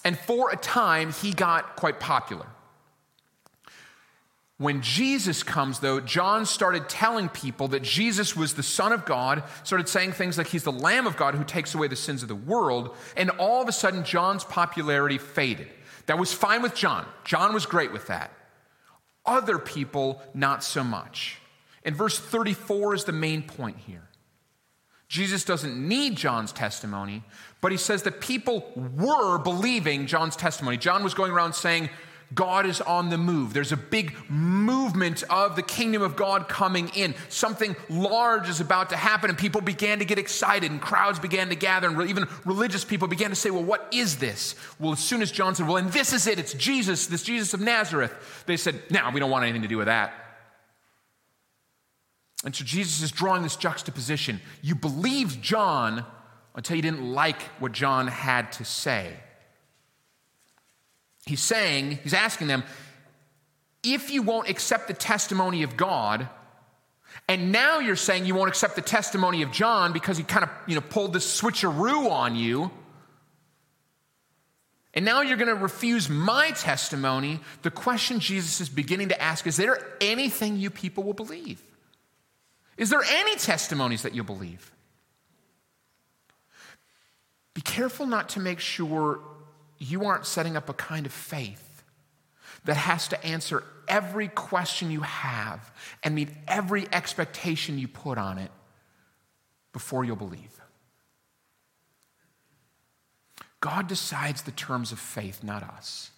And 0.03 0.17
for 0.17 0.51
a 0.51 0.57
time, 0.57 1.11
he 1.13 1.33
got 1.33 1.75
quite 1.75 1.99
popular. 1.99 2.45
When 4.57 4.81
Jesus 4.81 5.43
comes, 5.43 5.79
though, 5.79 5.99
John 5.99 6.45
started 6.45 6.87
telling 6.87 7.27
people 7.27 7.69
that 7.69 7.81
Jesus 7.81 8.35
was 8.35 8.53
the 8.53 8.63
Son 8.63 8.91
of 8.91 9.03
God, 9.03 9.43
started 9.63 9.89
saying 9.89 10.11
things 10.11 10.37
like 10.37 10.47
he's 10.47 10.63
the 10.63 10.71
Lamb 10.71 11.07
of 11.07 11.17
God 11.17 11.35
who 11.35 11.43
takes 11.43 11.73
away 11.73 11.87
the 11.87 11.95
sins 11.95 12.21
of 12.21 12.29
the 12.29 12.35
world, 12.35 12.95
and 13.17 13.29
all 13.31 13.61
of 13.61 13.67
a 13.67 13.73
sudden, 13.73 14.03
John's 14.03 14.43
popularity 14.43 15.17
faded. 15.17 15.67
That 16.05 16.19
was 16.19 16.33
fine 16.33 16.61
with 16.61 16.75
John. 16.75 17.05
John 17.23 17.53
was 17.53 17.65
great 17.65 17.91
with 17.91 18.07
that. 18.07 18.31
Other 19.25 19.57
people, 19.57 20.21
not 20.33 20.63
so 20.63 20.83
much. 20.83 21.39
And 21.83 21.95
verse 21.95 22.19
34 22.19 22.95
is 22.95 23.03
the 23.05 23.11
main 23.11 23.41
point 23.41 23.77
here. 23.77 24.07
Jesus 25.13 25.43
doesn't 25.43 25.77
need 25.77 26.15
John's 26.17 26.51
testimony, 26.51 27.21
but 27.61 27.71
he 27.71 27.77
says 27.77 28.01
that 28.01 28.19
people 28.19 28.71
were 28.75 29.37
believing 29.37 30.07
John's 30.07 30.35
testimony. 30.35 30.75
John 30.75 31.03
was 31.03 31.13
going 31.13 31.31
around 31.31 31.53
saying, 31.53 31.91
God 32.33 32.65
is 32.65 32.81
on 32.81 33.11
the 33.11 33.17
move. 33.19 33.53
There's 33.53 33.71
a 33.71 33.77
big 33.77 34.15
movement 34.27 35.21
of 35.29 35.55
the 35.55 35.61
kingdom 35.61 36.01
of 36.01 36.15
God 36.15 36.49
coming 36.49 36.89
in. 36.95 37.13
Something 37.29 37.75
large 37.91 38.49
is 38.49 38.59
about 38.59 38.89
to 38.89 38.95
happen, 38.97 39.29
and 39.29 39.37
people 39.37 39.61
began 39.61 39.99
to 39.99 40.05
get 40.05 40.17
excited, 40.17 40.71
and 40.71 40.81
crowds 40.81 41.19
began 41.19 41.49
to 41.49 41.55
gather, 41.55 41.87
and 41.89 42.09
even 42.09 42.27
religious 42.43 42.83
people 42.83 43.07
began 43.07 43.29
to 43.29 43.35
say, 43.35 43.51
Well, 43.51 43.63
what 43.63 43.87
is 43.91 44.17
this? 44.17 44.55
Well, 44.79 44.93
as 44.93 44.99
soon 44.99 45.21
as 45.21 45.31
John 45.31 45.53
said, 45.53 45.67
Well, 45.67 45.77
and 45.77 45.91
this 45.91 46.11
is 46.11 46.25
it, 46.25 46.39
it's 46.39 46.55
Jesus, 46.55 47.05
this 47.05 47.21
Jesus 47.21 47.53
of 47.53 47.61
Nazareth, 47.61 48.43
they 48.47 48.57
said, 48.57 48.81
No, 48.89 49.11
we 49.13 49.19
don't 49.19 49.29
want 49.29 49.43
anything 49.43 49.61
to 49.61 49.67
do 49.67 49.77
with 49.77 49.85
that. 49.85 50.22
And 52.43 52.55
so 52.55 52.63
Jesus 52.63 53.01
is 53.01 53.11
drawing 53.11 53.43
this 53.43 53.55
juxtaposition. 53.55 54.41
You 54.61 54.75
believed 54.75 55.41
John 55.41 56.05
until 56.55 56.75
you 56.75 56.81
didn't 56.81 57.13
like 57.13 57.41
what 57.59 57.71
John 57.71 58.07
had 58.07 58.51
to 58.53 58.65
say 58.65 59.13
he's 61.25 61.41
saying, 61.41 61.99
he's 62.03 62.13
asking 62.13 62.47
them, 62.47 62.63
if 63.83 64.11
you 64.11 64.21
won't 64.21 64.49
accept 64.49 64.87
the 64.87 64.93
testimony 64.93 65.63
of 65.63 65.75
God, 65.75 66.27
and 67.27 67.51
now 67.51 67.79
you're 67.79 67.95
saying 67.95 68.25
you 68.25 68.35
won't 68.35 68.49
accept 68.49 68.75
the 68.75 68.81
testimony 68.81 69.41
of 69.41 69.51
John 69.51 69.93
because 69.93 70.17
he 70.17 70.23
kind 70.23 70.43
of 70.43 70.49
you 70.67 70.75
know, 70.75 70.81
pulled 70.81 71.13
this 71.13 71.41
switcheroo 71.41 72.09
on 72.09 72.35
you, 72.35 72.71
and 74.93 75.05
now 75.05 75.21
you're 75.21 75.37
going 75.37 75.47
to 75.47 75.55
refuse 75.55 76.07
my 76.07 76.51
testimony, 76.51 77.39
the 77.63 77.71
question 77.71 78.19
Jesus 78.19 78.61
is 78.61 78.69
beginning 78.69 79.09
to 79.09 79.21
ask 79.21 79.47
is 79.47 79.57
there 79.57 79.79
anything 79.99 80.57
you 80.57 80.69
people 80.69 81.03
will 81.03 81.13
believe? 81.13 81.61
Is 82.77 82.89
there 82.89 83.03
any 83.03 83.35
testimonies 83.35 84.01
that 84.03 84.15
you 84.15 84.23
believe? 84.23 84.71
Be 87.53 87.61
careful 87.61 88.05
not 88.05 88.29
to 88.29 88.39
make 88.39 88.59
sure 88.59 89.19
you 89.77 90.05
aren't 90.05 90.25
setting 90.25 90.57
up 90.57 90.69
a 90.69 90.73
kind 90.73 91.05
of 91.05 91.11
faith 91.11 91.83
that 92.65 92.77
has 92.77 93.07
to 93.09 93.25
answer 93.25 93.63
every 93.87 94.27
question 94.27 94.89
you 94.89 95.01
have 95.01 95.71
and 96.03 96.15
meet 96.15 96.29
every 96.47 96.87
expectation 96.91 97.77
you 97.77 97.87
put 97.87 98.17
on 98.17 98.37
it 98.37 98.51
before 99.71 100.05
you'll 100.05 100.15
believe. 100.15 100.61
God 103.59 103.87
decides 103.87 104.41
the 104.43 104.51
terms 104.51 104.91
of 104.91 104.99
faith, 104.99 105.43
not 105.43 105.63
us. 105.63 106.11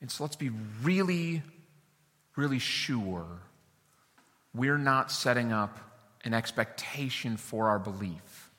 And 0.00 0.10
so 0.10 0.24
let's 0.24 0.36
be 0.36 0.50
really, 0.82 1.42
really 2.34 2.58
sure 2.58 3.26
we're 4.54 4.78
not 4.78 5.10
setting 5.10 5.52
up 5.52 5.78
an 6.24 6.34
expectation 6.34 7.36
for 7.36 7.68
our 7.68 7.78
belief 7.78 8.50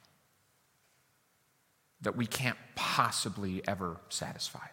that 2.02 2.16
we 2.16 2.26
can't 2.26 2.58
possibly 2.76 3.62
ever 3.68 3.98
satisfy. 4.10 4.68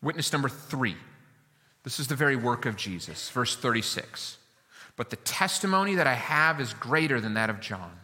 Witness 0.00 0.32
number 0.32 0.48
three. 0.48 0.96
This 1.82 1.98
is 1.98 2.06
the 2.06 2.14
very 2.14 2.36
work 2.36 2.66
of 2.66 2.76
Jesus. 2.76 3.28
Verse 3.30 3.56
36. 3.56 4.38
But 4.96 5.10
the 5.10 5.16
testimony 5.16 5.96
that 5.96 6.06
I 6.06 6.14
have 6.14 6.60
is 6.60 6.72
greater 6.74 7.20
than 7.20 7.34
that 7.34 7.50
of 7.50 7.60
John. 7.60 7.98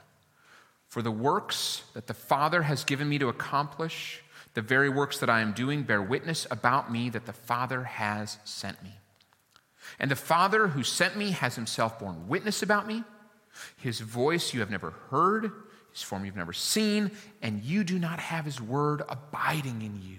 For 0.89 1.03
the 1.03 1.11
works 1.11 1.83
that 1.95 2.09
the 2.09 2.15
Father 2.15 2.63
has 2.63 2.83
given 2.83 3.09
me 3.09 3.19
to 3.19 3.29
accomplish, 3.29 4.23
the 4.55 4.63
very 4.63 4.89
works 4.89 5.19
that 5.19 5.31
I 5.31 5.41
am 5.41 5.53
doing, 5.53 5.85
bear 5.85 6.03
witness 6.03 6.47
about 6.51 6.91
me 6.91 7.11
that 7.11 7.27
the 7.27 7.33
Father 7.33 7.85
has 7.85 8.39
sent 8.45 8.83
me. 8.83 9.00
And 9.99 10.11
the 10.11 10.17
Father 10.17 10.69
who 10.69 10.83
sent 10.83 11.17
me 11.17 11.33
has 11.33 11.57
himself 11.57 11.99
borne 11.99 12.29
witness 12.29 12.63
about 12.63 12.87
me. 12.87 13.05
His 13.77 14.01
voice 14.01 14.55
you 14.55 14.61
have 14.61 14.71
never 14.71 14.91
heard 15.11 15.53
his 15.93 16.03
form 16.03 16.25
you've 16.25 16.37
never 16.37 16.53
seen, 16.53 17.11
and 17.43 17.63
you 17.63 17.85
do 17.85 17.99
not 17.99 18.21
have 18.21 18.45
his 18.45 18.61
word 18.61 19.03
abiding 19.09 19.83
in 19.83 20.01
you, 20.03 20.19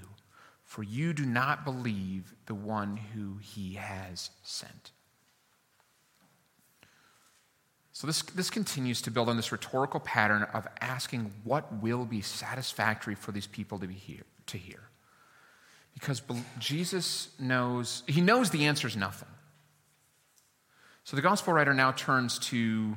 for 0.64 0.84
you 0.84 1.14
do 1.14 1.26
not 1.26 1.64
believe 1.64 2.34
the 2.46 2.56
one 2.56 2.98
who 2.98 3.38
he 3.42 3.76
has 3.76 4.32
sent. 4.44 4.92
So, 7.94 8.08
this, 8.08 8.22
this 8.24 8.50
continues 8.50 9.02
to 9.04 9.12
build 9.12 9.30
on 9.30 9.38
this 9.38 9.52
rhetorical 9.52 10.00
pattern 10.00 10.44
of 10.54 10.68
asking 10.80 11.32
what 11.44 11.82
will 11.82 12.06
be 12.06 12.22
satisfactory 12.22 13.16
for 13.16 13.32
these 13.32 13.48
people 13.48 13.78
to, 13.80 13.88
be 13.88 14.22
to 14.48 14.58
hear. 14.58 14.80
Because 15.94 16.22
Jesus 16.58 17.30
knows, 17.38 18.04
he 18.08 18.22
knows 18.22 18.50
the 18.50 18.66
answer 18.66 18.88
is 18.88 18.98
nothing. 18.98 19.28
So, 21.04 21.16
the 21.16 21.22
gospel 21.22 21.54
writer 21.54 21.74
now 21.74 21.92
turns 21.92 22.40
to 22.40 22.96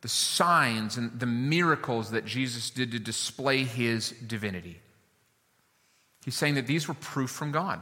the 0.00 0.08
signs 0.08 0.96
and 0.96 1.18
the 1.18 1.26
miracles 1.26 2.12
that 2.12 2.24
Jesus 2.24 2.70
did 2.70 2.92
to 2.92 2.98
display 2.98 3.64
his 3.64 4.10
divinity. 4.10 4.80
He's 6.24 6.34
saying 6.34 6.54
that 6.54 6.66
these 6.66 6.88
were 6.88 6.94
proof 6.94 7.30
from 7.30 7.52
God. 7.52 7.80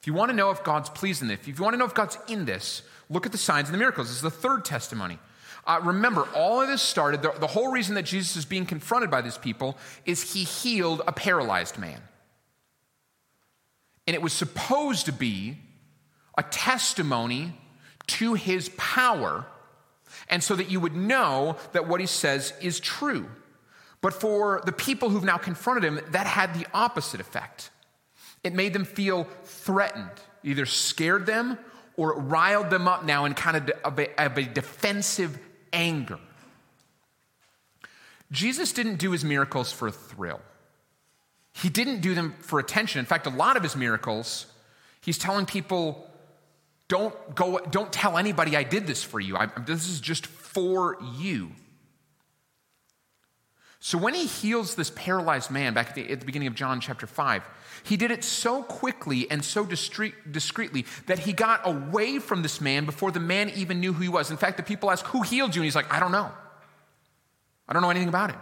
If 0.00 0.06
you 0.06 0.14
want 0.14 0.30
to 0.30 0.36
know 0.36 0.50
if 0.50 0.62
God's 0.62 0.88
pleased 0.88 1.22
in 1.22 1.28
this, 1.28 1.40
if 1.40 1.48
you 1.48 1.54
want 1.64 1.74
to 1.74 1.78
know 1.78 1.84
if 1.84 1.94
God's 1.94 2.18
in 2.28 2.44
this, 2.44 2.82
look 3.10 3.26
at 3.26 3.32
the 3.32 3.38
signs 3.38 3.68
and 3.68 3.74
the 3.74 3.78
miracles. 3.78 4.08
This 4.08 4.16
is 4.16 4.22
the 4.22 4.30
third 4.30 4.64
testimony. 4.64 5.18
Uh, 5.66 5.80
remember, 5.82 6.28
all 6.34 6.60
of 6.60 6.68
this 6.68 6.80
started, 6.80 7.22
the, 7.22 7.32
the 7.32 7.46
whole 7.48 7.72
reason 7.72 7.96
that 7.96 8.04
Jesus 8.04 8.36
is 8.36 8.44
being 8.44 8.66
confronted 8.66 9.10
by 9.10 9.20
these 9.20 9.36
people 9.36 9.76
is 10.04 10.32
he 10.32 10.44
healed 10.44 11.02
a 11.08 11.12
paralyzed 11.12 11.76
man. 11.76 12.00
And 14.06 14.14
it 14.14 14.22
was 14.22 14.32
supposed 14.32 15.06
to 15.06 15.12
be 15.12 15.58
a 16.38 16.44
testimony 16.44 17.58
to 18.06 18.34
his 18.34 18.70
power, 18.76 19.46
and 20.28 20.42
so 20.42 20.54
that 20.56 20.70
you 20.70 20.80
would 20.80 20.96
know 20.96 21.56
that 21.72 21.88
what 21.88 22.00
he 22.00 22.06
says 22.06 22.52
is 22.60 22.80
true. 22.80 23.28
But 24.00 24.14
for 24.14 24.62
the 24.64 24.72
people 24.72 25.10
who've 25.10 25.24
now 25.24 25.38
confronted 25.38 25.84
him, 25.84 26.00
that 26.10 26.26
had 26.26 26.54
the 26.54 26.66
opposite 26.72 27.20
effect. 27.20 27.70
It 28.44 28.54
made 28.54 28.72
them 28.72 28.84
feel 28.84 29.26
threatened, 29.44 30.10
either 30.44 30.66
scared 30.66 31.26
them 31.26 31.58
or 31.96 32.12
it 32.12 32.20
riled 32.20 32.70
them 32.70 32.86
up 32.86 33.04
now 33.04 33.24
in 33.24 33.34
kind 33.34 33.56
of, 33.84 33.98
a 33.98 34.42
defensive 34.42 35.38
anger. 35.72 36.18
Jesus 38.30 38.72
didn't 38.72 38.96
do 38.96 39.12
his 39.12 39.24
miracles 39.24 39.72
for 39.72 39.88
a 39.88 39.92
thrill. 39.92 40.40
He 41.52 41.68
didn't 41.68 42.00
do 42.00 42.14
them 42.14 42.34
for 42.40 42.58
attention. 42.58 42.98
In 42.98 43.06
fact, 43.06 43.26
a 43.26 43.30
lot 43.30 43.56
of 43.56 43.62
his 43.62 43.76
miracles, 43.76 44.46
he's 45.00 45.16
telling 45.16 45.46
people, 45.46 46.05
don't 46.88 47.34
go, 47.34 47.58
don't 47.70 47.92
tell 47.92 48.16
anybody 48.16 48.56
I 48.56 48.62
did 48.62 48.86
this 48.86 49.02
for 49.02 49.18
you. 49.18 49.36
I, 49.36 49.46
this 49.66 49.88
is 49.88 50.00
just 50.00 50.26
for 50.26 50.98
you. 51.18 51.50
So 53.80 53.98
when 53.98 54.14
he 54.14 54.26
heals 54.26 54.74
this 54.74 54.90
paralyzed 54.90 55.50
man 55.50 55.74
back 55.74 55.90
at 55.90 55.94
the, 55.94 56.10
at 56.10 56.20
the, 56.20 56.26
beginning 56.26 56.48
of 56.48 56.54
John 56.54 56.80
chapter 56.80 57.06
5, 57.06 57.42
he 57.84 57.96
did 57.96 58.10
it 58.10 58.24
so 58.24 58.62
quickly 58.62 59.30
and 59.30 59.44
so 59.44 59.64
discreet, 59.64 60.32
discreetly 60.32 60.86
that 61.06 61.20
he 61.20 61.32
got 61.32 61.60
away 61.64 62.18
from 62.18 62.42
this 62.42 62.60
man 62.60 62.84
before 62.84 63.12
the 63.12 63.20
man 63.20 63.50
even 63.50 63.78
knew 63.78 63.92
who 63.92 64.02
he 64.02 64.08
was. 64.08 64.30
In 64.30 64.36
fact, 64.38 64.56
the 64.56 64.62
people 64.62 64.90
ask, 64.90 65.04
Who 65.06 65.22
healed 65.22 65.54
you? 65.54 65.60
And 65.60 65.66
he's 65.66 65.76
like, 65.76 65.92
I 65.92 66.00
don't 66.00 66.10
know. 66.10 66.30
I 67.68 67.72
don't 67.72 67.82
know 67.82 67.90
anything 67.90 68.08
about 68.08 68.30
it. 68.30 68.36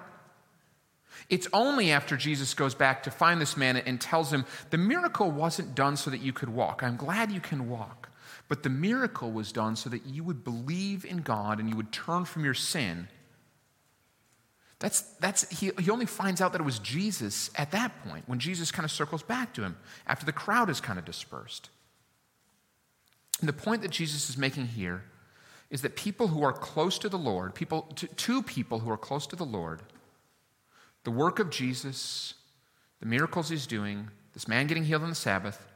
It's 1.28 1.48
only 1.52 1.90
after 1.90 2.16
Jesus 2.16 2.54
goes 2.54 2.74
back 2.74 3.02
to 3.02 3.10
find 3.10 3.40
this 3.40 3.56
man 3.56 3.76
and 3.76 4.00
tells 4.00 4.32
him, 4.32 4.46
The 4.70 4.78
miracle 4.78 5.30
wasn't 5.30 5.74
done 5.74 5.96
so 5.96 6.10
that 6.10 6.20
you 6.20 6.32
could 6.32 6.48
walk. 6.48 6.82
I'm 6.82 6.96
glad 6.96 7.32
you 7.32 7.40
can 7.40 7.68
walk. 7.68 8.08
But 8.48 8.62
the 8.62 8.68
miracle 8.68 9.32
was 9.32 9.52
done 9.52 9.76
so 9.76 9.88
that 9.90 10.06
you 10.06 10.22
would 10.24 10.44
believe 10.44 11.04
in 11.04 11.18
God 11.18 11.60
and 11.60 11.68
you 11.68 11.76
would 11.76 11.92
turn 11.92 12.24
from 12.24 12.44
your 12.44 12.54
sin. 12.54 13.08
That's, 14.80 15.00
that's, 15.20 15.48
he, 15.48 15.70
he 15.78 15.90
only 15.90 16.04
finds 16.04 16.40
out 16.40 16.52
that 16.52 16.60
it 16.60 16.64
was 16.64 16.78
Jesus 16.78 17.50
at 17.56 17.70
that 17.70 18.04
point, 18.04 18.24
when 18.28 18.38
Jesus 18.38 18.70
kind 18.70 18.84
of 18.84 18.90
circles 18.90 19.22
back 19.22 19.54
to 19.54 19.62
him 19.62 19.76
after 20.06 20.26
the 20.26 20.32
crowd 20.32 20.68
is 20.68 20.80
kind 20.80 20.98
of 20.98 21.04
dispersed. 21.04 21.70
And 23.40 23.48
the 23.48 23.54
point 23.54 23.82
that 23.82 23.90
Jesus 23.90 24.28
is 24.28 24.36
making 24.36 24.66
here 24.66 25.04
is 25.70 25.82
that 25.82 25.96
people 25.96 26.28
who 26.28 26.42
are 26.42 26.52
close 26.52 26.98
to 26.98 27.08
the 27.08 27.18
Lord, 27.18 27.54
people, 27.54 27.88
two 27.94 28.42
people 28.42 28.80
who 28.80 28.90
are 28.90 28.98
close 28.98 29.26
to 29.28 29.36
the 29.36 29.44
Lord, 29.44 29.80
the 31.04 31.10
work 31.10 31.38
of 31.38 31.50
Jesus, 31.50 32.34
the 33.00 33.06
miracles 33.06 33.48
he's 33.48 33.66
doing, 33.66 34.08
this 34.34 34.48
man 34.48 34.66
getting 34.66 34.84
healed 34.84 35.02
on 35.02 35.08
the 35.08 35.14
Sabbath, 35.14 35.66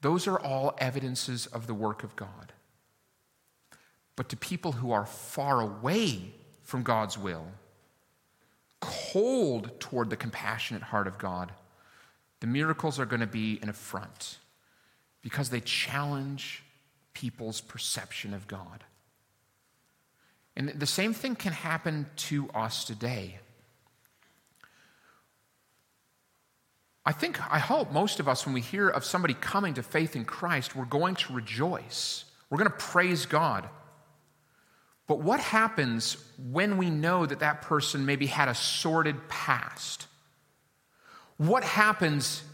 those 0.00 0.26
are 0.26 0.38
all 0.38 0.74
evidences 0.78 1.46
of 1.46 1.66
the 1.66 1.74
work 1.74 2.02
of 2.02 2.16
God. 2.16 2.52
But 4.16 4.28
to 4.30 4.36
people 4.36 4.72
who 4.72 4.92
are 4.92 5.06
far 5.06 5.60
away 5.60 6.32
from 6.62 6.82
God's 6.82 7.16
will, 7.18 7.46
cold 8.80 9.78
toward 9.80 10.10
the 10.10 10.16
compassionate 10.16 10.82
heart 10.82 11.06
of 11.06 11.18
God, 11.18 11.52
the 12.40 12.46
miracles 12.46 12.98
are 12.98 13.06
going 13.06 13.20
to 13.20 13.26
be 13.26 13.58
an 13.62 13.68
affront 13.68 14.38
because 15.22 15.50
they 15.50 15.60
challenge 15.60 16.62
people's 17.12 17.60
perception 17.60 18.32
of 18.32 18.46
God. 18.46 18.84
And 20.56 20.70
the 20.70 20.86
same 20.86 21.12
thing 21.12 21.36
can 21.36 21.52
happen 21.52 22.06
to 22.16 22.48
us 22.50 22.84
today. 22.84 23.38
I 27.04 27.12
think, 27.12 27.40
I 27.52 27.58
hope 27.58 27.92
most 27.92 28.20
of 28.20 28.28
us, 28.28 28.44
when 28.44 28.54
we 28.54 28.60
hear 28.60 28.88
of 28.88 29.04
somebody 29.04 29.34
coming 29.34 29.74
to 29.74 29.82
faith 29.82 30.16
in 30.16 30.24
Christ, 30.24 30.76
we're 30.76 30.84
going 30.84 31.14
to 31.16 31.32
rejoice. 31.32 32.24
We're 32.50 32.58
going 32.58 32.70
to 32.70 32.76
praise 32.76 33.26
God. 33.26 33.68
But 35.06 35.20
what 35.20 35.40
happens 35.40 36.16
when 36.38 36.76
we 36.76 36.90
know 36.90 37.26
that 37.26 37.40
that 37.40 37.62
person 37.62 38.06
maybe 38.06 38.26
had 38.26 38.48
a 38.48 38.54
sordid 38.54 39.28
past? 39.28 40.06
What 41.36 41.64
happens 41.64 42.44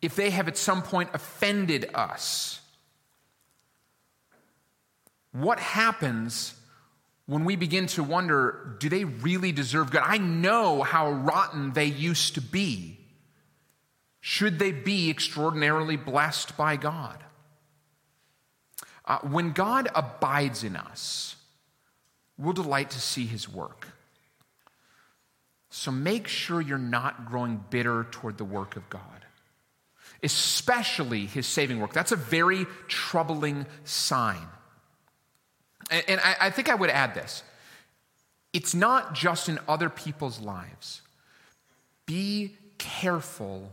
if 0.00 0.16
they 0.16 0.30
have 0.30 0.48
at 0.48 0.56
some 0.56 0.82
point 0.82 1.10
offended 1.12 1.90
us? 1.94 2.60
What 5.32 5.60
happens 5.60 6.54
when 7.26 7.44
we 7.44 7.54
begin 7.56 7.86
to 7.88 8.02
wonder 8.02 8.76
do 8.80 8.88
they 8.88 9.04
really 9.04 9.52
deserve 9.52 9.90
God? 9.90 10.04
I 10.06 10.18
know 10.18 10.82
how 10.82 11.10
rotten 11.10 11.74
they 11.74 11.86
used 11.86 12.34
to 12.34 12.40
be. 12.40 13.03
Should 14.26 14.58
they 14.58 14.72
be 14.72 15.10
extraordinarily 15.10 15.98
blessed 15.98 16.56
by 16.56 16.78
God? 16.78 17.22
Uh, 19.04 19.18
when 19.18 19.52
God 19.52 19.90
abides 19.94 20.64
in 20.64 20.76
us, 20.76 21.36
we'll 22.38 22.54
delight 22.54 22.88
to 22.92 23.00
see 23.02 23.26
his 23.26 23.46
work. 23.46 23.88
So 25.68 25.90
make 25.90 26.26
sure 26.26 26.62
you're 26.62 26.78
not 26.78 27.26
growing 27.26 27.62
bitter 27.68 28.06
toward 28.12 28.38
the 28.38 28.46
work 28.46 28.76
of 28.76 28.88
God, 28.88 29.26
especially 30.22 31.26
his 31.26 31.46
saving 31.46 31.78
work. 31.78 31.92
That's 31.92 32.12
a 32.12 32.16
very 32.16 32.64
troubling 32.88 33.66
sign. 33.84 34.48
And, 35.90 36.02
and 36.08 36.20
I, 36.24 36.36
I 36.40 36.50
think 36.50 36.70
I 36.70 36.74
would 36.74 36.88
add 36.88 37.14
this 37.14 37.42
it's 38.54 38.74
not 38.74 39.12
just 39.14 39.50
in 39.50 39.58
other 39.68 39.90
people's 39.90 40.40
lives. 40.40 41.02
Be 42.06 42.56
careful 42.78 43.70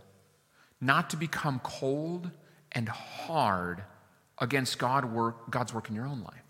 not 0.82 1.12
to 1.12 1.18
become 1.18 1.62
cold 1.64 2.32
and 2.72 2.90
hard 2.90 3.84
against 4.40 4.80
God 4.80 5.06
work, 5.06 5.52
God's 5.52 5.74
work 5.74 5.88
in 5.88 5.96
your 5.96 6.08
own 6.08 6.22
life. 6.24 6.44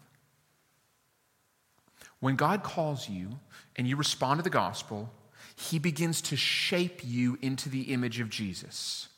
When 2.22 2.36
God 2.36 2.64
calls 2.64 3.10
you 3.10 3.40
and 3.76 3.88
you 3.88 3.98
respond 3.98 4.40
to 4.40 4.44
the 4.44 4.50
gospel, 4.50 5.12
he 5.56 5.80
begins 5.80 6.22
to 6.22 6.38
shape 6.38 7.02
you 7.04 7.38
into 7.42 7.68
the 7.68 7.94
image 7.94 8.20
of 8.20 8.30
Jesus. 8.30 9.10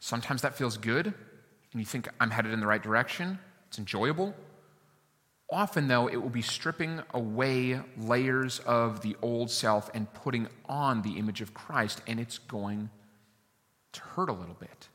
Sometimes 0.00 0.42
that 0.42 0.56
feels 0.56 0.76
good, 0.76 1.06
and 1.06 1.80
you 1.80 1.84
think, 1.84 2.08
I'm 2.20 2.30
headed 2.30 2.52
in 2.52 2.60
the 2.60 2.66
right 2.66 2.82
direction. 2.82 3.38
It's 3.66 3.78
enjoyable. 3.78 4.34
Often, 5.50 5.88
though, 5.88 6.08
it 6.08 6.16
will 6.16 6.30
be 6.30 6.42
stripping 6.42 7.02
away 7.12 7.80
layers 7.96 8.60
of 8.60 9.00
the 9.00 9.16
old 9.20 9.50
self 9.50 9.90
and 9.92 10.12
putting 10.14 10.46
on 10.66 11.02
the 11.02 11.18
image 11.18 11.40
of 11.40 11.54
Christ, 11.54 12.00
and 12.06 12.20
it's 12.20 12.38
going 12.38 12.90
to 13.92 14.00
hurt 14.00 14.28
a 14.28 14.32
little 14.32 14.56
bit. 14.58 14.88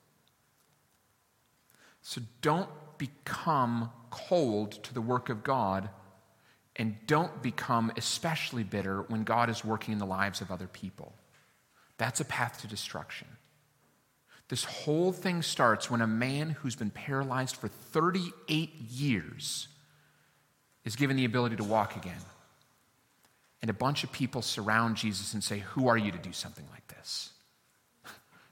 So 2.02 2.22
don't 2.42 2.70
become 2.98 3.92
cold 4.10 4.84
to 4.84 4.94
the 4.94 5.02
work 5.02 5.30
of 5.30 5.44
God, 5.44 5.90
and 6.76 6.96
don't 7.08 7.42
become 7.42 7.92
especially 7.98 8.64
bitter 8.64 9.02
when 9.04 9.24
God 9.24 9.50
is 9.50 9.64
working 9.64 9.94
in 9.94 10.00
the 10.00 10.06
lives 10.06 10.42
of 10.42 10.52
other 10.52 10.68
people. 10.68 11.14
That's 11.98 12.20
a 12.20 12.26
path 12.26 12.62
to 12.62 12.68
destruction. 12.68 13.28
This 14.50 14.66
whole 14.66 15.12
thing 15.12 15.42
starts 15.42 15.90
when 15.90 16.02
a 16.02 16.08
man 16.08 16.52
who's 16.52 16.76
been 16.76 16.90
paralyzed 16.90 17.56
for 17.56 17.68
38 17.68 18.74
years 18.76 19.68
is 20.86 20.96
given 20.96 21.16
the 21.16 21.26
ability 21.26 21.56
to 21.56 21.64
walk 21.64 21.96
again. 21.96 22.22
And 23.62 23.70
a 23.70 23.74
bunch 23.74 24.04
of 24.04 24.12
people 24.12 24.42
surround 24.42 24.98
Jesus 24.98 25.34
and 25.34 25.44
say, 25.44 25.60
Who 25.60 25.88
are 25.88 25.98
you 25.98 26.12
to 26.12 26.18
do 26.18 26.34
something 26.34 26.66
like 26.72 26.88
this? 26.88 27.33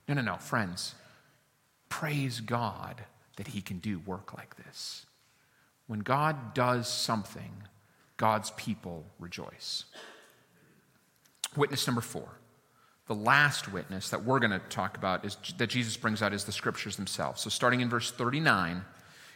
No, 0.07 0.15
no, 0.15 0.21
no, 0.21 0.37
friends. 0.37 0.95
Praise 1.89 2.39
God 2.39 3.03
that 3.37 3.47
He 3.47 3.61
can 3.61 3.79
do 3.79 3.99
work 3.99 4.33
like 4.33 4.55
this. 4.57 5.05
When 5.87 5.99
God 5.99 6.53
does 6.53 6.87
something, 6.87 7.51
God's 8.17 8.51
people 8.51 9.05
rejoice. 9.19 9.85
Witness 11.55 11.87
number 11.87 12.01
four. 12.01 12.29
The 13.07 13.15
last 13.15 13.73
witness 13.73 14.09
that 14.09 14.23
we're 14.23 14.39
going 14.39 14.51
to 14.51 14.59
talk 14.59 14.95
about 14.95 15.25
is 15.25 15.35
that 15.57 15.67
Jesus 15.67 15.97
brings 15.97 16.21
out 16.21 16.33
is 16.33 16.45
the 16.45 16.51
scriptures 16.51 16.95
themselves. 16.95 17.41
So 17.41 17.49
starting 17.49 17.81
in 17.81 17.89
verse 17.89 18.11
39, 18.11 18.85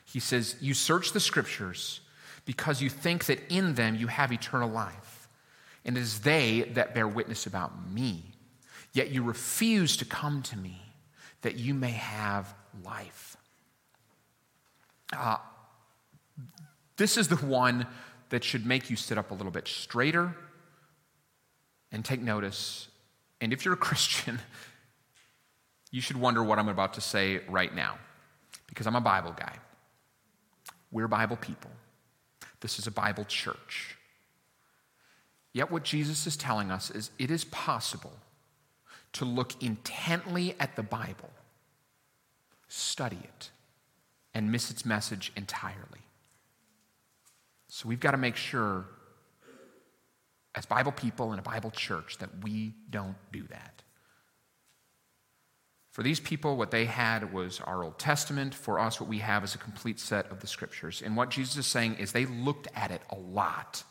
he 0.05 0.19
says, 0.19 0.55
You 0.61 0.73
search 0.73 1.11
the 1.11 1.19
scriptures 1.19 1.99
because 2.45 2.81
you 2.81 2.89
think 2.89 3.25
that 3.25 3.39
in 3.49 3.73
them 3.73 3.95
you 3.95 4.07
have 4.07 4.31
eternal 4.31 4.69
life. 4.69 5.27
And 5.83 5.97
it 5.97 6.01
is 6.01 6.21
they 6.21 6.71
that 6.73 6.93
bear 6.93 7.07
witness 7.07 7.47
about 7.47 7.91
me. 7.91 8.34
Yet 8.95 9.11
you 9.11 9.23
refuse 9.23 9.97
to 9.97 10.05
come 10.05 10.41
to 10.43 10.57
me 10.57 10.81
that 11.41 11.57
you 11.57 11.73
may 11.73 11.91
have 11.91 12.55
life. 12.85 13.35
Uh, 15.11 15.35
this 16.95 17.17
is 17.17 17.27
the 17.27 17.35
one 17.35 17.87
that 18.29 18.45
should 18.45 18.65
make 18.65 18.89
you 18.89 18.95
sit 18.95 19.17
up 19.17 19.31
a 19.31 19.33
little 19.33 19.51
bit 19.51 19.67
straighter 19.67 20.33
and 21.91 22.05
take 22.05 22.21
notice. 22.21 22.87
And 23.41 23.51
if 23.51 23.65
you're 23.65 23.73
a 23.73 23.77
Christian, 23.91 24.39
you 25.91 25.99
should 25.99 26.15
wonder 26.15 26.41
what 26.41 26.57
I'm 26.57 26.69
about 26.69 26.93
to 26.93 27.01
say 27.01 27.41
right 27.49 27.75
now, 27.75 27.97
because 28.67 28.87
I'm 28.87 28.95
a 28.95 29.01
Bible 29.01 29.35
guy. 29.37 29.57
We're 30.89 31.09
Bible 31.09 31.35
people. 31.35 31.71
This 32.61 32.79
is 32.79 32.87
a 32.87 32.91
Bible 32.91 33.25
church. 33.25 33.97
Yet, 35.51 35.69
what 35.69 35.83
Jesus 35.83 36.25
is 36.25 36.37
telling 36.37 36.71
us 36.71 36.89
is 36.91 37.11
it 37.19 37.29
is 37.29 37.43
possible 37.43 38.13
to 39.15 39.25
look 39.25 39.61
intently 39.61 40.55
at 40.59 40.75
the 40.75 40.83
Bible, 40.83 41.31
study 42.67 43.19
it 43.23 43.49
and 44.33 44.51
miss 44.51 44.69
its 44.69 44.85
message 44.85 45.31
entirely. 45.35 46.01
So 47.69 47.87
we've 47.87 47.99
got 47.99 48.11
to 48.11 48.17
make 48.17 48.35
sure, 48.35 48.85
as 50.53 50.65
Bible 50.65 50.91
people 50.91 51.33
in 51.33 51.39
a 51.39 51.41
Bible 51.41 51.71
church, 51.71 52.17
that 52.19 52.29
we 52.43 52.73
don't 52.89 53.15
do 53.31 53.43
that. 53.49 53.81
For 55.91 56.03
these 56.03 56.19
people, 56.19 56.57
what 56.57 56.71
they 56.71 56.83
had 56.83 57.31
was 57.33 57.61
our 57.61 57.81
Old 57.81 57.97
Testament. 57.97 58.53
For 58.53 58.79
us, 58.79 58.99
what 58.99 59.07
we 59.07 59.19
have 59.19 59.45
is 59.45 59.55
a 59.55 59.57
complete 59.57 59.97
set 59.97 60.29
of 60.29 60.41
the 60.41 60.47
scriptures. 60.47 61.01
And 61.01 61.15
what 61.15 61.29
Jesus 61.29 61.55
is 61.55 61.67
saying 61.67 61.95
is 61.95 62.11
they 62.11 62.25
looked 62.25 62.67
at 62.75 62.91
it 62.91 63.01
a 63.09 63.15
lot, 63.15 63.85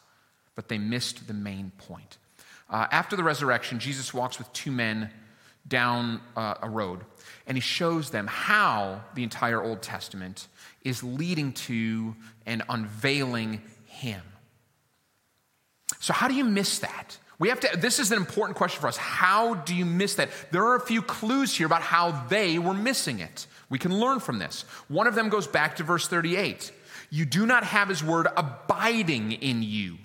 but 0.54 0.68
they 0.68 0.76
missed 0.76 1.26
the 1.26 1.32
main 1.32 1.72
point. 1.78 2.18
Uh, 2.68 2.86
after 2.90 3.16
the 3.16 3.22
resurrection, 3.22 3.78
Jesus 3.78 4.14
walks 4.14 4.38
with 4.38 4.52
two 4.52 4.70
men 4.70 5.10
down 5.66 6.20
uh, 6.36 6.54
a 6.62 6.68
road, 6.68 7.00
and 7.46 7.56
he 7.56 7.60
shows 7.60 8.10
them 8.10 8.26
how 8.26 9.02
the 9.14 9.22
entire 9.22 9.62
Old 9.62 9.82
Testament 9.82 10.48
is 10.82 11.02
leading 11.02 11.52
to 11.52 12.14
and 12.46 12.62
unveiling 12.68 13.62
him. 13.86 14.20
So, 16.00 16.12
how 16.12 16.28
do 16.28 16.34
you 16.34 16.44
miss 16.44 16.80
that? 16.80 17.18
We 17.38 17.48
have 17.48 17.60
to, 17.60 17.76
this 17.76 17.98
is 17.98 18.12
an 18.12 18.18
important 18.18 18.56
question 18.56 18.80
for 18.80 18.86
us. 18.86 18.96
How 18.96 19.54
do 19.54 19.74
you 19.74 19.84
miss 19.84 20.14
that? 20.16 20.30
There 20.50 20.64
are 20.64 20.76
a 20.76 20.80
few 20.80 21.02
clues 21.02 21.54
here 21.54 21.66
about 21.66 21.82
how 21.82 22.26
they 22.28 22.58
were 22.58 22.74
missing 22.74 23.18
it. 23.20 23.46
We 23.68 23.78
can 23.78 23.98
learn 23.98 24.20
from 24.20 24.38
this. 24.38 24.62
One 24.88 25.06
of 25.06 25.14
them 25.14 25.28
goes 25.30 25.46
back 25.46 25.76
to 25.76 25.82
verse 25.82 26.06
38. 26.06 26.70
You 27.10 27.24
do 27.24 27.46
not 27.46 27.64
have 27.64 27.88
his 27.88 28.04
word 28.04 28.28
abiding 28.36 29.32
in 29.32 29.62
you. 29.62 29.98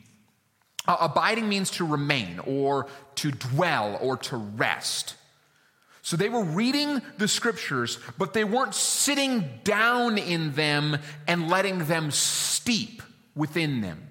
Uh, 0.90 0.98
abiding 1.02 1.48
means 1.48 1.70
to 1.70 1.86
remain 1.86 2.40
or 2.48 2.88
to 3.14 3.30
dwell 3.30 4.00
or 4.02 4.18
to 4.18 4.36
rest. 4.36 5.14
So 6.02 6.18
they 6.18 6.30
were 6.30 6.44
reading 6.44 7.04
the 7.20 7.28
scriptures, 7.28 8.00
but 8.18 8.34
they 8.34 8.44
weren't 8.44 8.74
sitting 8.74 9.48
down 9.64 10.18
in 10.18 10.54
them 10.54 10.98
and 11.28 11.48
letting 11.48 11.86
them 11.86 12.10
steep 12.10 13.04
within 13.36 13.82
them. 13.82 14.02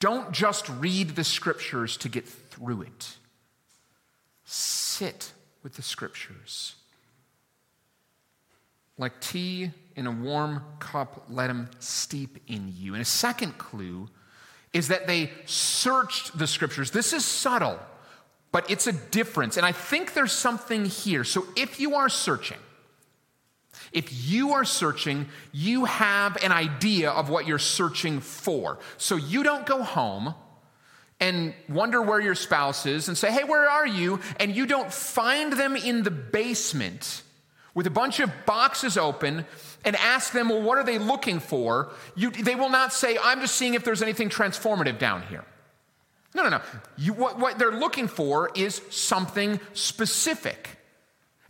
Don't 0.00 0.32
just 0.32 0.68
read 0.68 1.16
the 1.16 1.24
scriptures 1.24 1.96
to 1.96 2.10
get 2.10 2.28
through 2.28 2.82
it. 2.82 3.16
Sit 4.44 5.32
with 5.62 5.76
the 5.76 5.82
scriptures. 5.82 6.74
Like 8.98 9.18
tea 9.22 9.70
in 9.98 10.06
a 10.06 10.12
warm 10.12 10.62
cup, 10.78 11.24
let 11.28 11.48
them 11.48 11.68
steep 11.80 12.38
in 12.46 12.72
you. 12.76 12.94
And 12.94 13.02
a 13.02 13.06
second 13.06 13.58
clue 13.58 14.08
is 14.72 14.88
that 14.88 15.06
they 15.06 15.30
searched 15.44 16.38
the 16.38 16.46
scriptures. 16.46 16.90
This 16.90 17.12
is 17.12 17.24
subtle, 17.24 17.78
but 18.52 18.70
it's 18.70 18.86
a 18.86 18.92
difference. 18.92 19.56
And 19.56 19.66
I 19.66 19.72
think 19.72 20.14
there's 20.14 20.32
something 20.32 20.84
here. 20.84 21.24
So 21.24 21.46
if 21.56 21.80
you 21.80 21.96
are 21.96 22.08
searching, 22.08 22.58
if 23.92 24.28
you 24.28 24.52
are 24.52 24.64
searching, 24.64 25.26
you 25.52 25.84
have 25.86 26.36
an 26.44 26.52
idea 26.52 27.10
of 27.10 27.28
what 27.28 27.46
you're 27.46 27.58
searching 27.58 28.20
for. 28.20 28.78
So 28.98 29.16
you 29.16 29.42
don't 29.42 29.66
go 29.66 29.82
home 29.82 30.34
and 31.20 31.54
wonder 31.68 32.00
where 32.00 32.20
your 32.20 32.34
spouse 32.34 32.86
is 32.86 33.08
and 33.08 33.18
say, 33.18 33.32
hey, 33.32 33.44
where 33.44 33.68
are 33.68 33.86
you? 33.86 34.20
And 34.38 34.54
you 34.54 34.66
don't 34.66 34.92
find 34.92 35.52
them 35.52 35.74
in 35.74 36.04
the 36.04 36.10
basement 36.10 37.22
with 37.74 37.86
a 37.86 37.90
bunch 37.90 38.20
of 38.20 38.30
boxes 38.46 38.96
open 38.96 39.46
and 39.84 39.96
ask 39.96 40.32
them, 40.32 40.48
well, 40.48 40.62
what 40.62 40.78
are 40.78 40.84
they 40.84 40.98
looking 40.98 41.40
for? 41.40 41.90
You, 42.14 42.30
they 42.30 42.54
will 42.54 42.68
not 42.68 42.92
say, 42.92 43.16
I'm 43.22 43.40
just 43.40 43.56
seeing 43.56 43.74
if 43.74 43.84
there's 43.84 44.02
anything 44.02 44.28
transformative 44.28 44.98
down 44.98 45.22
here. 45.22 45.44
No, 46.34 46.42
no, 46.42 46.48
no. 46.50 46.60
You, 46.96 47.14
what, 47.14 47.38
what 47.38 47.58
they're 47.58 47.72
looking 47.72 48.08
for 48.08 48.50
is 48.54 48.82
something 48.90 49.60
specific. 49.72 50.78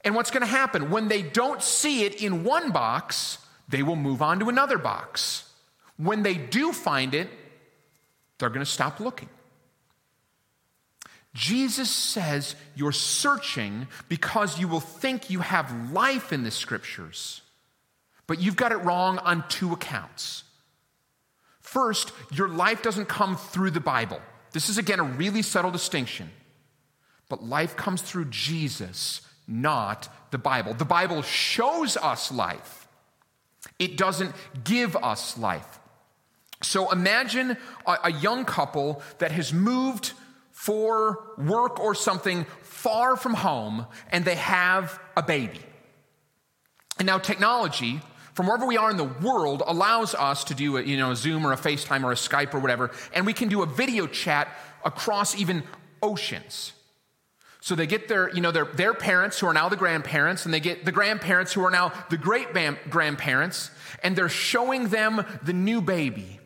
And 0.05 0.14
what's 0.14 0.31
going 0.31 0.43
to 0.43 0.47
happen? 0.47 0.91
When 0.91 1.09
they 1.09 1.23
don't 1.23 1.62
see 1.62 2.05
it 2.05 2.23
in 2.23 2.45
one 2.45 2.71
box, 2.71 3.38
they 3.69 3.83
will 3.83 3.97
move 3.97 4.23
on 4.23 4.38
to 4.41 4.49
another 4.49 4.79
box. 4.79 5.45
When 5.97 6.23
they 6.23 6.35
do 6.35 6.73
find 6.73 7.14
it, 7.14 7.29
they're 8.38 8.51
going 8.51 8.64
to 8.64 8.71
stop 8.71 9.01
looking. 9.01 9.29
Jesus 11.35 11.91
says 11.91 12.55
you're 12.75 12.93
searching 12.93 13.87
because 14.09 14.59
you 14.59 14.69
will 14.69 14.81
think 14.81 15.31
you 15.31 15.41
have 15.41 15.93
life 15.93 16.33
in 16.33 16.43
the 16.43 16.51
scriptures, 16.51 17.43
but 18.29 18.41
you've 18.41 18.55
got 18.55 18.71
it 18.71 18.77
wrong 18.77 19.19
on 19.19 19.43
two 19.49 19.73
accounts. 19.73 20.45
First, 21.61 22.12
your 22.31 22.49
life 22.49 22.83
doesn't 22.83 23.07
come 23.07 23.37
through 23.37 23.73
the 23.73 23.81
Bible. 23.81 24.21
This 24.53 24.69
is, 24.69 24.79
again, 24.79 25.01
a 25.01 25.05
really 25.05 25.43
subtle 25.43 25.73
distinction. 25.73 26.31
But 27.29 27.43
life 27.43 27.75
comes 27.75 28.01
through 28.01 28.27
Jesus 28.27 29.23
not 29.49 30.09
the 30.31 30.38
Bible. 30.38 30.75
The 30.75 30.85
Bible 30.85 31.23
shows 31.23 31.97
us 31.97 32.31
life, 32.31 32.87
it 33.79 33.97
doesn't 33.97 34.35
give 34.62 34.95
us 34.95 35.37
life. 35.38 35.81
So 36.62 36.91
imagine 36.91 37.57
a, 37.87 37.99
a, 38.05 38.12
young 38.12 38.45
couple 38.45 39.01
that 39.19 39.31
has 39.31 39.53
moved 39.53 40.12
for 40.51 41.23
work 41.38 41.79
or 41.79 41.95
something 41.95 42.47
far 42.62 43.17
from 43.17 43.35
home 43.35 43.87
and 44.11 44.25
they 44.25 44.35
have 44.35 44.99
a 45.17 45.23
baby. 45.23 45.61
And 46.99 47.07
now 47.07 47.19
technology 47.19 48.01
from 48.38 48.46
wherever 48.46 48.66
we 48.66 48.77
are 48.77 48.88
in 48.88 48.96
the 48.96 49.03
world 49.03 49.64
allows 49.66 50.14
us 50.14 50.44
to 50.44 50.55
do 50.55 50.77
a, 50.77 50.83
you 50.83 50.96
know, 50.96 51.11
a 51.11 51.16
Zoom 51.16 51.44
or 51.44 51.53
a 51.53 51.57
FaceTime 51.57 52.05
or 52.05 52.12
a 52.12 52.14
Skype 52.14 52.55
or 52.55 52.61
whatever, 52.61 52.92
and 53.12 53.27
we 53.27 53.33
can 53.33 53.48
do 53.48 53.62
a 53.62 53.66
video 53.66 54.07
chat 54.07 54.46
across 54.85 55.37
even 55.37 55.64
oceans. 56.05 56.72
So 57.61 57.74
they 57.74 57.88
get 57.88 58.07
their, 58.07 58.33
you 58.33 58.40
know, 58.40 58.53
their, 58.53 58.66
their 58.66 58.94
parents 58.94 59.40
who 59.40 59.48
are 59.48 59.53
now 59.53 59.68
the 59.68 59.74
grandparents, 59.74 60.44
and 60.44 60.55
they 60.55 60.61
get 60.61 60.85
the 60.85 60.92
grandparents 60.92 61.53
who 61.53 61.64
are 61.64 61.70
now 61.72 61.92
the 62.11 62.16
great 62.16 62.53
grandparents, 62.88 63.72
and 64.05 64.14
they're 64.14 64.29
showing 64.29 64.87
them 64.90 65.27
the 65.42 65.53
new 65.53 65.81
baby. 65.81 66.38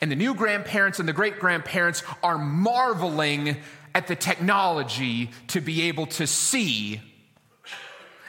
And 0.00 0.10
the 0.10 0.16
new 0.16 0.32
grandparents 0.34 0.98
and 0.98 1.06
the 1.06 1.12
great 1.12 1.38
grandparents 1.38 2.02
are 2.22 2.38
marveling 2.38 3.58
at 3.94 4.06
the 4.06 4.16
technology 4.16 5.30
to 5.48 5.60
be 5.60 5.82
able 5.82 6.06
to 6.06 6.26
see 6.26 7.02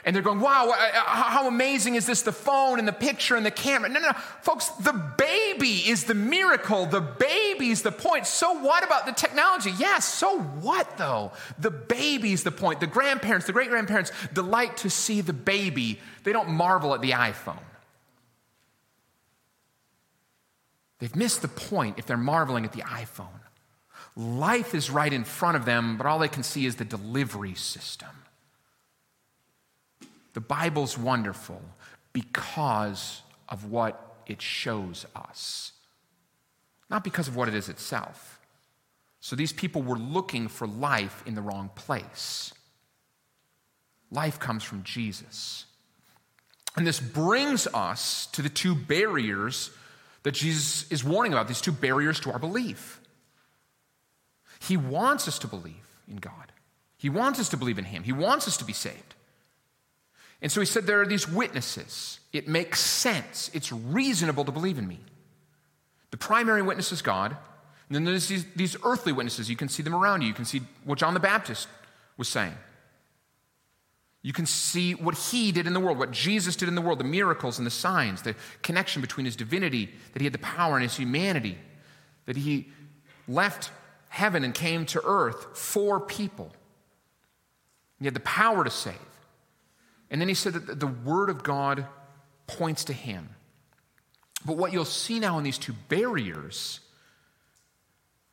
and 0.04 0.14
they're 0.14 0.22
going, 0.22 0.40
wow, 0.40 0.68
uh, 0.68 0.72
uh, 0.72 1.00
how 1.00 1.48
amazing 1.48 1.94
is 1.94 2.04
this? 2.04 2.22
The 2.22 2.32
phone 2.32 2.78
and 2.78 2.86
the 2.86 2.92
picture 2.92 3.36
and 3.36 3.46
the 3.46 3.50
camera. 3.50 3.88
No, 3.88 4.00
no, 4.00 4.08
no. 4.08 4.18
Folks, 4.42 4.68
the 4.68 4.92
baby 4.92 5.88
is 5.88 6.04
the 6.04 6.14
miracle. 6.14 6.84
The 6.84 7.00
baby's 7.00 7.80
the 7.80 7.92
point. 7.92 8.26
So 8.26 8.52
what 8.52 8.84
about 8.84 9.06
the 9.06 9.12
technology? 9.12 9.72
Yes, 9.78 10.04
so 10.04 10.40
what 10.40 10.98
though? 10.98 11.32
The 11.58 11.70
baby's 11.70 12.42
the 12.42 12.52
point. 12.52 12.80
The 12.80 12.86
grandparents, 12.86 13.46
the 13.46 13.52
great 13.52 13.70
grandparents 13.70 14.12
delight 14.34 14.76
to 14.78 14.90
see 14.90 15.22
the 15.22 15.32
baby. 15.32 15.98
They 16.22 16.32
don't 16.32 16.50
marvel 16.50 16.94
at 16.94 17.00
the 17.00 17.12
iPhone. 17.12 17.62
They've 20.98 21.16
missed 21.16 21.42
the 21.42 21.48
point 21.48 21.98
if 21.98 22.06
they're 22.06 22.16
marveling 22.16 22.64
at 22.64 22.72
the 22.72 22.82
iPhone. 22.82 23.28
Life 24.16 24.74
is 24.74 24.90
right 24.90 25.12
in 25.12 25.24
front 25.24 25.56
of 25.56 25.64
them, 25.64 25.96
but 25.96 26.06
all 26.06 26.18
they 26.18 26.28
can 26.28 26.42
see 26.42 26.66
is 26.66 26.76
the 26.76 26.84
delivery 26.84 27.54
system. 27.54 28.08
The 30.34 30.40
Bible's 30.40 30.98
wonderful 30.98 31.62
because 32.12 33.22
of 33.48 33.70
what 33.70 34.16
it 34.26 34.42
shows 34.42 35.06
us, 35.16 35.72
not 36.90 37.02
because 37.02 37.28
of 37.28 37.36
what 37.36 37.48
it 37.48 37.54
is 37.54 37.68
itself. 37.68 38.40
So 39.20 39.36
these 39.36 39.52
people 39.52 39.82
were 39.82 39.96
looking 39.96 40.48
for 40.48 40.66
life 40.66 41.22
in 41.24 41.34
the 41.34 41.40
wrong 41.40 41.70
place. 41.74 42.52
Life 44.10 44.38
comes 44.38 44.62
from 44.62 44.82
Jesus. 44.82 45.64
And 46.76 46.86
this 46.86 47.00
brings 47.00 47.66
us 47.68 48.26
to 48.32 48.42
the 48.42 48.48
two 48.48 48.74
barriers 48.74 49.70
that 50.24 50.32
Jesus 50.32 50.90
is 50.90 51.04
warning 51.04 51.32
about, 51.32 51.48
these 51.48 51.60
two 51.60 51.72
barriers 51.72 52.18
to 52.20 52.32
our 52.32 52.38
belief. 52.38 53.00
He 54.60 54.76
wants 54.76 55.28
us 55.28 55.38
to 55.40 55.46
believe 55.46 55.74
in 56.08 56.16
God. 56.16 56.52
He 56.96 57.08
wants 57.08 57.38
us 57.38 57.48
to 57.50 57.56
believe 57.56 57.78
in 57.78 57.84
Him. 57.84 58.02
He 58.02 58.12
wants 58.12 58.48
us 58.48 58.56
to 58.56 58.64
be 58.64 58.72
saved. 58.72 59.13
And 60.44 60.52
so 60.52 60.60
he 60.60 60.66
said, 60.66 60.86
There 60.86 61.00
are 61.00 61.06
these 61.06 61.26
witnesses. 61.26 62.20
It 62.30 62.46
makes 62.46 62.78
sense. 62.78 63.50
It's 63.54 63.72
reasonable 63.72 64.44
to 64.44 64.52
believe 64.52 64.78
in 64.78 64.86
me. 64.86 65.00
The 66.10 66.18
primary 66.18 66.60
witness 66.60 66.92
is 66.92 67.00
God. 67.00 67.34
And 67.88 67.96
then 67.96 68.04
there's 68.04 68.28
these, 68.28 68.44
these 68.54 68.76
earthly 68.84 69.12
witnesses. 69.12 69.48
You 69.48 69.56
can 69.56 69.70
see 69.70 69.82
them 69.82 69.94
around 69.94 70.20
you. 70.20 70.28
You 70.28 70.34
can 70.34 70.44
see 70.44 70.60
what 70.84 70.98
John 70.98 71.14
the 71.14 71.20
Baptist 71.20 71.66
was 72.18 72.28
saying. 72.28 72.52
You 74.20 74.34
can 74.34 74.44
see 74.44 74.94
what 74.94 75.16
he 75.16 75.50
did 75.50 75.66
in 75.66 75.72
the 75.72 75.80
world, 75.80 75.98
what 75.98 76.10
Jesus 76.10 76.56
did 76.56 76.68
in 76.68 76.74
the 76.74 76.82
world, 76.82 76.98
the 76.98 77.04
miracles 77.04 77.56
and 77.56 77.66
the 77.66 77.70
signs, 77.70 78.20
the 78.20 78.34
connection 78.62 79.00
between 79.00 79.24
his 79.24 79.36
divinity, 79.36 79.90
that 80.12 80.20
he 80.20 80.26
had 80.26 80.34
the 80.34 80.38
power 80.38 80.74
and 80.74 80.82
his 80.82 80.96
humanity, 80.96 81.56
that 82.26 82.36
he 82.36 82.68
left 83.28 83.70
heaven 84.10 84.44
and 84.44 84.54
came 84.54 84.84
to 84.86 85.00
earth 85.04 85.56
for 85.56 86.00
people. 86.00 86.52
He 87.98 88.04
had 88.04 88.14
the 88.14 88.20
power 88.20 88.62
to 88.62 88.70
save. 88.70 88.94
And 90.14 90.20
then 90.20 90.28
he 90.28 90.34
said 90.34 90.52
that 90.52 90.78
the 90.78 90.86
word 90.86 91.28
of 91.28 91.42
God 91.42 91.88
points 92.46 92.84
to 92.84 92.92
him. 92.92 93.30
But 94.46 94.56
what 94.56 94.72
you'll 94.72 94.84
see 94.84 95.18
now 95.18 95.38
in 95.38 95.42
these 95.42 95.58
two 95.58 95.72
barriers 95.88 96.78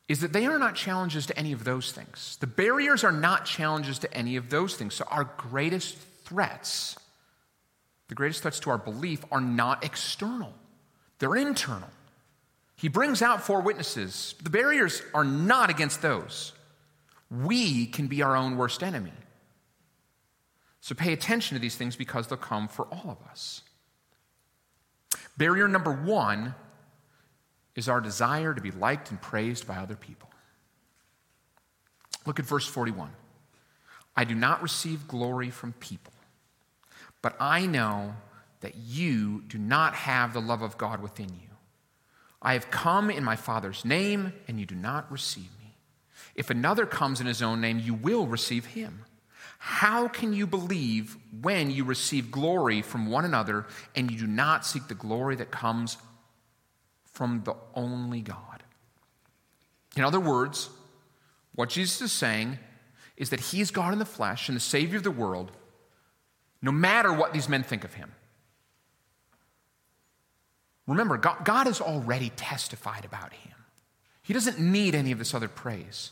is 0.06 0.20
that 0.20 0.32
they 0.32 0.46
are 0.46 0.60
not 0.60 0.76
challenges 0.76 1.26
to 1.26 1.36
any 1.36 1.50
of 1.50 1.64
those 1.64 1.90
things. 1.90 2.36
The 2.38 2.46
barriers 2.46 3.02
are 3.02 3.10
not 3.10 3.46
challenges 3.46 3.98
to 3.98 4.14
any 4.14 4.36
of 4.36 4.48
those 4.48 4.76
things. 4.76 4.94
So, 4.94 5.04
our 5.10 5.24
greatest 5.24 5.98
threats, 6.24 6.96
the 8.06 8.14
greatest 8.14 8.42
threats 8.42 8.60
to 8.60 8.70
our 8.70 8.78
belief, 8.78 9.24
are 9.32 9.40
not 9.40 9.82
external, 9.84 10.54
they're 11.18 11.34
internal. 11.34 11.90
He 12.76 12.86
brings 12.86 13.22
out 13.22 13.42
four 13.42 13.60
witnesses. 13.60 14.36
The 14.40 14.50
barriers 14.50 15.02
are 15.14 15.24
not 15.24 15.68
against 15.68 16.00
those. 16.00 16.52
We 17.28 17.86
can 17.86 18.06
be 18.06 18.22
our 18.22 18.36
own 18.36 18.56
worst 18.56 18.84
enemy. 18.84 19.10
So 20.82 20.96
pay 20.96 21.12
attention 21.12 21.54
to 21.54 21.60
these 21.60 21.76
things 21.76 21.94
because 21.94 22.26
they'll 22.26 22.36
come 22.36 22.66
for 22.66 22.86
all 22.86 23.08
of 23.08 23.30
us. 23.30 23.62
Barrier 25.36 25.68
number 25.68 25.92
one 25.92 26.56
is 27.76 27.88
our 27.88 28.00
desire 28.00 28.52
to 28.52 28.60
be 28.60 28.72
liked 28.72 29.10
and 29.10 29.22
praised 29.22 29.64
by 29.64 29.76
other 29.76 29.94
people. 29.94 30.28
Look 32.26 32.40
at 32.40 32.44
verse 32.44 32.66
41. 32.66 33.10
I 34.16 34.24
do 34.24 34.34
not 34.34 34.60
receive 34.60 35.06
glory 35.06 35.50
from 35.50 35.72
people, 35.74 36.12
but 37.22 37.36
I 37.38 37.64
know 37.64 38.16
that 38.60 38.74
you 38.76 39.42
do 39.46 39.58
not 39.58 39.94
have 39.94 40.32
the 40.32 40.40
love 40.40 40.62
of 40.62 40.76
God 40.78 41.00
within 41.00 41.28
you. 41.28 41.48
I 42.42 42.54
have 42.54 42.72
come 42.72 43.08
in 43.08 43.22
my 43.22 43.36
Father's 43.36 43.84
name, 43.84 44.32
and 44.48 44.58
you 44.58 44.66
do 44.66 44.74
not 44.74 45.10
receive 45.12 45.48
me. 45.60 45.76
If 46.34 46.50
another 46.50 46.86
comes 46.86 47.20
in 47.20 47.26
his 47.28 47.40
own 47.40 47.60
name, 47.60 47.78
you 47.78 47.94
will 47.94 48.26
receive 48.26 48.66
him. 48.66 49.04
How 49.64 50.08
can 50.08 50.32
you 50.32 50.48
believe 50.48 51.16
when 51.40 51.70
you 51.70 51.84
receive 51.84 52.32
glory 52.32 52.82
from 52.82 53.06
one 53.06 53.24
another 53.24 53.66
and 53.94 54.10
you 54.10 54.18
do 54.18 54.26
not 54.26 54.66
seek 54.66 54.88
the 54.88 54.94
glory 54.96 55.36
that 55.36 55.52
comes 55.52 55.98
from 57.12 57.42
the 57.44 57.54
only 57.76 58.22
God? 58.22 58.64
In 59.96 60.02
other 60.02 60.18
words, 60.18 60.68
what 61.54 61.68
Jesus 61.68 62.02
is 62.02 62.10
saying 62.10 62.58
is 63.16 63.30
that 63.30 63.38
he's 63.38 63.70
God 63.70 63.92
in 63.92 64.00
the 64.00 64.04
flesh 64.04 64.48
and 64.48 64.56
the 64.56 64.60
Savior 64.60 64.96
of 64.96 65.04
the 65.04 65.12
world, 65.12 65.52
no 66.60 66.72
matter 66.72 67.12
what 67.12 67.32
these 67.32 67.48
men 67.48 67.62
think 67.62 67.84
of 67.84 67.94
him. 67.94 68.10
Remember, 70.88 71.18
God, 71.18 71.44
God 71.44 71.68
has 71.68 71.80
already 71.80 72.30
testified 72.30 73.04
about 73.04 73.32
him. 73.32 73.54
He 74.22 74.32
doesn't 74.32 74.58
need 74.58 74.96
any 74.96 75.12
of 75.12 75.20
this 75.20 75.34
other 75.34 75.46
praise. 75.46 76.10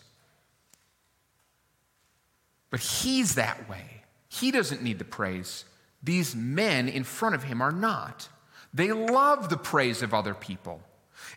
But 2.70 2.80
he's 2.80 3.34
that 3.34 3.68
way. 3.68 4.02
He 4.28 4.50
doesn't 4.50 4.82
need 4.82 4.98
the 4.98 5.04
praise. 5.04 5.64
These 6.02 6.34
men 6.34 6.88
in 6.88 7.04
front 7.04 7.34
of 7.34 7.42
him 7.42 7.60
are 7.60 7.72
not. 7.72 8.28
They 8.72 8.92
love 8.92 9.48
the 9.48 9.56
praise 9.56 10.02
of 10.02 10.14
other 10.14 10.34
people. 10.34 10.80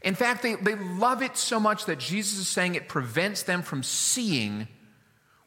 In 0.03 0.15
fact, 0.15 0.43
they, 0.43 0.55
they 0.55 0.75
love 0.75 1.21
it 1.21 1.35
so 1.35 1.59
much 1.59 1.85
that 1.85 1.99
Jesus 1.99 2.39
is 2.39 2.47
saying 2.47 2.75
it 2.75 2.87
prevents 2.87 3.43
them 3.43 3.61
from 3.61 3.83
seeing 3.83 4.67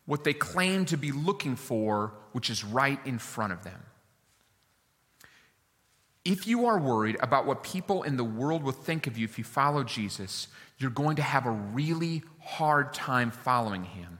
what 0.04 0.24
they 0.24 0.32
claim 0.32 0.84
to 0.86 0.96
be 0.96 1.12
looking 1.12 1.56
for, 1.56 2.12
which 2.32 2.50
is 2.50 2.64
right 2.64 2.98
in 3.06 3.18
front 3.18 3.52
of 3.52 3.64
them. 3.64 3.80
If 6.24 6.46
you 6.46 6.66
are 6.66 6.78
worried 6.78 7.16
about 7.20 7.46
what 7.46 7.62
people 7.62 8.02
in 8.02 8.16
the 8.16 8.24
world 8.24 8.64
will 8.64 8.72
think 8.72 9.06
of 9.06 9.16
you 9.16 9.24
if 9.24 9.38
you 9.38 9.44
follow 9.44 9.84
Jesus, 9.84 10.48
you're 10.78 10.90
going 10.90 11.16
to 11.16 11.22
have 11.22 11.46
a 11.46 11.50
really 11.50 12.22
hard 12.40 12.92
time 12.92 13.30
following 13.30 13.84
him 13.84 14.18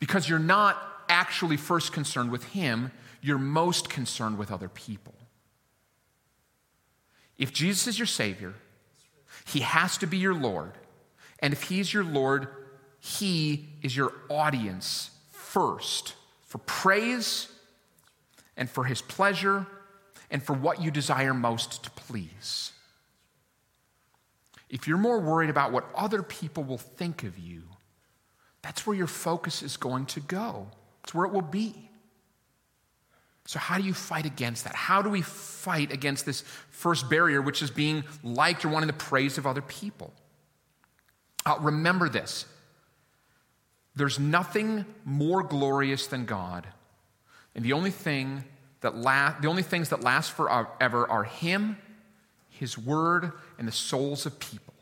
because 0.00 0.28
you're 0.28 0.38
not 0.38 0.76
actually 1.08 1.56
first 1.56 1.92
concerned 1.92 2.30
with 2.30 2.44
Him, 2.44 2.90
you're 3.20 3.38
most 3.38 3.88
concerned 3.88 4.38
with 4.38 4.50
other 4.52 4.68
people. 4.68 5.14
If 7.38 7.52
Jesus 7.52 7.86
is 7.86 7.98
your 7.98 8.06
Savior, 8.06 8.54
He 9.46 9.60
has 9.60 9.98
to 9.98 10.06
be 10.06 10.16
your 10.16 10.34
Lord. 10.34 10.72
And 11.40 11.52
if 11.52 11.64
He's 11.64 11.92
your 11.92 12.04
Lord, 12.04 12.48
He 12.98 13.68
is 13.82 13.96
your 13.96 14.12
audience 14.28 15.10
first 15.30 16.14
for 16.46 16.58
praise 16.58 17.48
and 18.56 18.70
for 18.70 18.84
His 18.84 19.02
pleasure 19.02 19.66
and 20.30 20.42
for 20.42 20.54
what 20.54 20.80
you 20.80 20.90
desire 20.90 21.34
most 21.34 21.84
to 21.84 21.90
please. 21.90 22.72
If 24.68 24.88
you're 24.88 24.98
more 24.98 25.20
worried 25.20 25.50
about 25.50 25.72
what 25.72 25.88
other 25.94 26.22
people 26.22 26.64
will 26.64 26.78
think 26.78 27.22
of 27.22 27.38
you, 27.38 27.62
that's 28.62 28.86
where 28.86 28.96
your 28.96 29.06
focus 29.06 29.62
is 29.62 29.76
going 29.76 30.06
to 30.06 30.20
go. 30.20 30.68
It's 31.06 31.14
where 31.14 31.24
it 31.24 31.32
will 31.32 31.40
be. 31.40 31.88
So, 33.44 33.60
how 33.60 33.78
do 33.78 33.84
you 33.84 33.94
fight 33.94 34.26
against 34.26 34.64
that? 34.64 34.74
How 34.74 35.02
do 35.02 35.08
we 35.08 35.22
fight 35.22 35.92
against 35.92 36.26
this 36.26 36.40
first 36.70 37.08
barrier, 37.08 37.40
which 37.40 37.62
is 37.62 37.70
being 37.70 38.02
liked 38.24 38.64
or 38.64 38.70
wanting 38.70 38.88
the 38.88 38.92
praise 38.92 39.38
of 39.38 39.46
other 39.46 39.62
people? 39.62 40.12
Uh, 41.44 41.56
remember 41.60 42.08
this 42.08 42.46
there's 43.94 44.18
nothing 44.18 44.84
more 45.04 45.44
glorious 45.44 46.08
than 46.08 46.24
God. 46.24 46.66
And 47.54 47.64
the 47.64 47.72
only 47.72 47.92
thing 47.92 48.42
that 48.80 48.96
la- 48.96 49.38
the 49.40 49.46
only 49.46 49.62
things 49.62 49.90
that 49.90 50.02
last 50.02 50.32
forever 50.32 51.08
are 51.08 51.22
Him, 51.22 51.78
His 52.50 52.76
Word, 52.76 53.30
and 53.60 53.68
the 53.68 53.72
souls 53.72 54.26
of 54.26 54.40
people. 54.40 54.74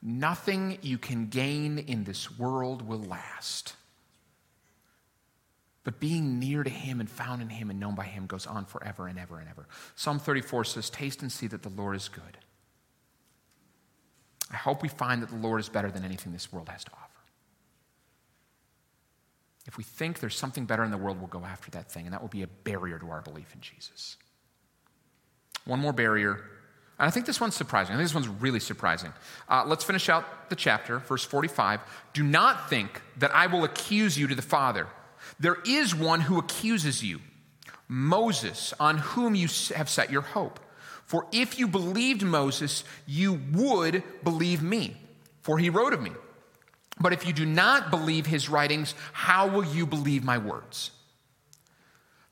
Nothing 0.00 0.78
you 0.80 0.96
can 0.96 1.26
gain 1.26 1.80
in 1.80 2.04
this 2.04 2.38
world 2.38 2.86
will 2.86 3.02
last. 3.02 3.74
But 5.84 5.98
being 5.98 6.38
near 6.38 6.62
to 6.62 6.70
Him 6.70 7.00
and 7.00 7.10
found 7.10 7.42
in 7.42 7.48
Him 7.48 7.70
and 7.70 7.80
known 7.80 7.94
by 7.94 8.04
Him 8.04 8.26
goes 8.26 8.46
on 8.46 8.66
forever 8.66 9.08
and 9.08 9.18
ever 9.18 9.38
and 9.38 9.48
ever. 9.48 9.66
Psalm 9.96 10.18
34 10.18 10.64
says, 10.64 10.90
Taste 10.90 11.22
and 11.22 11.32
see 11.32 11.48
that 11.48 11.62
the 11.62 11.68
Lord 11.70 11.96
is 11.96 12.08
good. 12.08 12.38
I 14.52 14.56
hope 14.56 14.82
we 14.82 14.88
find 14.88 15.22
that 15.22 15.30
the 15.30 15.36
Lord 15.36 15.60
is 15.60 15.68
better 15.68 15.90
than 15.90 16.04
anything 16.04 16.32
this 16.32 16.52
world 16.52 16.68
has 16.68 16.84
to 16.84 16.90
offer. 16.92 17.08
If 19.66 19.76
we 19.76 19.84
think 19.84 20.20
there's 20.20 20.36
something 20.36 20.66
better 20.66 20.84
in 20.84 20.90
the 20.90 20.98
world, 20.98 21.18
we'll 21.18 21.28
go 21.28 21.44
after 21.44 21.70
that 21.72 21.90
thing, 21.90 22.04
and 22.04 22.12
that 22.12 22.20
will 22.20 22.28
be 22.28 22.42
a 22.42 22.48
barrier 22.48 22.98
to 22.98 23.10
our 23.10 23.22
belief 23.22 23.54
in 23.54 23.60
Jesus. 23.60 24.16
One 25.64 25.80
more 25.80 25.92
barrier, 25.92 26.44
and 26.98 27.08
I 27.08 27.10
think 27.10 27.26
this 27.26 27.40
one's 27.40 27.54
surprising. 27.56 27.94
I 27.94 27.98
think 27.98 28.08
this 28.08 28.14
one's 28.14 28.28
really 28.28 28.60
surprising. 28.60 29.12
Uh, 29.48 29.64
let's 29.66 29.84
finish 29.84 30.08
out 30.08 30.50
the 30.50 30.56
chapter, 30.56 30.98
verse 30.98 31.24
45. 31.24 31.80
Do 32.12 32.22
not 32.22 32.68
think 32.68 33.00
that 33.18 33.34
I 33.34 33.46
will 33.46 33.64
accuse 33.64 34.18
you 34.18 34.26
to 34.26 34.34
the 34.34 34.42
Father. 34.42 34.86
There 35.42 35.58
is 35.66 35.92
one 35.92 36.20
who 36.20 36.38
accuses 36.38 37.02
you, 37.02 37.18
Moses, 37.88 38.72
on 38.78 38.98
whom 38.98 39.34
you 39.34 39.48
have 39.74 39.88
set 39.88 40.08
your 40.08 40.22
hope. 40.22 40.60
For 41.04 41.26
if 41.32 41.58
you 41.58 41.66
believed 41.66 42.22
Moses, 42.22 42.84
you 43.08 43.40
would 43.52 44.04
believe 44.22 44.62
me, 44.62 44.96
for 45.40 45.58
he 45.58 45.68
wrote 45.68 45.94
of 45.94 46.00
me. 46.00 46.12
But 47.00 47.12
if 47.12 47.26
you 47.26 47.32
do 47.32 47.44
not 47.44 47.90
believe 47.90 48.24
his 48.24 48.48
writings, 48.48 48.94
how 49.12 49.48
will 49.48 49.64
you 49.64 49.84
believe 49.84 50.22
my 50.22 50.38
words? 50.38 50.92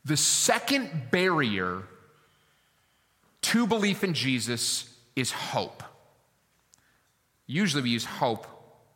The 0.05 0.17
second 0.17 1.11
barrier 1.11 1.83
to 3.43 3.67
belief 3.67 4.05
in 4.05 4.15
Jesus 4.15 4.89
is 5.17 5.33
hope. 5.33 5.83
Usually 7.49 7.83
we 7.83 7.91
use 7.91 8.05
hope 8.05 8.47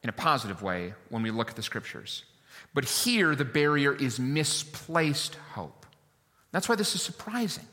in 0.05 0.09
a 0.09 0.13
positive 0.13 0.63
way 0.63 0.95
when 1.09 1.25
we 1.25 1.33
look 1.33 1.51
at 1.51 1.57
the 1.57 1.65
scriptures. 1.65 2.23
But 2.75 2.85
here, 2.85 3.37
the 3.37 3.45
barrier 3.45 3.95
is 3.95 4.19
misplaced 4.19 5.37
hope. 5.53 5.87
That's 6.51 6.69
why 6.69 6.75
this 6.75 6.95
is 6.95 7.03
surprising. 7.03 7.67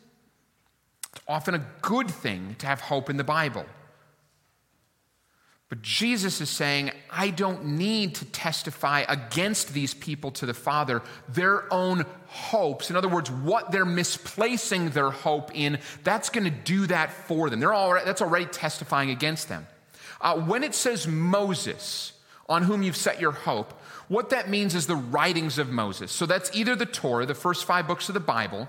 It's 1.14 1.24
often 1.28 1.56
a 1.56 1.66
good 1.82 2.10
thing 2.10 2.56
to 2.60 2.68
have 2.68 2.80
hope 2.82 3.10
in 3.10 3.18
the 3.18 3.24
Bible. 3.24 3.66
But 5.72 5.82
Jesus 5.82 6.41
is 6.41 6.49
saying, 6.49 6.91
I 7.10 7.30
don't 7.30 7.66
need 7.66 8.16
to 8.16 8.26
testify 8.26 9.06
against 9.08 9.74
these 9.74 9.93
people 9.93 10.30
to 10.32 10.45
the 10.45 10.54
Father. 10.54 11.02
Their 11.30 11.74
own 11.74 12.06
hopes, 12.28 12.89
in 12.89 12.97
other 12.97 13.08
words, 13.08 13.32
what 13.32 13.72
they're 13.72 13.86
misplacing 13.86 14.89
their 14.89 15.12
hope 15.12 15.52
in, 15.56 15.80
that's 16.04 16.30
going 16.30 16.43
to 16.43 16.49
do 16.52 16.88
that 16.88 17.14
for 17.14 17.49
them. 17.49 17.62
They're 17.62 17.74
already, 17.74 18.06
that's 18.06 18.22
already 18.22 18.47
testifying 18.47 19.12
against 19.12 19.47
them. 19.47 19.66
Uh, 20.20 20.41
when 20.41 20.64
it 20.64 20.76
says 20.76 21.08
Moses, 21.08 22.12
on 22.52 22.64
whom 22.64 22.84
you've 22.84 22.97
set 22.97 23.22
your 23.22 23.32
hope, 23.32 23.72
what 24.10 24.32
that 24.32 24.49
means 24.49 24.76
is 24.76 24.86
the 24.86 24.95
writings 24.95 25.58
of 25.58 25.70
Moses. 25.70 26.12
So 26.12 26.26
that's 26.26 26.54
either 26.54 26.76
the 26.76 26.86
Torah, 26.86 27.26
the 27.26 27.34
first 27.34 27.64
five 27.64 27.88
books 27.88 28.10
of 28.10 28.14
the 28.14 28.20
Bible, 28.20 28.68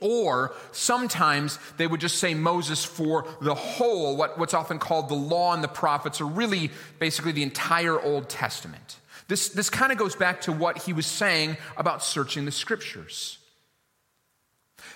or 0.00 0.52
sometimes 0.72 1.60
they 1.76 1.86
would 1.86 2.00
just 2.00 2.18
say 2.18 2.34
Moses 2.34 2.84
for 2.84 3.28
the 3.40 3.54
whole, 3.54 4.16
what, 4.16 4.38
what's 4.38 4.54
often 4.54 4.80
called 4.80 5.08
the 5.08 5.14
law 5.14 5.54
and 5.54 5.62
the 5.62 5.68
prophets, 5.68 6.20
or 6.20 6.24
really 6.24 6.70
basically 6.98 7.30
the 7.30 7.44
entire 7.44 8.00
Old 8.00 8.28
Testament. 8.28 8.98
This, 9.28 9.50
this 9.50 9.70
kind 9.70 9.92
of 9.92 9.98
goes 9.98 10.16
back 10.16 10.40
to 10.42 10.52
what 10.52 10.78
he 10.78 10.92
was 10.92 11.06
saying 11.06 11.56
about 11.76 12.02
searching 12.02 12.44
the 12.44 12.50
scriptures. 12.50 13.38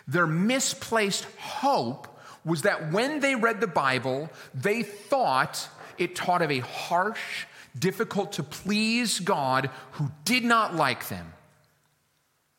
Their 0.09 0.27
misplaced 0.27 1.27
hope 1.39 2.09
was 2.45 2.63
that 2.63 2.91
when 2.91 3.21
they 3.21 3.37
read 3.37 3.61
the 3.61 3.69
Bible, 3.69 4.31
they 4.53 4.83
thought 4.83 5.69
it 5.97 6.17
taught 6.17 6.43
of 6.43 6.51
a 6.51 6.59
harsh 6.59 7.47
difficult 7.79 8.33
to 8.33 8.43
please 8.43 9.21
God 9.21 9.71
who 9.93 10.11
did 10.25 10.45
not 10.45 10.75
like 10.75 11.09
them. 11.09 11.33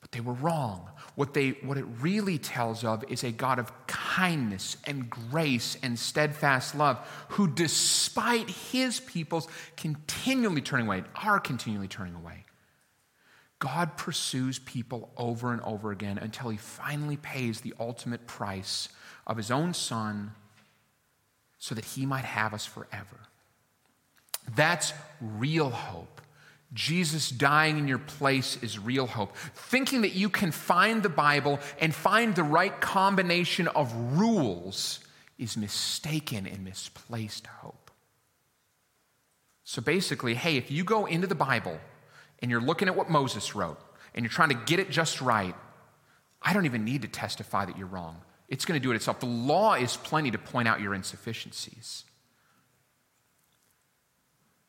But 0.02 0.12
they 0.12 0.20
were 0.20 0.34
wrong. 0.34 0.90
What, 1.16 1.34
they, 1.34 1.52
what 1.64 1.78
it 1.78 1.86
really 2.02 2.38
tells 2.38 2.84
of 2.84 3.04
is 3.10 3.24
a 3.24 3.32
God 3.32 3.58
of 3.58 3.72
kindness 3.88 4.78
and 4.86 5.10
grace 5.10 5.78
and 5.82 5.98
steadfast 5.98 6.76
love, 6.76 6.98
who, 7.30 7.48
despite 7.48 8.50
his 8.50 9.00
people's 9.00 9.48
continually 9.78 10.62
turning 10.62 10.88
away, 10.88 11.04
are 11.16 11.40
continually 11.40 11.88
turning 11.88 12.16
away, 12.16 12.44
God 13.60 13.98
pursues 13.98 14.60
people 14.60 15.12
over 15.16 15.54
and 15.54 15.62
over 15.62 15.92
again 15.92 16.18
until 16.18 16.50
he 16.50 16.58
finally 16.58 17.18
pays 17.18 17.62
the 17.62 17.74
ultimate 17.80 18.28
price 18.28 18.90
of 19.26 19.38
his 19.38 19.50
own 19.50 19.74
son 19.74 20.34
so 21.58 21.74
that 21.74 21.86
he 21.86 22.06
might 22.06 22.26
have 22.26 22.54
us 22.54 22.66
forever. 22.66 23.18
That's 24.54 24.94
real 25.22 25.70
hope. 25.70 26.22
Jesus 26.74 27.30
dying 27.30 27.78
in 27.78 27.88
your 27.88 28.00
place 28.00 28.62
is 28.62 28.78
real 28.78 29.08
hope. 29.08 29.36
Thinking 29.56 30.02
that 30.02 30.14
you 30.14 30.30
can 30.30 30.52
find 30.52 31.02
the 31.02 31.10
Bible 31.10 31.60
and 31.80 31.96
find 31.96 32.36
the 32.36 32.44
right 32.44 32.80
combination 32.82 33.70
of 33.70 33.94
rules 34.18 35.00
is 35.38 35.56
mistaken 35.56 36.46
and 36.46 36.64
misplaced 36.66 37.48
hope. 37.48 37.92
So 39.64 39.82
basically, 39.82 40.36
hey, 40.36 40.58
if 40.58 40.70
you 40.70 40.84
go 40.84 41.06
into 41.06 41.28
the 41.28 41.36
Bible 41.36 41.80
and 42.40 42.52
you're 42.52 42.62
looking 42.62 42.88
at 42.88 42.96
what 42.96 43.10
Moses 43.10 43.56
wrote 43.56 43.80
and 44.14 44.24
you're 44.24 44.32
trying 44.32 44.50
to 44.50 44.62
get 44.66 44.80
it 44.80 44.92
just 44.92 45.22
right, 45.22 45.56
I 46.42 46.54
don't 46.54 46.66
even 46.66 46.84
need 46.84 47.02
to 47.02 47.08
testify 47.08 47.66
that 47.66 47.78
you're 47.78 47.88
wrong. 47.88 48.22
It's 48.48 48.66
going 48.66 48.80
to 48.80 48.84
do 48.84 48.92
it 48.92 48.96
itself. 48.96 49.22
The 49.22 49.26
law 49.26 49.74
is 49.74 49.98
plenty 49.98 50.30
to 50.32 50.38
point 50.38 50.68
out 50.68 50.82
your 50.82 50.94
insufficiencies. 50.94 52.04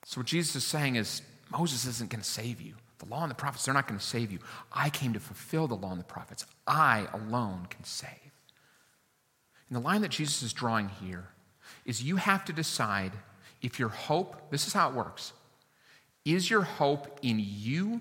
So, 0.09 0.21
what 0.21 0.29
Jesus 0.29 0.55
is 0.55 0.65
saying 0.65 0.95
is 0.95 1.21
Moses 1.51 1.85
isn't 1.85 2.11
going 2.11 2.23
to 2.23 2.29
save 2.29 2.61
you. 2.61 2.75
The 2.99 3.07
law 3.07 3.23
and 3.23 3.31
the 3.31 3.35
prophets, 3.35 3.65
they're 3.65 3.75
not 3.75 3.89
going 3.89 3.99
to 3.99 4.07
save 4.07 4.31
you. 4.31 4.39
I 4.73 4.89
came 4.89 5.13
to 5.15 5.21
fulfill 5.21 5.67
the 5.67 5.75
law 5.75 5.91
and 5.91 5.99
the 5.99 6.05
prophets. 6.05 6.47
I 6.65 7.09
alone 7.13 7.67
can 7.69 7.83
save. 7.83 8.31
And 9.69 9.77
the 9.77 9.81
line 9.81 10.03
that 10.03 10.13
Jesus 10.13 10.45
is 10.45 10.53
drawing 10.53 10.91
here 10.91 11.25
is 11.85 12.05
you 12.05 12.17
have 12.17 12.45
to 12.45 12.53
decide 12.53 13.11
if 13.63 13.81
your 13.81 13.89
hope, 13.89 14.49
this 14.53 14.69
is 14.69 14.73
how 14.73 14.89
it 14.89 14.95
works, 14.95 15.33
is 16.25 16.49
your 16.49 16.63
hope 16.63 17.19
in 17.23 17.41
you 17.45 18.01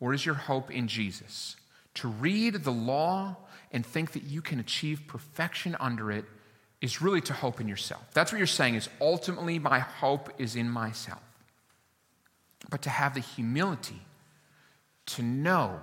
or 0.00 0.14
is 0.14 0.24
your 0.24 0.36
hope 0.36 0.70
in 0.70 0.88
Jesus? 0.88 1.56
To 1.96 2.08
read 2.08 2.64
the 2.64 2.72
law 2.72 3.36
and 3.72 3.84
think 3.84 4.12
that 4.12 4.22
you 4.22 4.40
can 4.40 4.58
achieve 4.58 5.02
perfection 5.06 5.76
under 5.78 6.10
it 6.10 6.24
is 6.80 7.02
really 7.02 7.20
to 7.20 7.32
hope 7.32 7.60
in 7.60 7.68
yourself. 7.68 8.02
That's 8.14 8.32
what 8.32 8.38
you're 8.38 8.46
saying 8.46 8.74
is 8.74 8.88
ultimately 9.00 9.58
my 9.58 9.80
hope 9.80 10.30
is 10.38 10.56
in 10.56 10.68
myself. 10.68 11.22
But 12.70 12.82
to 12.82 12.90
have 12.90 13.14
the 13.14 13.20
humility 13.20 14.00
to 15.06 15.22
know 15.22 15.80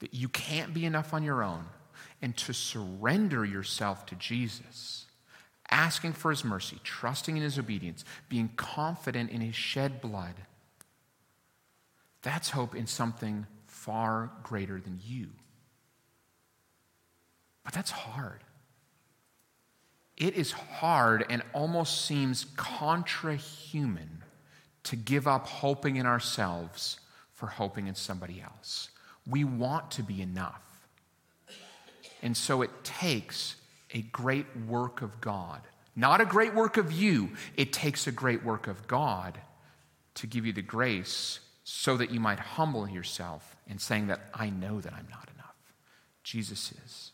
that 0.00 0.14
you 0.14 0.28
can't 0.28 0.74
be 0.74 0.84
enough 0.84 1.14
on 1.14 1.22
your 1.22 1.42
own 1.42 1.64
and 2.22 2.36
to 2.36 2.52
surrender 2.52 3.44
yourself 3.44 4.06
to 4.06 4.14
Jesus, 4.16 5.06
asking 5.70 6.12
for 6.12 6.30
his 6.30 6.44
mercy, 6.44 6.78
trusting 6.84 7.36
in 7.36 7.42
his 7.42 7.58
obedience, 7.58 8.04
being 8.28 8.50
confident 8.56 9.30
in 9.30 9.40
his 9.40 9.54
shed 9.54 10.00
blood. 10.00 10.34
That's 12.22 12.50
hope 12.50 12.74
in 12.74 12.86
something 12.86 13.46
far 13.66 14.30
greater 14.42 14.80
than 14.80 15.00
you. 15.04 15.28
But 17.64 17.72
that's 17.72 17.90
hard 17.90 18.43
it 20.16 20.34
is 20.34 20.52
hard 20.52 21.24
and 21.28 21.42
almost 21.52 22.04
seems 22.04 22.46
contra 22.56 23.36
human 23.36 24.22
to 24.84 24.96
give 24.96 25.26
up 25.26 25.46
hoping 25.46 25.96
in 25.96 26.06
ourselves 26.06 27.00
for 27.32 27.46
hoping 27.46 27.88
in 27.88 27.94
somebody 27.94 28.40
else. 28.40 28.90
We 29.26 29.44
want 29.44 29.90
to 29.92 30.02
be 30.02 30.22
enough. 30.22 30.62
And 32.22 32.36
so 32.36 32.62
it 32.62 32.70
takes 32.84 33.56
a 33.92 34.02
great 34.02 34.46
work 34.68 35.02
of 35.02 35.20
God, 35.20 35.60
not 35.96 36.20
a 36.20 36.24
great 36.24 36.54
work 36.54 36.76
of 36.76 36.92
you, 36.92 37.30
it 37.56 37.72
takes 37.72 38.06
a 38.06 38.12
great 38.12 38.44
work 38.44 38.66
of 38.66 38.86
God 38.86 39.38
to 40.14 40.26
give 40.26 40.46
you 40.46 40.52
the 40.52 40.62
grace 40.62 41.40
so 41.64 41.96
that 41.96 42.10
you 42.10 42.20
might 42.20 42.38
humble 42.38 42.88
yourself 42.88 43.56
in 43.66 43.78
saying 43.78 44.08
that 44.08 44.20
I 44.32 44.50
know 44.50 44.80
that 44.80 44.92
I'm 44.92 45.08
not 45.10 45.28
enough. 45.34 45.54
Jesus 46.22 46.72
is. 46.84 47.12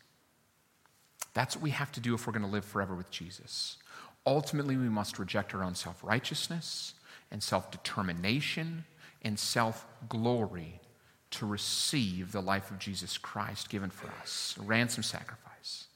That's 1.33 1.55
what 1.55 1.63
we 1.63 1.69
have 1.71 1.91
to 1.93 1.99
do 1.99 2.13
if 2.13 2.27
we're 2.27 2.33
going 2.33 2.45
to 2.45 2.51
live 2.51 2.65
forever 2.65 2.95
with 2.95 3.09
Jesus. 3.09 3.77
Ultimately, 4.25 4.77
we 4.77 4.89
must 4.89 5.19
reject 5.19 5.53
our 5.55 5.63
own 5.63 5.75
self 5.75 6.03
righteousness 6.03 6.93
and 7.31 7.41
self 7.41 7.71
determination 7.71 8.85
and 9.21 9.39
self 9.39 9.87
glory 10.09 10.79
to 11.31 11.45
receive 11.45 12.31
the 12.31 12.41
life 12.41 12.71
of 12.71 12.79
Jesus 12.79 13.17
Christ 13.17 13.69
given 13.69 13.89
for 13.89 14.11
us, 14.21 14.55
a 14.59 14.63
ransom 14.63 15.01
sacrifice, 15.01 15.87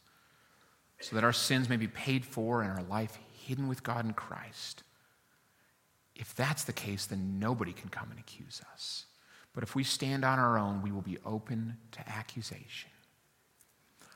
so 1.01 1.15
that 1.15 1.25
our 1.25 1.33
sins 1.33 1.67
may 1.67 1.75
be 1.75 1.87
paid 1.87 2.25
for 2.25 2.61
and 2.61 2.71
our 2.71 2.83
life 2.83 3.19
hidden 3.45 3.67
with 3.67 3.83
God 3.83 4.05
in 4.05 4.13
Christ. 4.13 4.83
If 6.15 6.33
that's 6.33 6.63
the 6.63 6.73
case, 6.73 7.05
then 7.05 7.39
nobody 7.39 7.73
can 7.73 7.89
come 7.89 8.09
and 8.09 8.19
accuse 8.19 8.61
us. 8.73 9.05
But 9.53 9.63
if 9.63 9.75
we 9.75 9.83
stand 9.83 10.23
on 10.23 10.39
our 10.39 10.57
own, 10.57 10.81
we 10.81 10.91
will 10.91 11.01
be 11.01 11.17
open 11.25 11.77
to 11.91 12.09
accusation. 12.09 12.89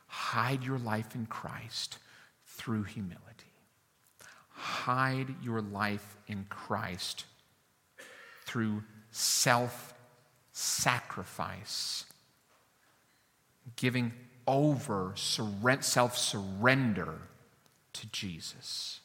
Hide 0.10 0.64
your 0.64 0.80
life 0.80 1.14
in 1.14 1.28
Christ 1.28 2.00
through 2.46 2.84
humility. 2.84 3.54
Hide 4.50 5.36
your 5.44 5.62
life 5.62 6.18
in 6.28 6.46
Christ 6.50 7.26
through 8.46 8.84
self 9.12 9.94
sacrifice, 10.52 12.06
giving 13.76 14.12
over, 14.48 15.14
self 15.16 16.18
surrender 16.18 17.20
to 17.94 18.08
Jesus. 18.08 19.00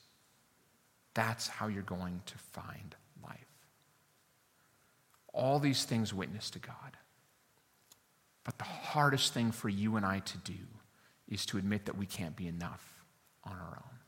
That's 1.13 1.47
how 1.47 1.69
you're 1.69 1.83
going 1.83 2.23
to 2.25 2.39
find 2.39 2.97
life. 3.23 3.39
All 5.35 5.59
these 5.59 5.85
things 5.85 6.15
witness 6.15 6.49
to 6.51 6.59
God. 6.59 6.97
But 8.43 8.57
the 8.59 8.65
hardest 8.65 9.35
thing 9.35 9.53
for 9.53 9.69
you 9.69 9.97
and 9.97 10.05
I 10.05 10.21
to 10.21 10.39
do 10.39 10.55
is 11.29 11.47
to 11.47 11.59
admit 11.59 11.87
that 11.87 11.97
we 11.97 12.07
can't 12.07 12.37
be 12.37 12.47
enough 12.47 13.05
on 13.45 13.53
our 13.53 13.83
own. 13.83 13.99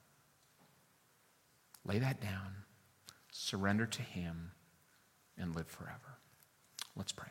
Lay 1.85 1.99
that 1.99 2.21
down, 2.21 2.65
surrender 3.31 3.87
to 3.87 4.03
Him, 4.03 4.51
and 5.39 5.55
live 5.55 5.67
forever. 5.67 6.19
Let's 6.97 7.13
pray. 7.13 7.29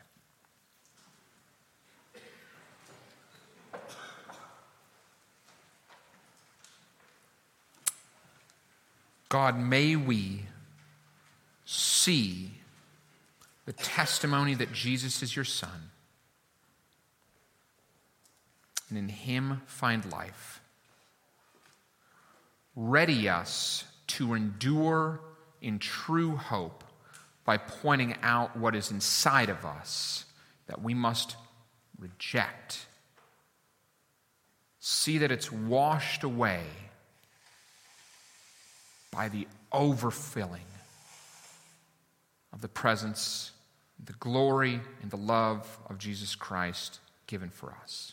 God, 9.28 9.58
may 9.58 9.96
we 9.96 10.42
see 11.64 12.52
the 13.66 13.72
testimony 13.72 14.54
that 14.54 14.72
Jesus 14.72 15.22
is 15.22 15.34
your 15.34 15.44
Son 15.44 15.90
and 18.88 18.98
in 18.98 19.08
him 19.08 19.62
find 19.66 20.10
life. 20.10 20.60
Ready 22.74 23.28
us 23.28 23.84
to 24.08 24.34
endure 24.34 25.20
in 25.60 25.78
true 25.78 26.36
hope 26.36 26.84
by 27.44 27.56
pointing 27.56 28.16
out 28.22 28.56
what 28.56 28.74
is 28.74 28.90
inside 28.90 29.48
of 29.48 29.64
us 29.64 30.24
that 30.66 30.82
we 30.82 30.94
must 30.94 31.36
reject. 31.98 32.86
See 34.80 35.18
that 35.18 35.32
it's 35.32 35.50
washed 35.50 36.22
away 36.22 36.62
by 39.10 39.28
the 39.28 39.46
overfilling 39.72 40.58
of 42.52 42.60
the 42.60 42.68
presence, 42.68 43.52
the 44.04 44.12
glory, 44.14 44.80
and 45.02 45.10
the 45.10 45.16
love 45.16 45.78
of 45.88 45.98
Jesus 45.98 46.34
Christ 46.34 47.00
given 47.26 47.50
for 47.50 47.74
us. 47.82 48.12